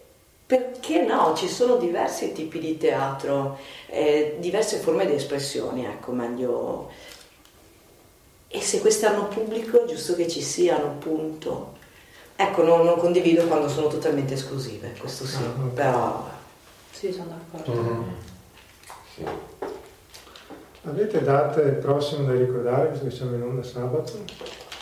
perché 0.45 1.01
no? 1.01 1.33
Ci 1.35 1.47
sono 1.47 1.77
diversi 1.77 2.33
tipi 2.33 2.59
di 2.59 2.77
teatro, 2.77 3.57
eh, 3.87 4.37
diverse 4.39 4.77
forme 4.77 5.05
di 5.05 5.13
espressione, 5.13 5.85
ecco, 5.85 6.11
meglio. 6.11 6.91
E 8.47 8.61
se 8.61 8.81
queste 8.81 9.05
hanno 9.05 9.27
pubblico 9.27 9.83
è 9.83 9.87
giusto 9.87 10.15
che 10.15 10.27
ci 10.27 10.41
siano, 10.41 10.95
punto. 10.99 11.73
Ecco, 12.35 12.63
non, 12.63 12.85
non 12.85 12.97
condivido 12.97 13.47
quando 13.47 13.69
sono 13.69 13.87
totalmente 13.87 14.33
esclusive, 14.33 14.93
questo 14.99 15.25
sì, 15.25 15.37
ah, 15.37 15.67
però... 15.73 16.29
Sì, 16.91 17.11
sono 17.11 17.35
d'accordo. 17.51 17.81
Mm. 17.81 18.03
Sì. 19.13 19.25
Avete 20.85 21.21
date 21.23 21.61
prossime 21.73 22.25
da 22.25 22.33
ricordare, 22.33 22.89
visto 22.89 23.05
che 23.05 23.11
siamo 23.11 23.35
in 23.35 23.43
onda 23.43 23.63
sabato? 23.63 24.23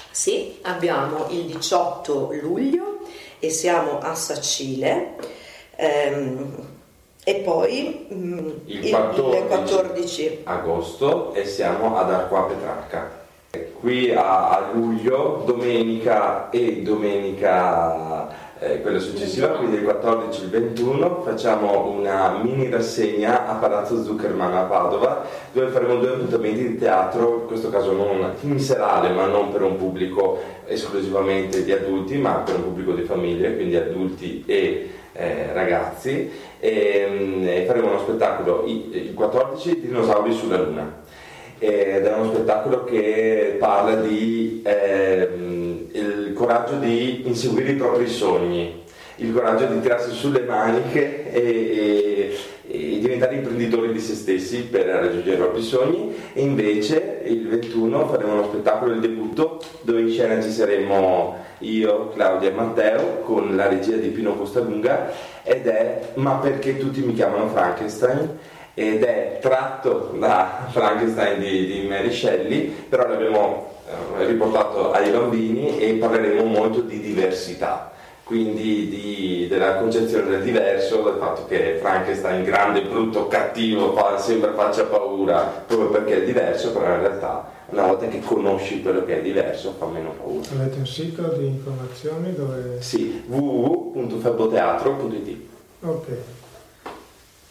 Sì, 0.10 0.58
abbiamo 0.64 1.28
il 1.30 1.46
18 1.46 2.32
luglio 2.42 3.00
e 3.40 3.50
siamo 3.50 4.00
a 4.00 4.16
Sacile 4.16 5.40
ehm, 5.82 6.56
e 7.24 7.36
poi 7.36 8.08
mm, 8.14 8.50
il 8.66 8.90
14, 8.90 9.38
il 9.38 9.46
14, 9.48 10.40
agosto 10.44 11.34
e 11.34 11.46
siamo 11.46 11.98
ad 11.98 12.12
Arqua 12.12 12.46
Petrarca. 12.46 13.20
Qui 13.80 14.12
a, 14.14 14.50
a 14.50 14.72
luglio, 14.72 15.44
domenica 15.46 16.50
e 16.52 16.82
domenica 16.84 18.30
eh, 18.60 18.80
quella 18.82 19.00
successiva, 19.00 19.50
quindi 19.50 19.78
il 19.78 19.84
14 19.84 20.42
e 20.42 20.44
il 20.46 20.50
21, 20.52 21.22
facciamo 21.24 21.90
una 21.90 22.40
mini 22.42 22.70
rassegna 22.70 23.48
a 23.48 23.56
Palazzo 23.56 24.04
Zuckerman 24.04 24.54
a 24.54 24.62
Padova, 24.64 25.26
dove 25.52 25.68
faremo 25.72 25.96
due 25.96 26.10
appuntamenti 26.10 26.68
di 26.68 26.78
teatro, 26.78 27.42
in 27.42 27.48
questo 27.48 27.70
caso 27.70 27.92
non 27.92 28.34
in 28.42 28.60
serale, 28.60 29.10
ma 29.10 29.26
non 29.26 29.52
per 29.52 29.64
un 29.64 29.78
pubblico 29.78 30.40
esclusivamente 30.66 31.64
di 31.64 31.72
adulti, 31.72 32.18
ma 32.18 32.34
per 32.36 32.56
un 32.56 32.64
pubblico 32.66 32.94
di 32.94 33.02
famiglie, 33.02 33.56
quindi 33.56 33.76
adulti 33.76 34.44
e 34.46 34.90
eh, 35.14 35.54
ragazzi. 35.54 36.32
E, 36.60 37.08
mm, 37.10 37.48
e 37.48 37.64
faremo 37.66 37.90
uno 37.90 38.00
spettacolo 38.00 38.66
il 38.66 39.14
14 39.14 39.82
Dinosauri 39.82 40.34
sulla 40.34 40.58
Luna 40.58 41.00
ed 41.64 42.06
è 42.06 42.14
uno 42.16 42.34
spettacolo 42.34 42.84
che 42.86 43.58
parla 43.60 43.94
di 43.98 44.64
eh, 44.66 45.30
il 45.92 46.34
coraggio 46.34 46.78
di 46.78 47.28
inseguire 47.28 47.74
i 47.74 47.76
propri 47.76 48.08
sogni, 48.08 48.82
il 49.18 49.32
coraggio 49.32 49.68
di 49.68 49.80
tirarsi 49.80 50.10
sulle 50.10 50.42
maniche 50.42 51.32
e, 51.32 51.40
e, 51.40 52.38
e, 52.68 53.00
diventare 53.00 53.36
imprenditori 53.36 53.92
di 53.92 54.00
se 54.00 54.16
stessi 54.16 54.64
per 54.64 54.88
raggiungere 54.88 55.36
i 55.36 55.40
propri 55.40 55.62
sogni 55.62 56.16
e 56.34 56.42
invece 56.42 57.22
il 57.26 57.48
21 57.48 58.08
faremo 58.08 58.34
uno 58.34 58.46
spettacolo 58.46 58.94
del 58.94 59.02
debutto 59.02 59.62
dove 59.82 60.02
in 60.02 60.10
scena 60.10 60.42
ci 60.42 60.50
saremo 60.50 61.38
io, 61.62 62.10
Claudia 62.10 62.50
e 62.50 62.54
Matteo 62.54 63.20
con 63.22 63.56
la 63.56 63.68
regia 63.68 63.96
di 63.96 64.10
Pino 64.10 64.36
Costalunga 64.36 65.12
ed 65.44 65.68
è 65.68 66.12
Ma 66.16 66.36
perché 66.36 66.78
tutti 66.78 67.02
mi 67.02 67.14
chiamano 67.14 67.48
Frankenstein? 67.48 68.38
ed 68.74 69.04
è 69.04 69.40
tratto 69.42 70.14
da 70.18 70.68
Frankenstein 70.70 71.40
di, 71.40 71.66
di 71.66 71.88
Mary 71.88 72.12
Shelley, 72.12 72.70
però 72.88 73.08
l'abbiamo 73.08 73.70
eh, 74.18 74.26
riportato 74.26 74.92
ai 74.92 75.12
bambini 75.12 75.78
e 75.78 75.94
parleremo 75.96 76.44
molto 76.46 76.82
di 76.82 77.00
diversità, 77.00 77.92
quindi 78.32 78.88
di, 78.88 79.48
della 79.50 79.76
concezione 79.76 80.30
del 80.30 80.44
diverso, 80.44 81.02
del 81.02 81.18
fatto 81.20 81.46
che 81.48 81.80
Frankenstein 81.82 82.46
grande, 82.46 82.84
brutto, 82.84 83.28
cattivo, 83.28 83.94
fa, 83.94 84.18
sembra 84.18 84.54
faccia 84.54 84.86
paura 84.86 85.66
proprio 85.68 85.90
perché 85.90 86.22
è 86.22 86.26
diverso, 86.26 86.72
però 86.72 86.94
in 86.94 87.02
realtà 87.02 87.46
una 87.72 87.88
volta 87.88 88.08
che 88.08 88.22
conosci 88.22 88.82
quello 88.82 89.04
che 89.04 89.20
è 89.20 89.22
diverso 89.22 89.76
fa 89.78 89.86
meno 89.88 90.12
paura. 90.12 90.48
Avete 90.54 90.78
un 90.78 90.88
sito 90.88 91.24
di 91.38 91.46
informazioni 91.46 92.34
dove... 92.34 92.78
Sì, 92.80 93.22
www.feboteatro.it 93.28 95.38
Ok. 95.82 96.08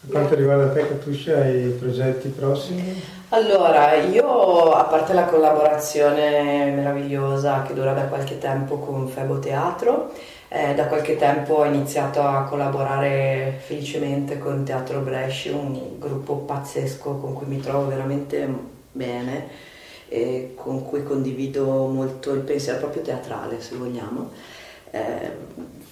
Per 0.00 0.10
quanto 0.10 0.34
riguarda 0.34 0.72
te, 0.72 0.88
Katusha, 0.88 1.42
hai 1.42 1.76
progetti 1.78 2.28
prossimi? 2.28 2.98
Allora, 3.28 3.96
io 3.96 4.72
a 4.72 4.84
parte 4.84 5.12
la 5.12 5.26
collaborazione 5.26 6.72
meravigliosa 6.74 7.60
che 7.62 7.74
dura 7.74 7.92
da 7.92 8.04
qualche 8.04 8.38
tempo 8.38 8.78
con 8.78 9.06
Febo 9.08 9.40
Teatro, 9.40 10.10
eh, 10.52 10.74
da 10.74 10.86
qualche 10.86 11.16
tempo 11.16 11.54
ho 11.54 11.64
iniziato 11.64 12.22
a 12.22 12.42
collaborare 12.42 13.60
felicemente 13.64 14.38
con 14.38 14.64
Teatro 14.64 14.98
Bresci, 14.98 15.50
un 15.50 15.96
gruppo 16.00 16.38
pazzesco 16.38 17.18
con 17.18 17.34
cui 17.34 17.46
mi 17.46 17.60
trovo 17.60 17.86
veramente 17.86 18.52
bene 18.90 19.46
e 20.08 20.54
con 20.56 20.84
cui 20.84 21.04
condivido 21.04 21.86
molto 21.86 22.32
il 22.32 22.40
pensiero 22.40 22.80
proprio 22.80 23.02
teatrale, 23.02 23.60
se 23.60 23.76
vogliamo. 23.76 24.30
Eh, 24.90 25.30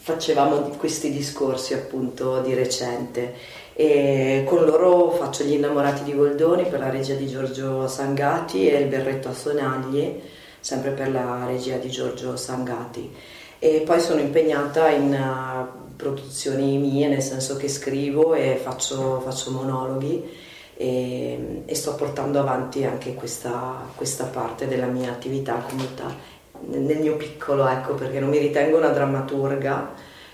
facevamo 0.01 0.57
questi 0.77 1.13
discorsi 1.13 1.75
appunto 1.75 2.41
di 2.41 2.53
recente 2.53 3.35
e 3.75 4.43
con 4.45 4.65
loro 4.65 5.11
faccio 5.13 5.45
gli 5.45 5.53
innamorati 5.53 6.03
di 6.03 6.17
Goldoni 6.17 6.65
per 6.65 6.81
la 6.81 6.91
regia 6.91 7.15
di 7.15 7.29
Giorgio 7.29 7.87
Sangati 7.87 8.69
e 8.69 8.81
il 8.81 8.89
berretto 8.89 9.29
a 9.29 9.35
sonagli 9.35 10.21
sempre 10.59 10.91
per 10.91 11.13
la 11.13 11.45
regia 11.47 11.77
di 11.77 11.89
Giorgio 11.89 12.37
Sangati 12.37 13.37
e 13.59 13.83
poi 13.85 14.01
sono 14.01 14.21
impegnata 14.21 14.89
in 14.91 15.13
uh, 15.13 15.97
produzioni 15.97 16.79
mie 16.79 17.09
nel 17.09 17.23
senso 17.23 17.57
che 17.57 17.69
scrivo 17.69 18.35
e 18.35 18.59
faccio, 18.63 19.21
faccio 19.21 19.51
monologhi 19.51 20.47
e, 20.77 21.63
e, 21.65 21.75
sto 21.75 21.97
portando 21.97 22.39
avanti 22.39 22.85
anche 22.85 23.15
questa, 23.15 23.89
questa 23.97 24.25
parte 24.25 24.69
della 24.69 24.87
mia 24.87 25.11
attività 25.11 25.55
comunità 25.55 26.15
nel 26.61 26.99
mio 26.99 27.17
piccolo 27.17 27.67
ecco 27.67 27.95
perché 27.95 28.21
non 28.21 28.29
mi 28.29 28.39
ritengo 28.39 28.77
una 28.77 28.91
drammaturga 28.91 29.93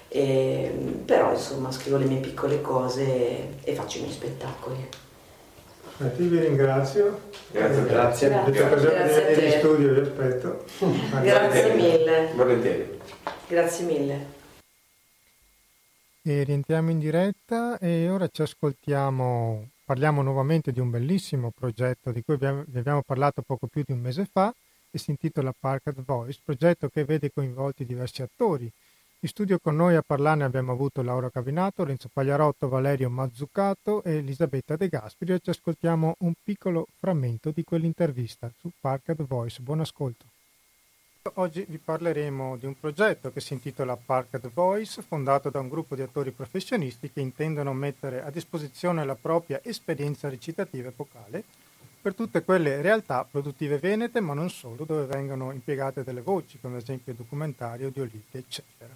e, 0.08 0.70
però 1.04 1.32
insomma 1.32 1.72
scrivo 1.72 1.96
le 1.96 2.04
mie 2.04 2.18
piccole 2.18 2.60
cose 2.60 3.02
e, 3.02 3.48
e 3.64 3.74
faccio 3.74 3.98
i 3.98 4.00
miei 4.02 4.12
spettacoli. 4.12 4.88
A 5.98 6.08
ti 6.08 6.24
vi 6.24 6.40
ringrazio. 6.40 7.20
Grazie, 7.50 7.80
eh, 7.80 7.86
grazie. 7.86 8.28
grazie. 8.28 8.52
grazie. 8.52 8.90
grazie 8.90 9.34
di 9.34 9.44
in 9.44 9.52
studio, 9.52 9.92
vi 9.92 10.00
aspetto. 10.00 10.64
grazie 11.22 11.74
mille. 11.74 12.32
Volentieri. 12.34 12.93
Grazie 13.54 13.84
mille. 13.86 14.26
E 16.22 16.42
rientriamo 16.42 16.90
in 16.90 16.98
diretta 16.98 17.78
e 17.78 18.10
ora 18.10 18.26
ci 18.26 18.42
ascoltiamo, 18.42 19.68
parliamo 19.84 20.22
nuovamente 20.22 20.72
di 20.72 20.80
un 20.80 20.90
bellissimo 20.90 21.52
progetto 21.56 22.10
di 22.10 22.24
cui 22.24 22.34
abbiamo, 22.34 22.64
vi 22.66 22.80
abbiamo 22.80 23.02
parlato 23.02 23.42
poco 23.42 23.68
più 23.68 23.84
di 23.86 23.92
un 23.92 24.00
mese 24.00 24.24
fa 24.24 24.52
e 24.90 24.98
si 24.98 25.10
intitola 25.10 25.54
Parked 25.56 26.02
Voice, 26.04 26.40
progetto 26.42 26.88
che 26.88 27.04
vede 27.04 27.30
coinvolti 27.32 27.84
diversi 27.84 28.22
attori 28.22 28.68
in 29.20 29.28
studio 29.28 29.60
con 29.60 29.76
noi 29.76 29.94
a 29.94 30.02
parlarne 30.02 30.42
abbiamo 30.42 30.72
avuto 30.72 31.00
Laura 31.00 31.30
Cavinato, 31.30 31.84
Renzo 31.84 32.10
Pagliarotto, 32.12 32.68
Valerio 32.68 33.08
Mazzucato 33.08 34.02
e 34.02 34.16
Elisabetta 34.16 34.74
De 34.74 34.88
Gasperi 34.88 35.32
e 35.32 35.38
ci 35.38 35.50
ascoltiamo 35.50 36.16
un 36.18 36.32
piccolo 36.42 36.88
frammento 36.98 37.52
di 37.52 37.62
quell'intervista 37.62 38.50
su 38.58 38.70
Parked 38.80 39.24
Voice. 39.24 39.62
Buon 39.62 39.78
ascolto. 39.78 40.33
Oggi 41.36 41.64
vi 41.66 41.78
parleremo 41.78 42.58
di 42.58 42.66
un 42.66 42.78
progetto 42.78 43.32
che 43.32 43.40
si 43.40 43.54
intitola 43.54 43.96
Parked 43.96 44.52
Voice, 44.52 45.00
fondato 45.00 45.48
da 45.48 45.58
un 45.58 45.70
gruppo 45.70 45.94
di 45.94 46.02
attori 46.02 46.32
professionisti 46.32 47.10
che 47.10 47.22
intendono 47.22 47.72
mettere 47.72 48.22
a 48.22 48.30
disposizione 48.30 49.06
la 49.06 49.14
propria 49.14 49.58
esperienza 49.64 50.28
recitativa 50.28 50.90
e 50.90 50.92
vocale 50.94 51.42
per 52.02 52.14
tutte 52.14 52.44
quelle 52.44 52.82
realtà 52.82 53.26
produttive 53.28 53.78
venete, 53.78 54.20
ma 54.20 54.34
non 54.34 54.50
solo, 54.50 54.84
dove 54.84 55.06
vengono 55.06 55.50
impiegate 55.50 56.04
delle 56.04 56.20
voci, 56.20 56.60
come 56.60 56.76
ad 56.76 56.82
esempio 56.82 57.14
documentari, 57.14 57.84
audioliti, 57.84 58.36
eccetera. 58.36 58.94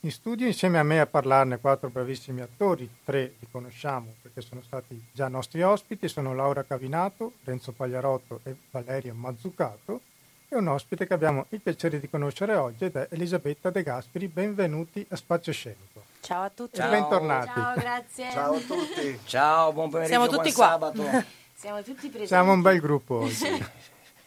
In 0.00 0.10
studio 0.12 0.46
insieme 0.46 0.78
a 0.78 0.82
me 0.82 1.00
a 1.00 1.06
parlarne 1.06 1.58
quattro 1.58 1.88
bravissimi 1.88 2.42
attori, 2.42 2.86
tre 3.02 3.36
li 3.38 3.46
conosciamo 3.50 4.12
perché 4.20 4.42
sono 4.42 4.60
stati 4.60 5.02
già 5.10 5.28
nostri 5.28 5.62
ospiti, 5.62 6.06
sono 6.06 6.34
Laura 6.34 6.64
Cavinato, 6.64 7.32
Renzo 7.44 7.72
Pagliarotto 7.72 8.40
e 8.42 8.54
Valerio 8.70 9.14
Mazzucato 9.14 10.11
e 10.52 10.56
un 10.56 10.68
ospite 10.68 11.06
che 11.06 11.14
abbiamo 11.14 11.46
il 11.48 11.62
piacere 11.62 11.98
di 11.98 12.10
conoscere 12.10 12.54
oggi 12.56 12.84
ed 12.84 12.94
è 12.94 13.06
Elisabetta 13.10 13.70
De 13.70 13.82
Gasperi, 13.82 14.28
benvenuti 14.28 15.04
a 15.08 15.16
Spazio 15.16 15.50
Scenico. 15.50 16.04
Ciao 16.20 16.42
a 16.42 16.50
tutti. 16.50 16.76
Ciao. 16.76 16.90
bentornati. 16.90 17.50
Ciao, 17.54 17.74
grazie. 17.74 18.30
Ciao 18.30 18.54
a 18.54 18.60
tutti. 18.60 19.18
Ciao, 19.24 19.72
buon 19.72 19.88
pomeriggio, 19.88 20.20
Siamo 20.20 20.28
tutti 20.28 20.52
qua. 20.52 20.68
sabato. 20.68 21.02
Siamo 21.56 21.78
tutti 21.78 22.06
presenti. 22.08 22.26
Siamo 22.26 22.52
un 22.52 22.60
bel 22.60 22.80
gruppo 22.80 23.20
oggi. 23.20 23.66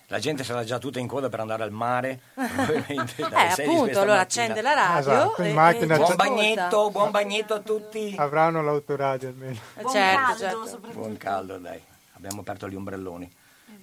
La 0.08 0.18
gente 0.18 0.44
sarà 0.44 0.64
già 0.64 0.80
tutta 0.80 0.98
in 0.98 1.08
coda 1.08 1.30
per 1.30 1.42
andare 1.42 1.62
al 1.62 1.72
mare. 1.72 2.22
eh, 2.34 3.62
appunto, 3.62 4.00
allora 4.00 4.22
accende 4.22 4.62
la 4.64 4.74
radio. 4.74 5.12
Esatto, 5.12 5.44
e, 5.44 5.50
e 5.50 5.86
buon 5.86 6.16
bagnetto, 6.16 6.90
buon 6.90 7.12
bagnetto 7.12 7.54
a 7.54 7.60
tutti. 7.60 8.16
Avranno 8.18 8.64
l'autoradio 8.64 9.30
almeno. 9.30 9.60
Buon 9.80 9.94
certo, 9.94 10.44
caldo, 10.44 10.68
certo. 10.68 10.92
Buon 10.92 11.18
caldo, 11.18 11.58
dai. 11.60 11.80
Abbiamo 12.14 12.42
aperto 12.42 12.68
gli 12.68 12.76
ombrelloni. 12.76 13.32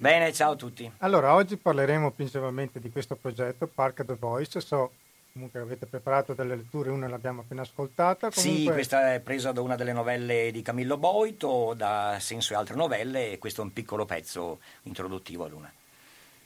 Bene, 0.03 0.33
ciao 0.33 0.55
a 0.55 0.57
tutti. 0.57 0.91
Allora, 0.99 1.33
oggi 1.33 1.57
parleremo 1.57 2.11
principalmente 2.11 2.81
di 2.81 2.91
questo 2.91 3.15
progetto, 3.15 3.69
Park 3.69 4.05
the 4.05 4.17
Voice. 4.17 4.61
So 4.61 4.91
comunque 5.33 5.61
avete 5.61 5.87
preparato 5.87 6.35
delle 6.35 6.57
letture, 6.57 6.91
una 6.91 7.07
l'abbiamo 7.07 7.43
appena 7.43 7.63
ascoltata. 7.63 8.29
Comunque... 8.31 8.63
Sì, 8.63 8.65
questa 8.65 9.15
è 9.15 9.21
presa 9.21 9.53
da 9.53 9.61
una 9.61 9.77
delle 9.77 9.93
novelle 9.93 10.51
di 10.51 10.61
Camillo 10.61 10.97
Boito, 10.97 11.75
da 11.77 12.17
Senso 12.19 12.53
e 12.53 12.57
altre 12.57 12.75
novelle, 12.75 13.31
e 13.31 13.39
questo 13.39 13.61
è 13.61 13.65
un 13.65 13.73
piccolo 13.73 14.05
pezzo 14.05 14.59
introduttivo 14.83 15.45
a 15.45 15.49
Luna. 15.49 15.73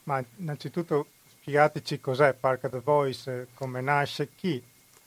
Ma 0.03 0.23
innanzitutto 0.37 1.07
spiegateci 1.27 1.99
cos'è 1.99 2.35
Park 2.35 2.69
the 2.69 2.81
Voice, 2.81 3.49
come 3.55 3.81
nasce, 3.81 4.29
chi 4.37 4.63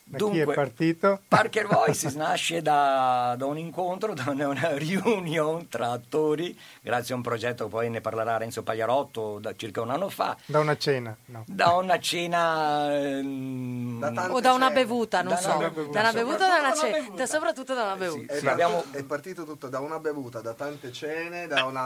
da 0.10 0.18
Dunque, 0.18 0.44
chi 0.44 0.50
è 0.50 0.54
partito? 0.56 1.22
Parker 1.28 1.68
Voices 1.68 2.16
nasce 2.16 2.64
da, 2.64 3.36
da, 3.38 3.46
un 3.46 3.60
incontro, 3.60 4.16
da 4.16 4.26
una, 4.30 4.48
una 4.48 4.76
reunion 4.76 5.68
tra 5.68 5.92
attori, 5.92 6.58
grazie 6.82 7.14
a 7.14 7.18
un 7.18 7.22
progetto 7.22 7.66
che 7.66 7.70
poi 7.70 7.92
ne 7.92 8.02
parlerà 8.02 8.38
Renzo 8.38 8.64
Pagliarotto 8.64 9.38
da 9.38 9.56
circa 9.56 9.82
un 9.82 9.92
anno 9.92 10.10
fa. 10.10 10.36
Da 10.48 10.58
una 10.58 10.76
cena? 10.78 11.16
No. 11.26 11.44
Da 11.46 11.74
una 11.74 12.00
cena... 12.00 12.92
Ehm, 12.92 14.00
da 14.00 14.34
o 14.34 14.40
da 14.40 14.54
una 14.54 14.72
bevuta, 14.72 15.22
non 15.22 15.34
da 15.34 15.40
so. 15.40 15.56
Una 15.56 15.70
bevuta. 15.70 15.92
Da 15.92 16.00
una 16.00 16.14
bevuta 16.14 16.46
o 16.46 16.48
da 16.48 16.58
una 16.58 16.74
cena? 16.74 16.98
Bevuta. 16.98 17.26
Soprattutto 17.28 17.74
da 17.76 17.84
una 17.84 17.96
bevuta. 17.96 18.34
Sì, 18.34 18.40
sì, 18.40 18.46
è, 18.48 18.50
abbiamo... 18.50 18.84
è, 18.90 19.04
partito 19.04 19.46
tutto 19.46 19.68
da 19.68 19.80
una 19.80 20.00
bevuta, 20.00 20.42
da 20.42 20.54
tante 20.54 20.92
cene, 20.92 21.46
da 21.46 21.66
un 21.66 21.80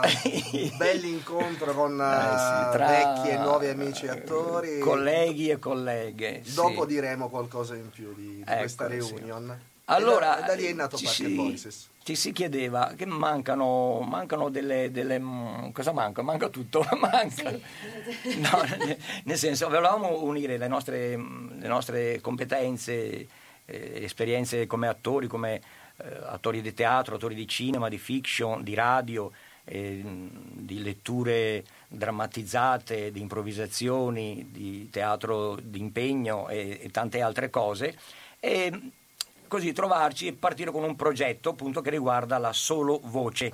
bell'incontro 0.78 1.74
con 1.74 2.00
eh, 2.00 2.38
sì, 2.38 2.72
tra... 2.72 2.86
vecchi 2.86 3.28
e 3.28 3.36
nuovi 3.36 3.66
amici 3.66 4.08
attori. 4.08 4.78
Colleghi 4.78 5.50
e 5.50 5.58
colleghe. 5.58 6.42
Dopo 6.54 6.86
diremo 6.86 7.28
qualcosa 7.28 7.74
in 7.74 7.90
più 7.90 8.13
di, 8.14 8.36
di 8.36 8.42
ecco, 8.46 8.58
questa 8.58 8.86
reunion. 8.86 9.56
Sì. 9.58 9.72
Allora, 9.86 10.38
e 10.38 10.40
da, 10.40 10.46
da, 10.46 10.54
lì 10.54 10.64
è 10.64 10.72
nato 10.72 10.96
ci 10.96 11.04
Parker 11.04 11.26
si, 11.26 11.34
Voices. 11.34 11.88
Ci 12.02 12.14
si 12.14 12.32
chiedeva 12.32 12.94
che 12.96 13.04
mancano, 13.06 14.00
mancano 14.00 14.48
delle, 14.48 14.90
delle, 14.90 15.20
Cosa 15.72 15.92
manca? 15.92 16.22
Manca 16.22 16.48
tutto, 16.48 16.86
manca. 16.98 17.50
Sì. 18.22 18.40
No, 18.40 18.62
nel 19.24 19.36
senso, 19.36 19.68
volevamo 19.68 20.22
unire 20.22 20.56
le 20.56 20.68
nostre, 20.68 21.16
le 21.16 21.68
nostre 21.68 22.20
competenze, 22.20 23.26
eh, 23.66 24.02
esperienze 24.02 24.66
come 24.66 24.88
attori, 24.88 25.26
come 25.26 25.60
eh, 25.96 26.18
attori 26.26 26.60
di 26.62 26.72
teatro, 26.72 27.16
attori 27.16 27.34
di 27.34 27.46
cinema, 27.46 27.88
di 27.88 27.98
fiction, 27.98 28.62
di 28.62 28.74
radio, 28.74 29.30
eh, 29.64 30.02
di 30.04 30.82
letture 30.82 31.64
drammatizzate, 31.88 33.10
di 33.10 33.20
improvvisazioni, 33.20 34.48
di 34.50 34.88
teatro 34.90 35.56
d'impegno 35.60 36.48
e, 36.48 36.78
e 36.82 36.90
tante 36.90 37.20
altre 37.20 37.50
cose. 37.50 37.96
E 38.40 38.90
così 39.48 39.72
trovarci 39.72 40.26
e 40.26 40.32
partire 40.32 40.70
con 40.70 40.82
un 40.82 40.96
progetto 40.96 41.50
appunto 41.50 41.80
che 41.80 41.90
riguarda 41.90 42.38
la 42.38 42.52
solo 42.52 43.00
voce. 43.04 43.52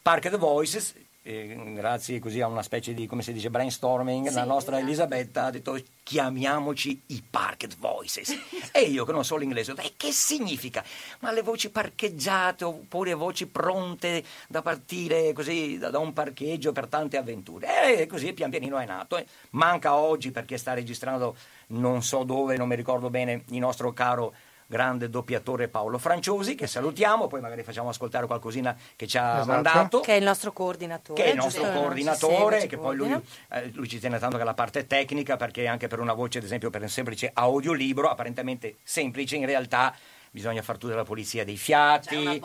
Park 0.00 0.30
the 0.30 0.36
Voices 0.36 0.94
eh, 1.28 1.72
grazie 1.74 2.18
così 2.20 2.40
a 2.40 2.46
una 2.46 2.62
specie 2.62 2.94
di, 2.94 3.06
come 3.06 3.20
si 3.20 3.34
dice, 3.34 3.50
brainstorming, 3.50 4.28
sì, 4.28 4.34
la 4.34 4.44
nostra 4.44 4.76
esatto. 4.76 4.88
Elisabetta 4.88 5.44
ha 5.44 5.50
detto 5.50 5.78
chiamiamoci 6.02 7.02
i 7.08 7.22
parked 7.28 7.76
voices. 7.76 8.34
e 8.72 8.80
io 8.80 9.04
che 9.04 9.12
non 9.12 9.26
so 9.26 9.36
l'inglese 9.36 9.72
ho 9.72 9.74
detto, 9.74 9.92
che 9.98 10.10
significa? 10.10 10.82
Ma 11.18 11.30
le 11.30 11.42
voci 11.42 11.68
parcheggiate 11.68 12.64
oppure 12.64 13.12
voci 13.12 13.46
pronte 13.46 14.24
da 14.48 14.62
partire 14.62 15.34
così 15.34 15.76
da, 15.76 15.90
da 15.90 15.98
un 15.98 16.14
parcheggio 16.14 16.72
per 16.72 16.86
tante 16.86 17.18
avventure. 17.18 17.98
E 17.98 18.06
così 18.06 18.32
pian 18.32 18.48
pianino 18.48 18.78
è 18.78 18.86
nato. 18.86 19.22
Manca 19.50 19.96
oggi 19.96 20.30
perché 20.30 20.56
sta 20.56 20.72
registrando 20.72 21.36
non 21.68 22.02
so 22.02 22.24
dove, 22.24 22.56
non 22.56 22.68
mi 22.68 22.74
ricordo 22.74 23.10
bene, 23.10 23.44
il 23.48 23.58
nostro 23.58 23.92
caro 23.92 24.32
grande 24.68 25.08
doppiatore 25.08 25.68
Paolo 25.68 25.96
Franciosi, 25.96 26.54
che 26.54 26.66
salutiamo, 26.66 27.26
poi 27.26 27.40
magari 27.40 27.62
facciamo 27.62 27.88
ascoltare 27.88 28.26
qualcosina 28.26 28.76
che 28.96 29.06
ci 29.06 29.16
ha 29.16 29.36
esatto. 29.40 29.46
mandato. 29.50 30.00
Che 30.00 30.12
è 30.12 30.16
il 30.16 30.24
nostro 30.24 30.52
coordinatore. 30.52 31.22
Che 31.22 31.28
è 31.28 31.32
il 31.32 31.38
nostro 31.38 31.70
coordinatore, 31.72 32.66
che 32.66 32.76
poi 32.76 32.94
lui, 32.94 33.12
eh, 33.50 33.70
lui, 33.72 33.88
ci 33.88 33.98
tiene 33.98 34.18
tanto 34.18 34.36
che 34.36 34.44
la 34.44 34.54
parte 34.54 34.86
tecnica, 34.86 35.36
perché 35.36 35.66
anche 35.66 35.88
per 35.88 36.00
una 36.00 36.12
voce, 36.12 36.38
ad 36.38 36.44
esempio, 36.44 36.68
per 36.68 36.82
un 36.82 36.88
semplice 36.88 37.30
audiolibro, 37.32 38.10
apparentemente 38.10 38.76
semplice, 38.82 39.36
in 39.36 39.46
realtà 39.46 39.94
bisogna 40.30 40.62
far 40.62 40.78
tutta 40.78 40.94
la 40.94 41.04
polizia 41.04 41.44
dei 41.44 41.56
fiati, 41.56 42.40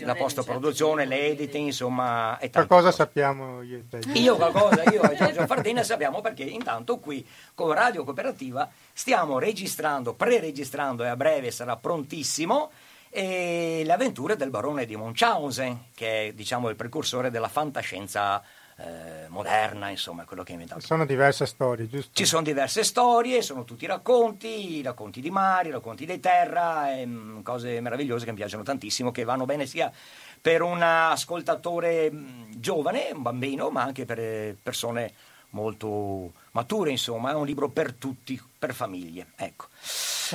la 0.00 0.14
post-produzione, 0.14 1.04
l'editing, 1.04 1.66
insomma. 1.66 2.38
Qualcosa 2.50 2.92
sappiamo 2.92 3.62
io 3.62 3.78
e 3.78 3.88
te. 3.88 4.18
Io 4.18 4.36
qualcosa, 4.36 4.82
io 4.90 5.02
e 5.02 5.16
Giorgio 5.16 5.46
Fardina 5.46 5.82
sappiamo 5.82 6.20
perché 6.20 6.44
intanto 6.44 6.98
qui 6.98 7.26
con 7.54 7.72
Radio 7.72 8.04
Cooperativa 8.04 8.68
stiamo 8.92 9.38
registrando, 9.38 10.14
pre-registrando 10.14 11.04
e 11.04 11.08
a 11.08 11.16
breve 11.16 11.50
sarà 11.50 11.76
prontissimo 11.76 12.70
e 13.10 13.82
le 13.84 13.92
avventure 13.92 14.36
del 14.36 14.50
barone 14.50 14.84
di 14.84 14.94
Munchausen, 14.96 15.86
che 15.94 16.28
è 16.28 16.32
diciamo 16.32 16.68
il 16.68 16.76
precursore 16.76 17.30
della 17.30 17.48
fantascienza 17.48 18.42
eh, 18.78 19.28
moderna, 19.28 19.88
insomma, 19.88 20.24
quello 20.24 20.42
che 20.42 20.50
ha 20.50 20.54
inventato. 20.54 20.80
Ci 20.80 20.86
sono 20.86 21.06
diverse 21.06 21.46
storie, 21.46 21.88
giusto? 21.88 22.10
Ci 22.12 22.24
sono 22.24 22.42
diverse 22.42 22.84
storie, 22.84 23.42
sono 23.42 23.64
tutti 23.64 23.86
racconti, 23.86 24.82
racconti 24.82 25.20
di 25.20 25.30
mari, 25.30 25.70
racconti 25.70 26.04
di 26.04 26.20
terra, 26.20 26.94
e, 26.94 27.06
mh, 27.06 27.42
cose 27.42 27.80
meravigliose 27.80 28.24
che 28.24 28.32
mi 28.32 28.36
piacciono 28.36 28.62
tantissimo, 28.62 29.10
che 29.10 29.24
vanno 29.24 29.44
bene 29.44 29.66
sia 29.66 29.90
per 30.40 30.62
un 30.62 30.82
ascoltatore 30.82 32.10
mh, 32.10 32.60
giovane, 32.60 33.10
un 33.12 33.22
bambino, 33.22 33.70
ma 33.70 33.82
anche 33.82 34.04
per 34.04 34.18
eh, 34.18 34.56
persone 34.62 35.12
molto 35.50 36.32
mature, 36.50 36.90
insomma, 36.90 37.30
è 37.30 37.34
un 37.34 37.46
libro 37.46 37.68
per 37.70 37.94
tutti, 37.94 38.40
per 38.58 38.74
famiglie, 38.74 39.28
ecco. 39.36 39.66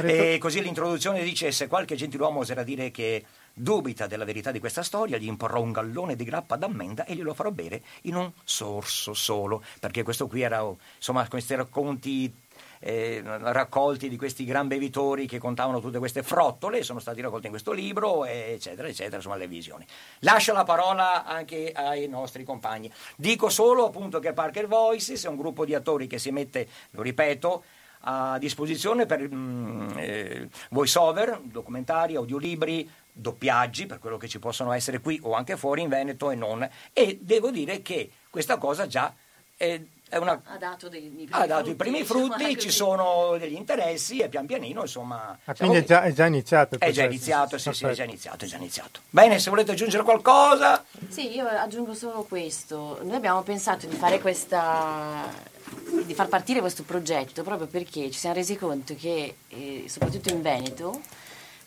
E 0.02 0.38
così 0.40 0.62
l'introduzione 0.62 1.22
dice 1.22 1.52
se 1.52 1.68
qualche 1.68 1.96
gentiluomo 1.96 2.40
oserà 2.40 2.64
dire 2.64 2.92
che 2.92 3.24
dubita 3.54 4.08
della 4.08 4.26
verità 4.26 4.52
di 4.52 4.60
questa 4.60 4.84
storia, 4.84 5.18
gli 5.18 5.28
imporrò 5.28 5.62
un 5.62 5.72
gallone 5.72 6.16
di 6.16 6.24
grappa 6.24 6.56
d'ammenda 6.56 7.06
e 7.06 7.16
glielo 7.16 7.34
farò 7.34 7.52
bere 7.52 7.82
in 8.04 8.16
un 8.16 8.32
sorso 8.44 9.14
solo, 9.14 9.64
perché 9.80 10.04
questo 10.04 10.28
qui 10.28 10.42
era, 10.42 10.66
insomma, 10.98 11.28
questi 11.28 11.56
racconti 11.56 12.34
eh, 12.82 13.22
raccolti 13.24 14.10
di 14.10 14.18
questi 14.18 14.44
gran 14.44 14.68
bevitori 14.68 15.28
che 15.28 15.38
contavano 15.38 15.80
tutte 15.80 16.00
queste 16.00 16.24
frottole, 16.24 16.84
sono 16.84 17.00
stati 17.00 17.22
raccolti 17.22 17.46
in 17.46 17.52
questo 17.52 17.72
libro, 17.72 18.26
eccetera, 18.26 18.88
eccetera, 18.88 19.18
insomma, 19.18 19.36
le 19.36 19.48
visioni. 19.48 19.86
Lascio 20.20 20.52
la 20.54 20.64
parola 20.64 21.26
anche 21.26 21.72
ai 21.72 22.08
nostri 22.08 22.44
compagni. 22.44 22.92
Dico 23.16 23.50
solo 23.50 23.86
appunto 23.86 24.20
che 24.20 24.34
Parker 24.34 24.68
Voices 24.68 25.26
è 25.26 25.30
un 25.30 25.38
gruppo 25.38 25.64
di 25.64 25.76
attori 25.76 26.08
che 26.08 26.18
si 26.18 26.32
mette, 26.32 26.68
lo 26.92 27.02
ripeto, 27.02 27.64
a 28.04 28.40
disposizione 28.40 29.06
per 29.06 29.28
mm, 29.32 29.90
eh, 29.98 30.50
voice 30.72 30.98
over, 30.98 31.40
documentari, 31.44 32.16
audiolibri, 32.16 32.90
doppiaggi 33.12 33.86
per 33.86 34.00
quello 34.00 34.18
che 34.18 34.28
ci 34.28 34.40
possono 34.40 34.72
essere 34.72 35.00
qui 35.00 35.20
o 35.24 35.34
anche 35.34 35.58
fuori 35.58 35.82
in 35.82 35.90
Veneto 35.90 36.32
e 36.32 36.36
non. 36.36 36.68
E 36.94 37.20
devo 37.22 37.52
dire 37.52 37.82
che 37.82 38.10
questa 38.30 38.58
cosa 38.58 38.88
già 38.88 39.14
è, 39.56 39.80
è 40.10 40.18
una, 40.18 40.42
ha 40.44 40.58
dato, 40.58 40.90
dei, 40.90 41.06
i 41.06 41.10
primi 41.10 41.30
ha 41.32 41.46
dato 41.46 41.66
frutti, 41.66 41.72
i 41.72 41.76
primi 41.76 42.04
frutti, 42.04 42.58
ci 42.58 42.72
sono 42.72 43.38
degli 43.38 43.56
interessi 43.56 44.20
e 44.20 44.30
pian 44.30 44.46
pianino 44.46 44.82
insomma... 44.82 45.38
Ah, 45.46 45.54
quindi 45.54 45.78
è 45.78 45.84
già, 45.84 46.02
è 46.04 46.12
già, 46.14 46.26
iniziato? 46.26 46.80
È 46.80 46.92
già 46.92 47.06
iniziato, 47.06 47.58
sì, 47.58 47.72
sì, 47.72 47.86
è 47.86 47.94
già 47.94 48.04
iniziato, 48.04 48.46
è 48.46 48.48
già 48.48 48.58
iniziato. 48.58 49.02
Bene, 49.10 49.40
se 49.40 49.50
volete 49.50 49.72
aggiungere 49.72 50.04
qualcosa... 50.04 50.84
Sì, 51.08 51.36
io 51.36 51.48
aggiungo 51.48 51.94
solo 51.94 52.24
questo. 52.24 53.00
Noi 53.04 53.16
abbiamo 53.16 53.42
pensato 53.44 53.88
di 53.88 53.96
fare 53.96 54.20
questa 54.20 55.60
di 56.04 56.14
far 56.14 56.28
partire 56.28 56.60
questo 56.60 56.84
progetto 56.84 57.44
proprio 57.44 57.68
perché 57.68 58.12
ci 58.12 58.20
siamo 58.20 58.36
resi 58.36 58.58
conto 58.58 58.96
che, 58.96 59.36
eh, 59.48 59.86
soprattutto 59.88 60.30
in 60.30 60.42
Veneto, 60.42 61.00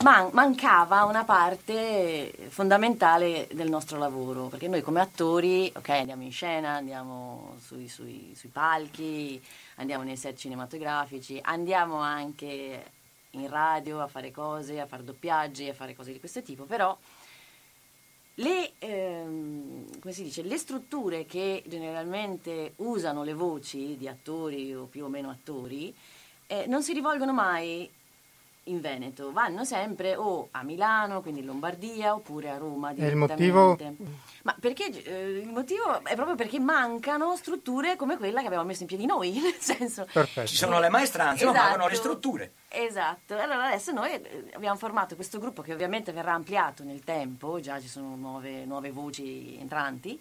man- 0.04 0.28
mancava 0.32 1.04
una 1.04 1.24
parte 1.24 2.30
fondamentale 2.50 3.48
del 3.52 3.70
nostro 3.70 3.98
lavoro, 3.98 4.48
perché 4.48 4.68
noi 4.68 4.82
come 4.82 5.00
attori, 5.00 5.72
ok, 5.74 5.88
andiamo 5.88 6.22
in 6.22 6.30
scena, 6.30 6.72
andiamo 6.72 7.56
sui, 7.58 7.88
sui, 7.88 8.34
sui 8.36 8.50
palchi, 8.50 9.42
andiamo 9.76 10.04
nei 10.04 10.18
set 10.18 10.36
cinematografici, 10.36 11.40
andiamo 11.42 11.96
anche 11.96 12.92
in 13.30 13.48
radio 13.48 14.02
a 14.02 14.06
fare 14.06 14.30
cose, 14.30 14.78
a 14.78 14.86
fare 14.86 15.04
doppiaggi, 15.04 15.70
a 15.70 15.74
fare 15.74 15.96
cose 15.96 16.12
di 16.12 16.20
questo 16.20 16.42
tipo, 16.42 16.64
però 16.64 16.96
le, 18.34 18.72
ehm, 18.78 19.86
dice, 20.02 20.42
le, 20.42 20.58
strutture 20.58 21.24
che 21.24 21.62
generalmente 21.66 22.74
usano 22.76 23.22
le 23.22 23.32
voci 23.32 23.96
di 23.96 24.06
attori 24.06 24.74
o 24.74 24.84
più 24.84 25.04
o 25.04 25.08
meno 25.08 25.30
attori 25.30 25.94
eh, 26.46 26.66
non 26.66 26.82
si 26.82 26.92
rivolgono 26.92 27.32
mai 27.32 27.88
in 28.64 28.80
Veneto, 28.80 29.32
vanno 29.32 29.64
sempre 29.64 30.16
o 30.16 30.48
a 30.52 30.62
Milano, 30.62 31.20
quindi 31.20 31.40
in 31.40 31.46
Lombardia, 31.46 32.14
oppure 32.14 32.50
a 32.50 32.56
Roma 32.56 32.92
E 32.94 33.06
il 33.06 33.16
motivo? 33.16 33.78
Ma 34.42 34.56
perché 34.58 34.86
eh, 35.04 35.40
il 35.40 35.48
motivo 35.48 36.04
è 36.04 36.14
proprio 36.14 36.34
perché 36.34 36.58
mancano 36.58 37.36
strutture 37.36 37.96
come 37.96 38.16
quella 38.16 38.40
che 38.40 38.46
abbiamo 38.46 38.64
messo 38.64 38.82
in 38.82 38.88
piedi 38.88 39.06
noi, 39.06 39.32
nel 39.40 39.56
senso 39.58 40.06
Perfetto. 40.10 40.46
ci 40.46 40.56
sono 40.56 40.80
le 40.80 40.88
maestranze, 40.88 41.44
esatto. 41.44 41.56
ma 41.56 41.64
mancano 41.64 41.88
le 41.88 41.94
strutture. 41.94 42.52
Esatto. 42.68 43.36
Allora 43.36 43.66
adesso 43.66 43.92
noi 43.92 44.12
eh, 44.12 44.50
abbiamo 44.54 44.76
formato 44.76 45.14
questo 45.14 45.38
gruppo 45.38 45.62
che 45.62 45.72
ovviamente 45.72 46.12
verrà 46.12 46.32
ampliato 46.32 46.84
nel 46.84 47.04
tempo, 47.04 47.60
già 47.60 47.80
ci 47.80 47.88
sono 47.88 48.16
nuove, 48.16 48.64
nuove 48.64 48.90
voci 48.90 49.56
entranti, 49.58 50.20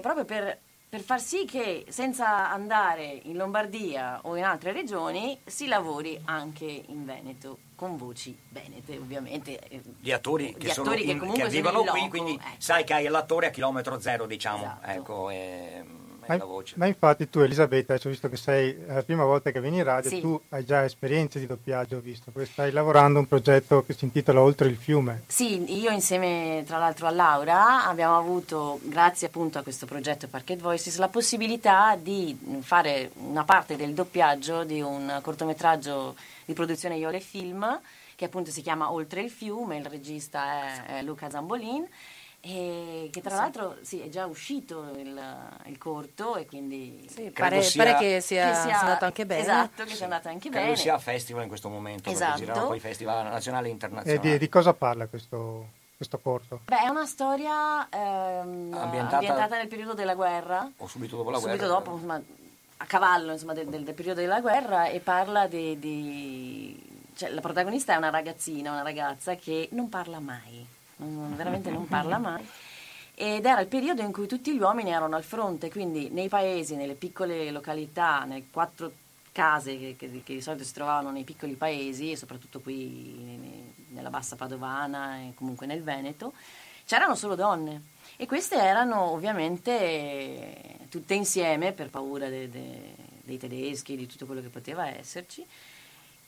proprio 0.00 0.24
per 0.24 0.58
per 0.92 1.00
far 1.00 1.22
sì 1.22 1.46
che 1.46 1.86
senza 1.88 2.50
andare 2.50 3.20
in 3.22 3.38
Lombardia 3.38 4.20
o 4.24 4.36
in 4.36 4.44
altre 4.44 4.72
regioni 4.72 5.40
si 5.42 5.66
lavori 5.66 6.20
anche 6.26 6.66
in 6.66 7.06
Veneto 7.06 7.60
con 7.74 7.96
voci 7.96 8.36
venete 8.50 8.98
ovviamente 8.98 9.58
gli 10.00 10.12
attori 10.12 10.54
che, 10.54 10.68
sono 10.68 10.90
attori 10.90 11.08
in, 11.08 11.18
che, 11.18 11.44
che 11.44 11.48
vivono 11.48 11.82
qui 11.84 12.10
quindi 12.10 12.34
ecco. 12.34 12.44
sai 12.58 12.84
che 12.84 12.92
hai 12.92 13.06
l'attore 13.06 13.46
a 13.46 13.50
chilometro 13.50 13.98
zero 14.00 14.26
diciamo 14.26 14.64
esatto. 14.64 14.90
ecco, 14.90 15.30
e 15.30 15.82
ma, 16.26 16.38
ma, 16.76 16.86
infatti 16.86 17.28
tu 17.28 17.40
Elisabetta, 17.40 17.94
ho 17.94 18.08
visto 18.08 18.28
che 18.28 18.36
sei 18.36 18.76
la 18.86 19.02
prima 19.02 19.24
volta 19.24 19.50
che 19.50 19.60
vieni 19.60 19.78
in 19.78 19.84
radio, 19.84 20.08
sì. 20.08 20.20
tu 20.20 20.40
hai 20.50 20.64
già 20.64 20.84
esperienze 20.84 21.40
di 21.40 21.46
doppiaggio, 21.46 21.96
ho 21.96 22.00
visto, 22.00 22.30
perché 22.30 22.50
stai 22.50 22.70
lavorando 22.70 23.18
a 23.18 23.22
un 23.22 23.28
progetto 23.28 23.84
che 23.84 23.92
si 23.92 24.04
intitola 24.04 24.40
Oltre 24.40 24.68
il 24.68 24.76
fiume. 24.76 25.22
Sì, 25.26 25.80
io 25.80 25.90
insieme 25.90 26.62
tra 26.66 26.78
l'altro 26.78 27.06
a 27.06 27.10
Laura 27.10 27.86
abbiamo 27.86 28.16
avuto, 28.16 28.78
grazie 28.82 29.26
appunto 29.26 29.58
a 29.58 29.62
questo 29.62 29.86
progetto 29.86 30.28
Parket 30.28 30.60
Voices, 30.60 30.96
la 30.98 31.08
possibilità 31.08 31.96
di 31.96 32.60
fare 32.60 33.10
una 33.14 33.44
parte 33.44 33.76
del 33.76 33.92
doppiaggio 33.92 34.64
di 34.64 34.80
un 34.80 35.18
cortometraggio 35.22 36.14
di 36.44 36.52
produzione 36.52 36.96
Iole 36.96 37.20
Film, 37.20 37.80
che 38.14 38.24
appunto 38.26 38.50
si 38.50 38.62
chiama 38.62 38.92
Oltre 38.92 39.22
il 39.22 39.30
fiume, 39.30 39.78
il 39.78 39.86
regista 39.86 40.84
è, 40.86 40.98
è 40.98 41.02
Luca 41.02 41.28
Zambolin 41.28 41.86
e 42.44 43.08
che 43.12 43.20
tra 43.20 43.30
sì. 43.30 43.36
l'altro 43.36 43.76
sì, 43.82 44.00
è 44.00 44.08
già 44.08 44.26
uscito 44.26 44.90
il, 44.96 45.16
il 45.66 45.78
corto 45.78 46.34
e 46.34 46.44
quindi 46.44 47.06
sì, 47.08 47.30
pare, 47.30 47.62
sia, 47.62 47.84
pare, 47.84 47.96
che, 47.98 48.20
sia, 48.20 48.48
che 48.48 48.54
sia, 48.56 48.80
andato 48.80 49.04
anche 49.04 49.24
bene. 49.24 49.42
esatto 49.42 49.84
che 49.84 49.94
sia 49.94 50.06
andato 50.06 50.26
anche 50.26 50.48
credo 50.48 50.64
bene. 50.64 50.76
sia 50.76 50.94
a 50.94 50.98
festival 50.98 51.42
in 51.42 51.48
questo 51.48 51.68
momento 51.68 52.10
esatto. 52.10 52.30
perché 52.30 52.46
girano 52.46 52.66
poi 52.66 52.80
festival 52.80 53.30
nazionali 53.30 53.68
e 53.68 53.70
internazionali. 53.70 54.28
E 54.28 54.30
di, 54.32 54.38
di 54.38 54.48
cosa 54.48 54.74
parla 54.74 55.06
questo, 55.06 55.68
questo 55.96 56.18
corto? 56.18 56.62
Beh, 56.64 56.80
è 56.80 56.88
una 56.88 57.06
storia 57.06 57.88
ehm, 57.88 58.74
ambientata, 58.74 59.18
ambientata, 59.18 59.56
nel 59.56 59.68
periodo 59.68 59.94
della 59.94 60.16
guerra. 60.16 60.68
O 60.78 60.88
subito 60.88 61.14
dopo 61.14 61.30
la 61.30 61.38
subito 61.38 61.58
guerra 61.58 61.72
dopo 61.72 61.92
insomma, 61.92 62.20
a 62.78 62.86
cavallo 62.86 63.30
insomma, 63.30 63.52
del, 63.52 63.68
del, 63.68 63.84
del, 63.84 63.94
periodo 63.94 64.20
della 64.20 64.40
guerra 64.40 64.86
e 64.86 64.98
parla 64.98 65.46
di, 65.46 65.78
di 65.78 67.06
cioè, 67.14 67.28
la 67.30 67.40
protagonista 67.40 67.94
è 67.94 67.96
una 67.96 68.10
ragazzina 68.10 68.72
una 68.72 68.82
ragazza 68.82 69.36
che 69.36 69.68
non 69.70 69.88
parla 69.88 70.18
mai 70.18 70.80
non, 71.02 71.36
veramente 71.36 71.70
non 71.70 71.86
parla 71.86 72.18
mai. 72.18 72.46
Ed 73.14 73.44
era 73.44 73.60
il 73.60 73.68
periodo 73.68 74.02
in 74.02 74.12
cui 74.12 74.26
tutti 74.26 74.54
gli 74.54 74.60
uomini 74.60 74.90
erano 74.90 75.16
al 75.16 75.22
fronte, 75.22 75.70
quindi 75.70 76.08
nei 76.10 76.28
paesi, 76.28 76.76
nelle 76.76 76.94
piccole 76.94 77.50
località, 77.50 78.24
nelle 78.24 78.46
quattro 78.50 78.92
case 79.32 79.78
che, 79.78 79.96
che, 79.98 80.22
che 80.24 80.34
di 80.34 80.40
solito 80.40 80.64
si 80.64 80.72
trovavano 80.72 81.10
nei 81.10 81.24
piccoli 81.24 81.54
paesi, 81.54 82.16
soprattutto 82.16 82.60
qui 82.60 83.70
nella 83.88 84.10
bassa 84.10 84.36
padovana 84.36 85.18
e 85.18 85.32
comunque 85.34 85.66
nel 85.66 85.82
Veneto, 85.82 86.32
c'erano 86.84 87.14
solo 87.14 87.34
donne. 87.34 87.82
E 88.16 88.26
queste 88.26 88.56
erano 88.56 89.10
ovviamente 89.10 90.86
tutte 90.88 91.14
insieme 91.14 91.72
per 91.72 91.90
paura 91.90 92.28
de, 92.28 92.48
de, 92.48 92.94
dei 93.22 93.38
tedeschi, 93.38 93.96
di 93.96 94.06
tutto 94.06 94.26
quello 94.26 94.42
che 94.42 94.48
poteva 94.48 94.86
esserci 94.86 95.44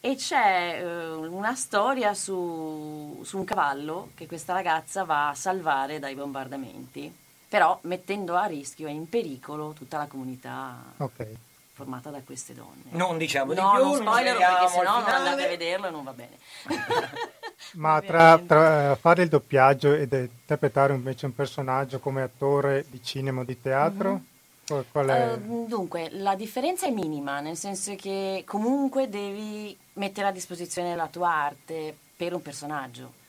e 0.05 0.17
c'è 0.17 0.83
eh, 0.83 1.13
una 1.15 1.55
storia 1.55 2.13
su, 2.13 3.23
su, 3.25 3.39
un 3.39 3.45
cavallo 3.45 4.11
che 4.15 4.27
questa 4.27 4.53
ragazza 4.53 5.05
va 5.05 5.31
a 5.31 5.35
salvare 5.35 5.99
dai 5.99 6.15
bombardamenti, 6.15 7.11
però 7.49 7.79
mettendo 7.85 8.37
a 8.37 8.45
rischio 8.45 8.87
e 8.87 8.91
in 8.91 9.09
pericolo 9.09 9.73
tutta 9.73 9.97
la 9.97 10.07
comunità 10.07 10.77
okay. 10.99 11.35
formata 11.73 12.11
da 12.11 12.21
queste 12.21 12.53
donne. 12.53 12.83
Non 12.91 13.17
diciamo 13.17 13.55
no, 13.55 13.71
di 13.71 13.77
più, 13.77 13.85
non 13.85 13.97
spoiler 13.97 14.37
perché 14.37 14.69
sennò 14.69 15.01
non 15.01 15.09
andate 15.09 15.45
a 15.45 15.49
vederlo 15.49 15.87
e 15.87 15.91
non 15.91 16.05
va 16.05 16.13
bene. 16.13 16.37
Ma 17.77 18.03
tra, 18.03 18.39
tra, 18.47 18.97
fare 18.97 19.23
il 19.23 19.31
doppiaggio 19.31 19.95
ed 19.95 20.13
interpretare 20.13 20.93
invece 20.93 21.25
un 21.25 21.35
personaggio 21.35 21.99
come 21.99 22.21
attore 22.21 22.85
di 22.91 23.03
cinema 23.03 23.41
o 23.41 23.45
di 23.45 23.59
teatro... 23.59 24.11
Mm-hmm 24.11 24.33
Uh, 25.43 25.67
dunque, 25.67 26.09
la 26.13 26.35
differenza 26.35 26.87
è 26.87 26.91
minima, 26.91 27.41
nel 27.41 27.57
senso 27.57 27.95
che 27.97 28.45
comunque 28.47 29.09
devi 29.09 29.77
mettere 29.95 30.29
a 30.29 30.33
disposizione 30.33 30.97
la 30.97 31.09
tua 31.09 31.31
arte 31.31 31.97
per 32.17 32.35
un 32.35 32.43
personaggio. 32.43 33.23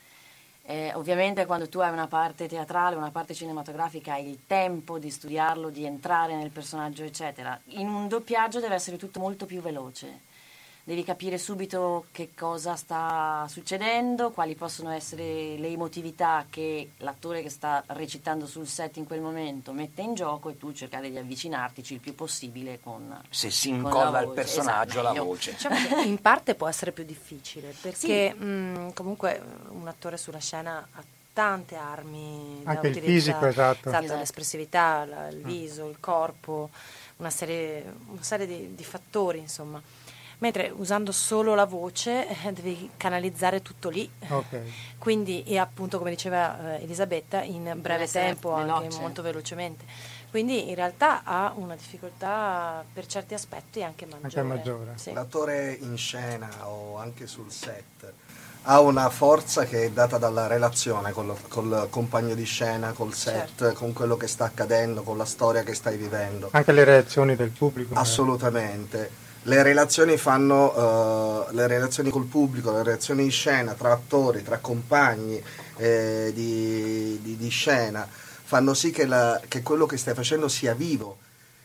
Eh, 0.67 0.91
ovviamente 0.95 1.45
quando 1.45 1.69
tu 1.69 1.79
hai 1.79 1.91
una 1.91 2.07
parte 2.07 2.47
teatrale, 2.47 2.95
una 2.95 3.11
parte 3.11 3.33
cinematografica, 3.33 4.13
hai 4.13 4.29
il 4.29 4.39
tempo 4.47 4.97
di 4.97 5.11
studiarlo, 5.11 5.69
di 5.69 5.86
entrare 5.86 6.36
nel 6.36 6.49
personaggio, 6.49 7.03
eccetera. 7.03 7.59
In 7.65 7.88
un 7.88 8.07
doppiaggio 8.07 8.59
deve 8.59 8.75
essere 8.75 8.97
tutto 8.97 9.19
molto 9.19 9.45
più 9.45 9.61
veloce 9.61 10.33
devi 10.86 11.03
capire 11.03 11.39
subito 11.39 12.05
che 12.11 12.29
cosa 12.36 12.75
sta 12.75 13.47
succedendo, 13.49 14.29
quali 14.29 14.53
possono 14.53 14.91
essere 14.91 15.57
le 15.57 15.69
emotività 15.69 16.45
che 16.47 16.91
l'attore 16.97 17.41
che 17.41 17.49
sta 17.49 17.83
recitando 17.88 18.45
sul 18.45 18.67
set 18.67 18.97
in 18.97 19.07
quel 19.07 19.19
momento 19.19 19.71
mette 19.71 20.03
in 20.03 20.13
gioco 20.13 20.49
e 20.49 20.57
tu 20.59 20.71
cercare 20.73 21.09
di 21.09 21.17
avvicinartici 21.17 21.95
il 21.95 22.01
più 22.01 22.13
possibile 22.13 22.79
con 22.83 23.19
se 23.31 23.49
si 23.49 23.69
incolla 23.69 24.21
il 24.21 24.29
personaggio 24.29 24.99
esatto. 24.99 25.13
la 25.15 25.23
voce. 25.23 25.51
Diciamo 25.53 26.01
in 26.03 26.21
parte 26.21 26.53
può 26.53 26.67
essere 26.67 26.91
più 26.91 27.03
difficile 27.03 27.73
perché 27.81 28.36
sì. 28.38 28.43
mh, 28.43 28.93
comunque 28.93 29.41
un 29.69 29.88
attore 29.88 30.17
sulla 30.17 30.39
scena 30.39 30.88
ha 30.91 31.03
tante 31.33 31.75
armi 31.75 32.61
anche 32.63 32.89
il 32.89 32.99
fisico 32.99 33.47
esatto. 33.47 33.89
esatto, 33.89 34.03
esatto. 34.03 34.19
l'espressività, 34.19 35.03
la, 35.05 35.27
il 35.29 35.41
viso, 35.41 35.89
il 35.89 35.99
corpo, 35.99 36.69
una 37.17 37.31
serie, 37.31 37.91
una 38.05 38.23
serie 38.23 38.45
di, 38.45 38.75
di 38.75 38.83
fattori 38.83 39.39
insomma 39.39 39.81
mentre 40.39 40.71
usando 40.75 41.11
solo 41.11 41.55
la 41.55 41.65
voce 41.65 42.27
eh, 42.27 42.51
devi 42.51 42.91
canalizzare 42.97 43.61
tutto 43.61 43.89
lì. 43.89 44.09
Okay. 44.27 44.71
Quindi, 44.97 45.43
e 45.43 45.57
appunto 45.57 45.97
come 45.97 46.09
diceva 46.09 46.77
eh, 46.77 46.83
Elisabetta, 46.83 47.41
in 47.41 47.73
breve 47.77 48.07
tempo, 48.07 48.51
anche 48.53 48.95
molto 48.97 49.21
velocemente. 49.21 49.86
Quindi 50.29 50.67
in 50.67 50.75
realtà 50.75 51.23
ha 51.23 51.53
una 51.55 51.75
difficoltà 51.75 52.83
per 52.91 53.05
certi 53.05 53.33
aspetti 53.33 53.81
anche 53.83 54.05
maggiore. 54.05 54.23
Anche 54.25 54.41
maggiore. 54.41 54.93
Sì. 54.95 55.13
L'attore 55.13 55.77
in 55.79 55.95
scena 55.97 56.49
o 56.67 56.97
anche 56.97 57.25
sul 57.25 57.49
set 57.51 58.13
ha 58.67 58.79
una 58.81 59.09
forza 59.09 59.63
che 59.65 59.86
è 59.86 59.91
data 59.91 60.17
dalla 60.17 60.47
relazione 60.47 61.11
col, 61.11 61.36
col 61.47 61.88
compagno 61.89 62.33
di 62.33 62.45
scena, 62.45 62.91
col 62.93 63.13
set, 63.13 63.55
certo. 63.57 63.73
con 63.73 63.93
quello 63.93 64.17
che 64.17 64.27
sta 64.27 64.45
accadendo, 64.45 65.03
con 65.03 65.17
la 65.17 65.25
storia 65.25 65.63
che 65.63 65.73
stai 65.73 65.97
vivendo. 65.97 66.49
Anche 66.51 66.71
le 66.71 66.83
reazioni 66.83 67.36
del 67.36 67.51
pubblico. 67.51 67.93
Assolutamente 67.93 69.23
le 69.48 69.62
relazioni 69.62 70.18
fanno 70.18 71.46
uh, 71.48 71.52
le 71.52 71.68
relazioni 71.68 72.10
col 72.10 72.26
pubblico, 72.26 72.72
le 72.72 72.82
relazioni 72.82 73.24
in 73.24 73.32
scena 73.32 73.74
tra 73.74 73.91
attori, 73.91 74.41
tra 74.41 74.58
compagni 74.58 75.41
eh, 75.78 76.32
di, 76.34 77.20
di, 77.22 77.38
di, 77.38 77.50
scena 77.50 78.08
fanno 78.10 78.74
sì 78.74 78.89
che, 78.89 79.06
la, 79.06 79.39
che, 79.48 79.62
quello 79.62 79.86
che 79.86 79.98
stai 79.98 80.16
facendo 80.16 80.48
sia 80.48 80.74
vivo, 80.74 81.20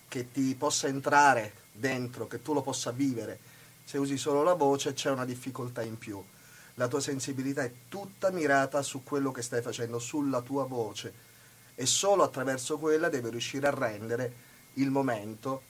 che 0.09 0.31
ti 0.31 0.55
possa 0.57 0.89
entrare 0.89 1.53
dentro, 1.73 2.27
che 2.27 2.43
tu 2.43 2.53
lo 2.53 2.61
possa 2.61 2.91
vivere. 2.91 3.39
Se 3.83 3.97
usi 3.97 4.19
solo 4.19 4.43
la 4.43 4.55
voce 4.55 4.93
c'è 4.93 5.11
una 5.11 5.25
difficoltà 5.25 5.81
in 5.81 5.97
più. 5.97 6.23
La 6.75 6.87
tua 6.87 7.01
sensibilità 7.01 7.63
è 7.63 7.73
tutta 7.89 8.31
mirata 8.31 8.83
su 8.83 9.03
quello 9.03 9.33
che 9.33 9.43
stai 9.43 9.63
facendo, 9.63 9.99
sulla 9.99 10.43
tua 10.43 10.65
voce 10.65 11.29
e 11.75 11.87
solo 11.87 12.25
attraverso 12.25 12.77
quella 12.77 13.09
devi 13.09 13.31
riuscire 13.31 13.67
a 13.67 13.75
rendere 13.75 14.33
il 14.75 14.91
momento 14.91 15.63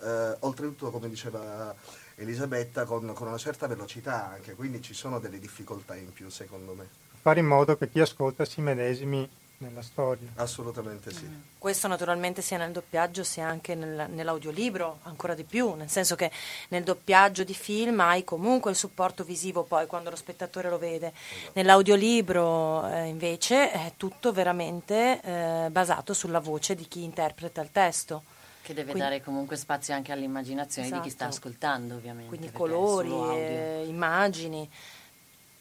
eh, 0.00 0.36
oltretutto 0.40 0.90
come 0.90 1.08
diceva 1.08 1.74
Elisabetta 2.16 2.84
con, 2.84 3.12
con, 3.14 3.28
una 3.28 3.38
certa 3.38 3.66
velocità 3.66 4.30
anche, 4.30 4.54
quindi 4.54 4.80
ci 4.82 4.94
sono 4.94 5.18
delle 5.18 5.38
difficoltà 5.38 5.94
in 5.96 6.12
più 6.12 6.28
secondo 6.30 6.74
me. 6.74 6.88
Fare 7.20 7.40
in 7.40 7.46
modo 7.46 7.76
che 7.76 7.88
chi 7.88 8.00
ascolta 8.00 8.44
si 8.44 8.60
medesimi 8.60 9.28
nella 9.58 9.82
storia. 9.82 10.28
Assolutamente 10.36 11.10
sì. 11.12 11.24
Mm. 11.24 11.40
Questo 11.58 11.88
naturalmente 11.88 12.42
sia 12.42 12.58
nel 12.58 12.72
doppiaggio 12.72 13.24
sia 13.24 13.46
anche 13.46 13.74
nel, 13.74 14.08
nell'audiolibro, 14.10 14.98
ancora 15.04 15.34
di 15.34 15.44
più, 15.44 15.74
nel 15.74 15.88
senso 15.88 16.14
che 16.14 16.30
nel 16.68 16.82
doppiaggio 16.82 17.44
di 17.44 17.54
film 17.54 18.00
hai 18.00 18.24
comunque 18.24 18.70
il 18.70 18.76
supporto 18.76 19.24
visivo 19.24 19.62
poi 19.62 19.86
quando 19.86 20.10
lo 20.10 20.16
spettatore 20.16 20.68
lo 20.68 20.78
vede. 20.78 21.12
Esatto. 21.14 21.52
Nell'audiolibro 21.54 22.86
eh, 22.88 23.06
invece 23.06 23.70
è 23.70 23.92
tutto 23.96 24.32
veramente 24.32 25.20
eh, 25.22 25.68
basato 25.70 26.12
sulla 26.12 26.40
voce 26.40 26.74
di 26.74 26.86
chi 26.86 27.02
interpreta 27.02 27.62
il 27.62 27.70
testo. 27.72 28.22
Che 28.64 28.72
deve 28.72 28.92
Quindi, 28.92 29.08
dare 29.10 29.22
comunque 29.22 29.56
spazio 29.56 29.92
anche 29.92 30.10
all'immaginazione 30.10 30.86
esatto. 30.86 31.02
di 31.02 31.08
chi 31.08 31.14
sta 31.14 31.28
esatto. 31.28 31.46
ascoltando, 31.46 31.96
ovviamente. 31.96 32.28
Quindi 32.28 32.50
colori, 32.50 33.10
eh, 33.10 33.84
immagini. 33.86 34.66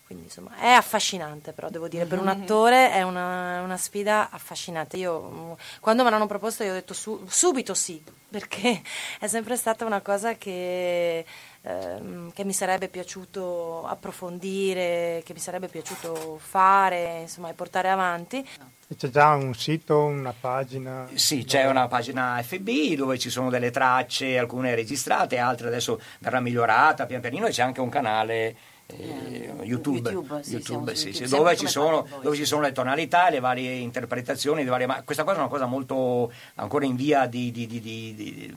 Quindi 0.05 0.25
insomma 0.25 0.55
è 0.57 0.69
affascinante, 0.69 1.53
però 1.53 1.69
devo 1.69 1.87
dire, 1.87 2.05
per 2.05 2.19
un 2.19 2.27
attore 2.27 2.91
è 2.91 3.01
una, 3.01 3.61
una 3.61 3.77
sfida 3.77 4.29
affascinante. 4.29 4.95
Io 4.95 5.57
quando 5.79 6.03
me 6.03 6.09
l'hanno 6.11 6.27
proposto 6.27 6.63
io 6.63 6.71
ho 6.71 6.75
detto 6.75 6.93
su, 6.93 7.25
subito 7.27 7.73
sì, 7.73 8.01
perché 8.29 8.81
è 9.19 9.27
sempre 9.27 9.57
stata 9.57 9.85
una 9.85 10.01
cosa 10.01 10.35
che, 10.35 11.25
ehm, 11.63 12.31
che, 12.33 12.43
mi 12.43 12.53
sarebbe 12.53 12.87
piaciuto 12.87 13.85
approfondire, 13.87 15.21
che 15.25 15.33
mi 15.33 15.39
sarebbe 15.39 15.67
piaciuto 15.67 16.37
fare, 16.37 17.21
insomma, 17.21 17.49
e 17.49 17.53
portare 17.53 17.89
avanti. 17.89 18.47
C'è 18.95 19.09
già 19.09 19.33
un 19.33 19.55
sito, 19.55 20.03
una 20.03 20.33
pagina? 20.39 21.07
Sì, 21.13 21.45
c'è 21.45 21.65
una 21.67 21.87
pagina 21.87 22.39
FB 22.43 22.93
dove 22.95 23.17
ci 23.17 23.29
sono 23.29 23.49
delle 23.49 23.71
tracce, 23.71 24.37
alcune 24.37 24.75
registrate, 24.75 25.39
altre 25.39 25.67
adesso 25.67 25.99
verrà 26.19 26.39
migliorata 26.39 27.07
pian 27.07 27.21
pianino 27.21 27.47
e 27.47 27.51
c'è 27.51 27.63
anche 27.63 27.81
un 27.81 27.89
canale 27.89 28.55
eh, 28.99 29.53
YouTube, 29.63 30.09
YouTube, 30.09 30.43
sì, 30.43 30.51
YouTube, 30.51 30.95
sì, 30.95 31.13
sì, 31.13 31.25
dove, 31.27 31.55
ci 31.55 31.67
sono, 31.67 32.07
dove, 32.21 32.35
ci 32.35 32.45
sono, 32.45 32.61
le 32.61 32.71
tonalità, 32.71 33.29
le 33.29 33.39
varie 33.39 33.73
interpretazioni, 33.75 34.63
le 34.63 34.69
varie, 34.69 34.85
ma 34.85 35.01
questa 35.03 35.23
cosa 35.23 35.37
è 35.37 35.39
una 35.39 35.49
cosa 35.49 35.65
molto 35.65 36.31
ancora 36.55 36.85
in 36.85 36.95
via 36.95 37.25
di... 37.25 37.51
di, 37.51 37.67
di, 37.67 37.81
di 37.81 38.53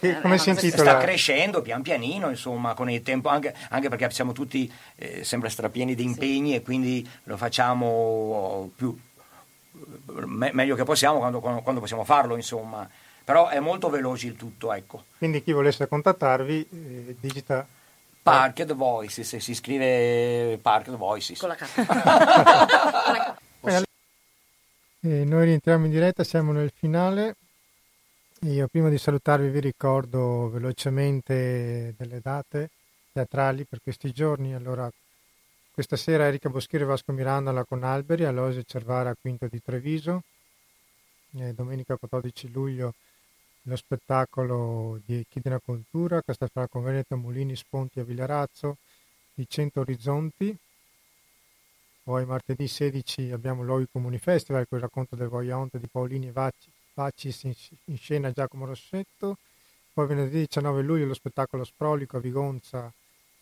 eh, 0.00 0.20
come 0.20 0.38
si 0.38 0.50
intitola? 0.50 0.90
Sta 0.90 0.98
crescendo 0.98 1.62
pian 1.62 1.82
pianino, 1.82 2.28
insomma, 2.30 2.74
con 2.74 2.90
il 2.90 3.02
tempo, 3.02 3.28
anche, 3.28 3.54
anche 3.70 3.88
perché 3.88 4.10
siamo 4.10 4.32
tutti 4.32 4.70
eh, 4.96 5.24
sempre 5.24 5.48
strapieni 5.48 5.94
di 5.94 6.04
impegni 6.04 6.54
e 6.54 6.62
quindi 6.62 7.08
lo 7.24 7.36
facciamo 7.36 8.70
più, 8.74 8.96
me, 10.24 10.50
meglio 10.52 10.74
che 10.74 10.84
possiamo 10.84 11.18
quando, 11.18 11.40
quando, 11.40 11.60
quando 11.62 11.80
possiamo 11.80 12.04
farlo, 12.04 12.36
insomma 12.36 12.88
però 13.26 13.48
è 13.48 13.58
molto 13.58 13.90
veloce 13.90 14.28
il 14.28 14.36
tutto, 14.36 14.72
ecco. 14.72 15.02
Quindi 15.18 15.42
chi 15.42 15.50
volesse 15.50 15.88
contattarvi 15.88 16.68
eh, 16.70 17.16
digita 17.18 17.66
Parked 18.26 18.72
Voices, 18.74 19.36
si 19.36 19.54
scrive 19.54 20.58
Parked 20.60 20.96
Voices. 20.96 21.38
Con 21.38 21.48
la 21.48 21.54
K. 21.54 21.62
e 24.98 25.24
noi 25.24 25.44
rientriamo 25.44 25.84
in 25.84 25.92
diretta, 25.92 26.24
siamo 26.24 26.50
nel 26.50 26.72
finale. 26.74 27.36
Io 28.40 28.66
prima 28.66 28.88
di 28.88 28.98
salutarvi 28.98 29.48
vi 29.48 29.60
ricordo 29.60 30.50
velocemente 30.50 31.94
delle 31.96 32.18
date 32.20 32.70
teatrali 33.12 33.64
per 33.64 33.80
questi 33.80 34.10
giorni. 34.10 34.54
Allora, 34.54 34.90
questa 35.70 35.94
sera 35.94 36.24
Erika 36.26 36.48
Boschieri 36.48 36.82
e 36.82 36.88
Vasco 36.88 37.12
Mirandola 37.12 37.62
con 37.62 37.84
Alberi 37.84 38.24
all'Ose 38.24 38.64
Cervara 38.64 39.14
Quinto 39.14 39.46
di 39.46 39.62
Treviso. 39.62 40.24
E 41.38 41.52
domenica 41.54 41.96
14 41.96 42.50
luglio 42.50 42.92
lo 43.66 43.76
spettacolo 43.76 45.00
di 45.04 45.24
Chi 45.28 45.40
della 45.40 45.60
Cultura, 45.60 46.22
Castelfranco 46.22 46.80
Veneto, 46.80 47.16
Mulini, 47.16 47.56
Sponti 47.56 48.00
a 48.00 48.04
Villarazzo, 48.04 48.76
di 49.34 49.46
Cento 49.48 49.80
Orizzonti. 49.80 50.56
Poi 52.02 52.24
martedì 52.24 52.68
16 52.68 53.32
abbiamo 53.32 53.64
l'Oi 53.64 53.88
Comuni 53.90 54.18
Festival 54.18 54.66
con 54.68 54.78
il 54.78 54.84
racconto 54.84 55.16
del 55.16 55.28
Voyante 55.28 55.80
di 55.80 55.88
Paolini 55.88 56.28
e 56.28 56.52
Vaccis 56.94 57.42
in, 57.42 57.96
scena 57.96 58.30
Giacomo 58.30 58.66
Rossetto. 58.66 59.38
Poi 59.92 60.06
venerdì 60.06 60.38
19 60.38 60.82
luglio 60.82 61.06
lo 61.06 61.14
spettacolo 61.14 61.64
Sprolico 61.64 62.18
a 62.18 62.20
Vigonza 62.20 62.92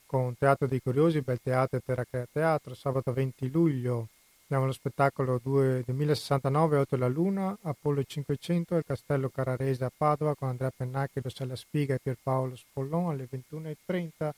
con 0.07 0.37
Teatro 0.39 0.66
dei 0.66 0.81
Curiosi, 0.81 1.20
Bel 1.20 1.41
Teatro 1.43 1.77
e 1.77 1.83
Terra 1.85 2.05
Teatro. 2.33 2.75
Sabato 2.75 3.12
20 3.12 3.51
luglio 3.51 4.09
Abbiamo 4.47 4.66
lo 4.66 4.72
spettacolo 4.72 5.40
2 5.42 5.84
del 5.86 5.95
1069, 5.95 6.76
8 6.76 6.97
la 6.97 7.09
Luna, 7.09 7.57
Apollo 7.62 8.05
500 8.05 8.76
il 8.76 8.84
Castello 8.84 9.30
Cararese 9.30 9.84
a 9.84 9.92
Padova 9.97 10.34
con 10.34 10.49
Andrea 10.49 10.70
Pennacchi, 10.70 11.20
Rossella 11.20 11.57
Spiga 11.57 11.95
e 11.95 11.99
Pierpaolo 12.03 12.55
Spollon 12.55 13.09
alle 13.09 13.26
21.30. 13.26 14.30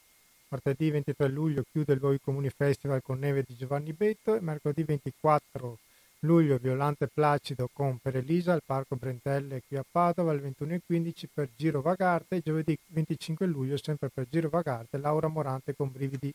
Martedì 0.49 0.91
23 0.93 1.27
luglio 1.27 1.65
chiude 1.69 1.95
il 1.95 1.99
Voi 1.99 2.21
Comuni 2.21 2.51
Festival 2.51 3.03
con 3.03 3.19
Neve 3.19 3.43
di 3.45 3.57
Giovanni 3.57 3.93
Betto 3.93 4.37
e 4.37 4.41
mercoledì 4.41 4.85
24 4.85 5.79
luglio 6.21 6.57
Violante 6.59 7.09
Placido 7.09 7.69
con 7.73 7.99
Per 7.99 8.17
Elisa 8.17 8.53
al 8.53 8.63
Parco 8.65 8.95
Brentelle 8.95 9.63
qui 9.67 9.77
a 9.77 9.85
Padova 9.91 10.31
alle 10.31 10.55
21.15 10.57 11.25
per 11.35 11.51
Giro 11.57 11.83
Vagarte 11.83 12.37
e 12.37 12.43
giovedì 12.43 12.79
25 12.87 13.45
luglio 13.47 13.77
sempre 13.77 14.09
per 14.09 14.29
Giro 14.31 14.49
Vagarte 14.49 14.99
Laura 14.99 15.27
Morante 15.27 15.75
con 15.75 15.91
Brividi 15.91 16.33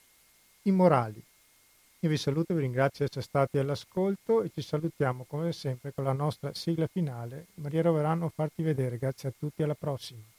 Immorali. 0.63 1.23
Io 2.03 2.09
vi 2.09 2.17
saluto, 2.17 2.55
vi 2.55 2.61
ringrazio 2.61 3.05
di 3.05 3.11
essere 3.11 3.23
stati 3.23 3.59
all'ascolto 3.59 4.41
e 4.41 4.49
ci 4.49 4.63
salutiamo 4.63 5.25
come 5.25 5.51
sempre 5.51 5.93
con 5.93 6.03
la 6.03 6.13
nostra 6.13 6.51
sigla 6.53 6.87
finale. 6.87 7.49
Maria 7.55 7.83
Roverano 7.83 8.29
farti 8.29 8.63
vedere. 8.63 8.97
Grazie 8.97 9.29
a 9.29 9.33
tutti, 9.37 9.61
alla 9.61 9.75
prossima. 9.75 10.30